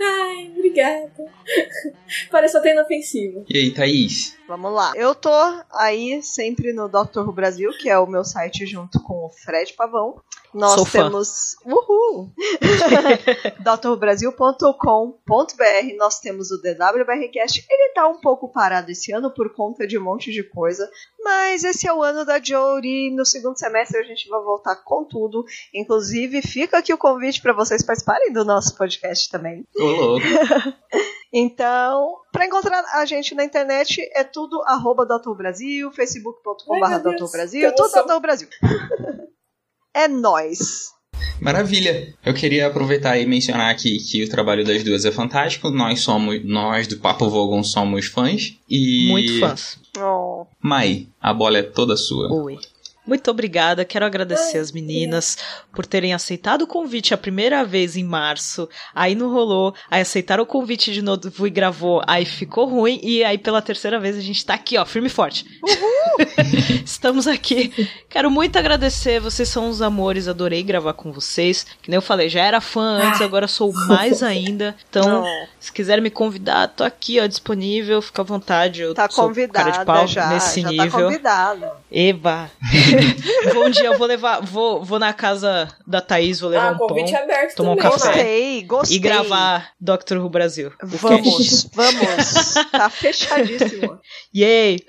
Ai, 0.00 0.52
obrigada. 0.64 1.32
Parece 2.30 2.56
até 2.56 2.72
inofensivo. 2.72 3.44
E 3.48 3.58
aí, 3.58 3.74
Thaís? 3.74 4.36
Vamos 4.48 4.72
lá. 4.72 4.92
Eu 4.94 5.14
tô 5.14 5.30
aí 5.72 6.22
sempre 6.22 6.72
no 6.72 6.88
Dr. 6.88 7.20
Who 7.20 7.32
Brasil, 7.32 7.70
que 7.78 7.88
é 7.88 7.98
o 7.98 8.06
meu 8.06 8.24
site 8.24 8.66
junto 8.66 9.02
com 9.02 9.26
o 9.26 9.30
Fred 9.30 9.72
Pavão. 9.74 10.20
Nós 10.54 10.74
Sou 10.74 10.84
fã. 10.84 11.04
temos. 11.04 11.56
Uhul! 11.66 12.30
drbrasil.com.br. 13.58 15.96
Nós 15.96 16.20
temos 16.20 16.52
o 16.52 16.62
DWBRcast. 16.62 17.66
Ele 17.68 17.92
tá 17.92 18.06
um 18.06 18.20
pouco 18.20 18.48
parado 18.48 18.90
esse 18.90 19.12
ano 19.12 19.34
por 19.34 19.52
conta 19.52 19.84
de 19.84 19.98
um 19.98 20.04
monte 20.04 20.30
de 20.30 20.44
coisa. 20.44 20.88
Mas 21.20 21.64
esse 21.64 21.88
é 21.88 21.92
o 21.92 22.02
ano 22.02 22.24
da 22.24 22.40
Jory. 22.40 23.10
No 23.10 23.26
segundo 23.26 23.58
semestre 23.58 23.98
a 23.98 24.04
gente 24.04 24.28
vai 24.28 24.40
voltar 24.42 24.76
com 24.76 25.04
tudo. 25.04 25.44
Inclusive, 25.74 26.40
fica 26.40 26.78
aqui 26.78 26.94
o 26.94 26.98
convite 26.98 27.42
para 27.42 27.52
vocês 27.52 27.82
participarem 27.82 28.32
do 28.32 28.44
nosso 28.44 28.76
podcast 28.76 29.28
também. 29.30 29.66
Ô, 29.76 29.84
louco. 29.84 30.26
Então, 31.36 32.14
para 32.30 32.46
encontrar 32.46 32.84
a 32.92 33.04
gente 33.04 33.34
na 33.34 33.44
internet 33.44 34.00
é 34.14 34.22
tudo 34.22 34.62
arroba. 34.66 35.04
Brasil, 35.36 35.90
facebook.com.br. 35.90 37.28
Brasil, 37.32 37.74
tudo. 37.74 37.90
Dr. 37.90 38.20
Brasil. 38.20 38.48
é 39.92 40.06
nóis. 40.06 40.92
Maravilha. 41.40 42.14
Eu 42.24 42.32
queria 42.32 42.68
aproveitar 42.68 43.18
e 43.18 43.26
mencionar 43.26 43.72
aqui 43.72 43.98
que 43.98 44.22
o 44.22 44.30
trabalho 44.30 44.64
das 44.64 44.84
duas 44.84 45.04
é 45.04 45.10
fantástico. 45.10 45.70
Nós 45.70 46.00
somos, 46.00 46.40
nós 46.44 46.86
do 46.86 46.98
Papo 46.98 47.28
Vogon 47.28 47.64
somos 47.64 48.06
fãs. 48.06 48.56
E. 48.70 49.08
Muito 49.10 49.40
fãs. 49.40 49.80
Oh, 49.98 50.46
Mai, 50.60 51.08
a 51.20 51.34
bola 51.34 51.58
é 51.58 51.62
toda 51.62 51.96
sua. 51.96 52.32
Oi. 52.32 52.58
Muito 53.06 53.30
obrigada, 53.30 53.84
quero 53.84 54.06
agradecer 54.06 54.58
as 54.58 54.72
meninas 54.72 55.36
por 55.72 55.84
terem 55.84 56.14
aceitado 56.14 56.62
o 56.62 56.66
convite 56.66 57.12
a 57.12 57.18
primeira 57.18 57.64
vez 57.64 57.96
em 57.96 58.04
março, 58.04 58.68
aí 58.94 59.14
não 59.14 59.30
rolou, 59.30 59.74
aí 59.90 60.00
aceitaram 60.00 60.42
o 60.44 60.46
convite 60.46 60.92
de 60.92 61.02
novo 61.02 61.46
e 61.46 61.50
gravou, 61.50 62.02
aí 62.06 62.24
ficou 62.24 62.66
ruim, 62.66 62.98
e 63.02 63.22
aí 63.22 63.36
pela 63.36 63.60
terceira 63.60 64.00
vez 64.00 64.16
a 64.16 64.20
gente 64.20 64.44
tá 64.44 64.54
aqui, 64.54 64.78
ó, 64.78 64.84
firme 64.86 65.08
e 65.08 65.10
forte. 65.10 65.44
Estamos 66.84 67.26
aqui. 67.26 67.88
Quero 68.08 68.30
muito 68.30 68.56
agradecer, 68.58 69.20
vocês 69.20 69.48
são 69.48 69.68
uns 69.68 69.82
amores, 69.82 70.28
adorei 70.28 70.62
gravar 70.62 70.92
com 70.94 71.12
vocês. 71.12 71.66
Que 71.82 71.90
nem 71.90 71.96
eu 71.96 72.02
falei, 72.02 72.28
já 72.28 72.42
era 72.42 72.60
fã 72.60 73.00
antes, 73.02 73.20
agora 73.20 73.46
sou 73.48 73.72
mais 73.88 74.22
ainda. 74.22 74.76
Então, 74.88 75.24
se 75.58 75.72
quiserem 75.72 76.02
me 76.02 76.10
convidar, 76.10 76.68
tô 76.68 76.84
aqui, 76.84 77.20
ó, 77.20 77.26
disponível, 77.26 78.00
fica 78.00 78.22
à 78.22 78.24
vontade. 78.24 78.82
Eu 78.82 78.94
Tá 78.94 79.08
sou 79.10 79.32
cara 79.52 79.70
de 79.70 79.84
pau 79.84 80.06
já. 80.06 80.28
nesse 80.28 80.60
já 80.60 80.68
nível. 80.70 80.90
tá 80.90 80.98
convidada. 81.04 81.72
Eba! 81.90 82.50
um 83.56 83.70
dia, 83.70 83.86
eu 83.86 83.98
vou 83.98 84.06
levar, 84.06 84.40
vou, 84.40 84.84
vou 84.84 84.98
na 84.98 85.12
casa 85.12 85.68
da 85.86 86.00
Thaís, 86.00 86.40
vou 86.40 86.50
levar 86.50 86.68
Ah, 86.68 86.72
um 86.72 86.78
pão 86.78 86.88
convite 86.88 87.14
aberto 87.14 87.56
tomar 87.56 87.72
um 87.72 87.76
também. 87.76 87.90
café. 87.92 88.06
né? 88.08 88.14
Gostei, 88.14 88.62
gostei. 88.62 88.96
e 88.96 89.00
gravar 89.00 89.70
Doctor 89.80 90.18
Who 90.18 90.28
Brasil. 90.28 90.72
Vamos, 90.82 91.64
vamos. 91.74 92.54
Tá 92.70 92.88
fechadíssimo. 92.90 93.98
Yay! 94.34 94.80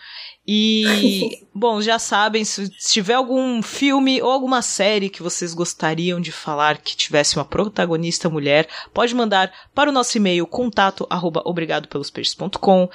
E, 0.47 1.39
bom, 1.55 1.81
já 1.81 1.97
sabem, 1.97 2.45
se 2.45 2.67
se 2.77 2.93
tiver 2.93 3.15
algum 3.15 3.63
filme 3.63 4.21
ou 4.21 4.29
alguma 4.29 4.61
série 4.61 5.09
que 5.09 5.23
vocês 5.23 5.55
gostariam 5.55 6.21
de 6.21 6.31
falar 6.31 6.77
que 6.77 6.95
tivesse 6.95 7.35
uma 7.35 7.43
protagonista 7.43 8.29
mulher, 8.29 8.67
pode 8.93 9.15
mandar 9.15 9.51
para 9.73 9.89
o 9.89 9.93
nosso 9.93 10.15
e-mail 10.17 10.45
contato 10.45 11.07
arroba 11.09 11.41
obrigadopelospeixes.com, 11.45 12.87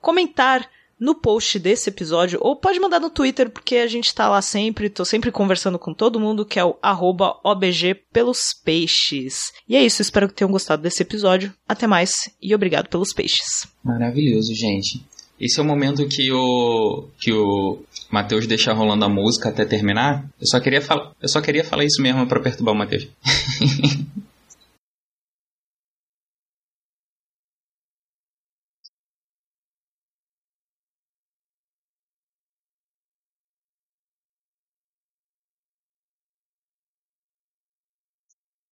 comentar 0.00 0.68
no 1.00 1.14
post 1.14 1.58
desse 1.58 1.88
episódio, 1.88 2.38
ou 2.42 2.54
pode 2.54 2.78
mandar 2.78 3.00
no 3.00 3.08
Twitter, 3.08 3.48
porque 3.48 3.76
a 3.76 3.86
gente 3.86 4.14
tá 4.14 4.28
lá 4.28 4.42
sempre, 4.42 4.90
tô 4.90 5.04
sempre 5.04 5.32
conversando 5.32 5.78
com 5.78 5.94
todo 5.94 6.20
mundo, 6.20 6.44
que 6.44 6.58
é 6.58 6.64
o 6.64 6.76
arroba 6.82 7.38
OBG 7.42 7.94
pelos 8.12 8.52
peixes. 8.52 9.52
E 9.66 9.74
é 9.74 9.82
isso, 9.82 10.02
espero 10.02 10.28
que 10.28 10.34
tenham 10.34 10.52
gostado 10.52 10.82
desse 10.82 11.02
episódio. 11.02 11.52
Até 11.66 11.86
mais 11.86 12.12
e 12.42 12.54
obrigado 12.54 12.88
pelos 12.88 13.14
peixes. 13.14 13.66
Maravilhoso, 13.82 14.54
gente. 14.54 15.02
Esse 15.40 15.58
é 15.58 15.62
o 15.62 15.66
momento 15.66 16.06
que 16.06 16.30
o 16.30 17.08
que 17.18 17.32
o 17.32 17.78
Matheus 18.10 18.46
deixa 18.46 18.74
rolando 18.74 19.06
a 19.06 19.08
música 19.08 19.48
até 19.48 19.64
terminar. 19.64 20.28
Eu 20.38 20.46
só 20.46 20.60
queria 20.60 20.82
falar, 20.82 21.12
eu 21.20 21.28
só 21.30 21.40
queria 21.40 21.64
falar 21.64 21.84
isso 21.84 22.02
mesmo 22.02 22.26
pra 22.26 22.40
perturbar 22.40 22.74
o 22.74 22.78
Matheus. 22.78 23.08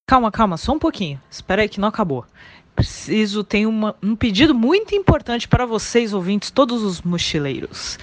calma, 0.08 0.32
calma, 0.32 0.56
só 0.56 0.72
um 0.72 0.78
pouquinho. 0.78 1.20
Espera 1.30 1.60
aí 1.60 1.68
que 1.68 1.78
não 1.78 1.86
acabou. 1.86 2.24
Preciso, 2.74 3.44
tem 3.44 3.66
uma, 3.66 3.94
um 4.02 4.16
pedido 4.16 4.54
muito 4.54 4.94
importante 4.94 5.46
para 5.46 5.66
vocês, 5.66 6.14
ouvintes, 6.14 6.50
todos 6.50 6.82
os 6.82 7.02
mochileiros. 7.02 7.98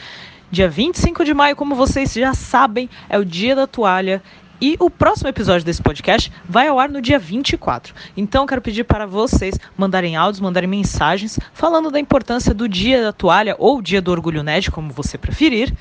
Dia 0.52 0.70
25 0.70 1.26
de 1.26 1.34
maio, 1.34 1.56
como 1.56 1.74
vocês 1.74 2.14
já 2.14 2.36
sabem, 2.36 2.88
é 3.10 3.18
o 3.18 3.26
dia 3.26 3.56
da 3.56 3.66
toalha 3.66 4.22
e 4.62 4.78
o 4.80 4.88
próximo 4.88 5.30
episódio 5.30 5.66
desse 5.66 5.82
podcast 5.82 6.32
vai 6.48 6.68
ao 6.68 6.80
ar 6.80 6.90
no 6.90 7.02
dia 7.02 7.18
24. 7.18 7.96
Então 8.16 8.46
quero 8.46 8.62
pedir 8.62 8.84
para 8.84 9.08
vocês 9.08 9.60
mandarem 9.76 10.16
áudios, 10.16 10.40
mandarem 10.40 10.70
mensagens 10.70 11.40
falando 11.54 11.90
da 11.90 12.00
importância 12.00 12.54
do 12.54 12.70
dia 12.70 13.02
da 13.02 13.12
toalha 13.12 13.56
ou 13.58 13.82
dia 13.82 14.02
do 14.02 14.12
orgulho 14.12 14.44
nerd, 14.44 14.70
como 14.70 14.94
você 14.94 15.18
preferir, 15.18 15.74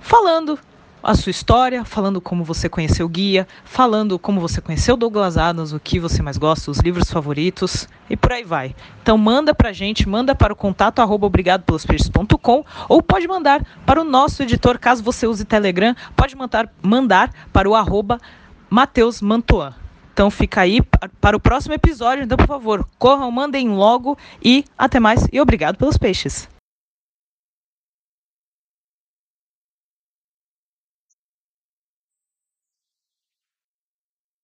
falando 0.00 0.58
a 1.04 1.14
sua 1.14 1.30
história, 1.30 1.84
falando 1.84 2.18
como 2.18 2.42
você 2.42 2.66
conheceu 2.66 3.04
o 3.04 3.08
guia, 3.08 3.46
falando 3.62 4.18
como 4.18 4.40
você 4.40 4.60
conheceu 4.60 4.96
Douglas 4.96 5.36
Adams, 5.36 5.72
o 5.74 5.78
que 5.78 6.00
você 6.00 6.22
mais 6.22 6.38
gosta, 6.38 6.70
os 6.70 6.78
livros 6.78 7.10
favoritos 7.10 7.86
e 8.08 8.16
por 8.16 8.32
aí 8.32 8.42
vai. 8.42 8.74
Então 9.02 9.18
manda 9.18 9.54
pra 9.54 9.70
gente, 9.70 10.08
manda 10.08 10.34
para 10.34 10.52
o 10.52 10.56
contato 10.56 11.00
arroba 11.00 11.26
obrigadopelospeixes.com 11.26 12.64
ou 12.88 13.02
pode 13.02 13.28
mandar 13.28 13.62
para 13.84 14.00
o 14.00 14.04
nosso 14.04 14.42
editor, 14.42 14.78
caso 14.78 15.02
você 15.02 15.26
use 15.26 15.44
Telegram, 15.44 15.94
pode 16.16 16.34
mandar, 16.34 16.72
mandar 16.82 17.30
para 17.52 17.68
o 17.68 17.74
arroba 17.74 18.18
Mateus 18.70 19.20
Mantoan. 19.20 19.74
Então 20.14 20.30
fica 20.30 20.62
aí 20.62 20.80
para 21.20 21.36
o 21.36 21.40
próximo 21.40 21.74
episódio. 21.74 22.22
Então, 22.22 22.38
por 22.38 22.46
favor, 22.46 22.88
corram, 22.98 23.30
mandem 23.32 23.68
logo 23.68 24.16
e 24.42 24.64
até 24.78 25.00
mais 25.00 25.26
e 25.32 25.40
obrigado 25.40 25.76
pelos 25.76 25.98
peixes. 25.98 26.48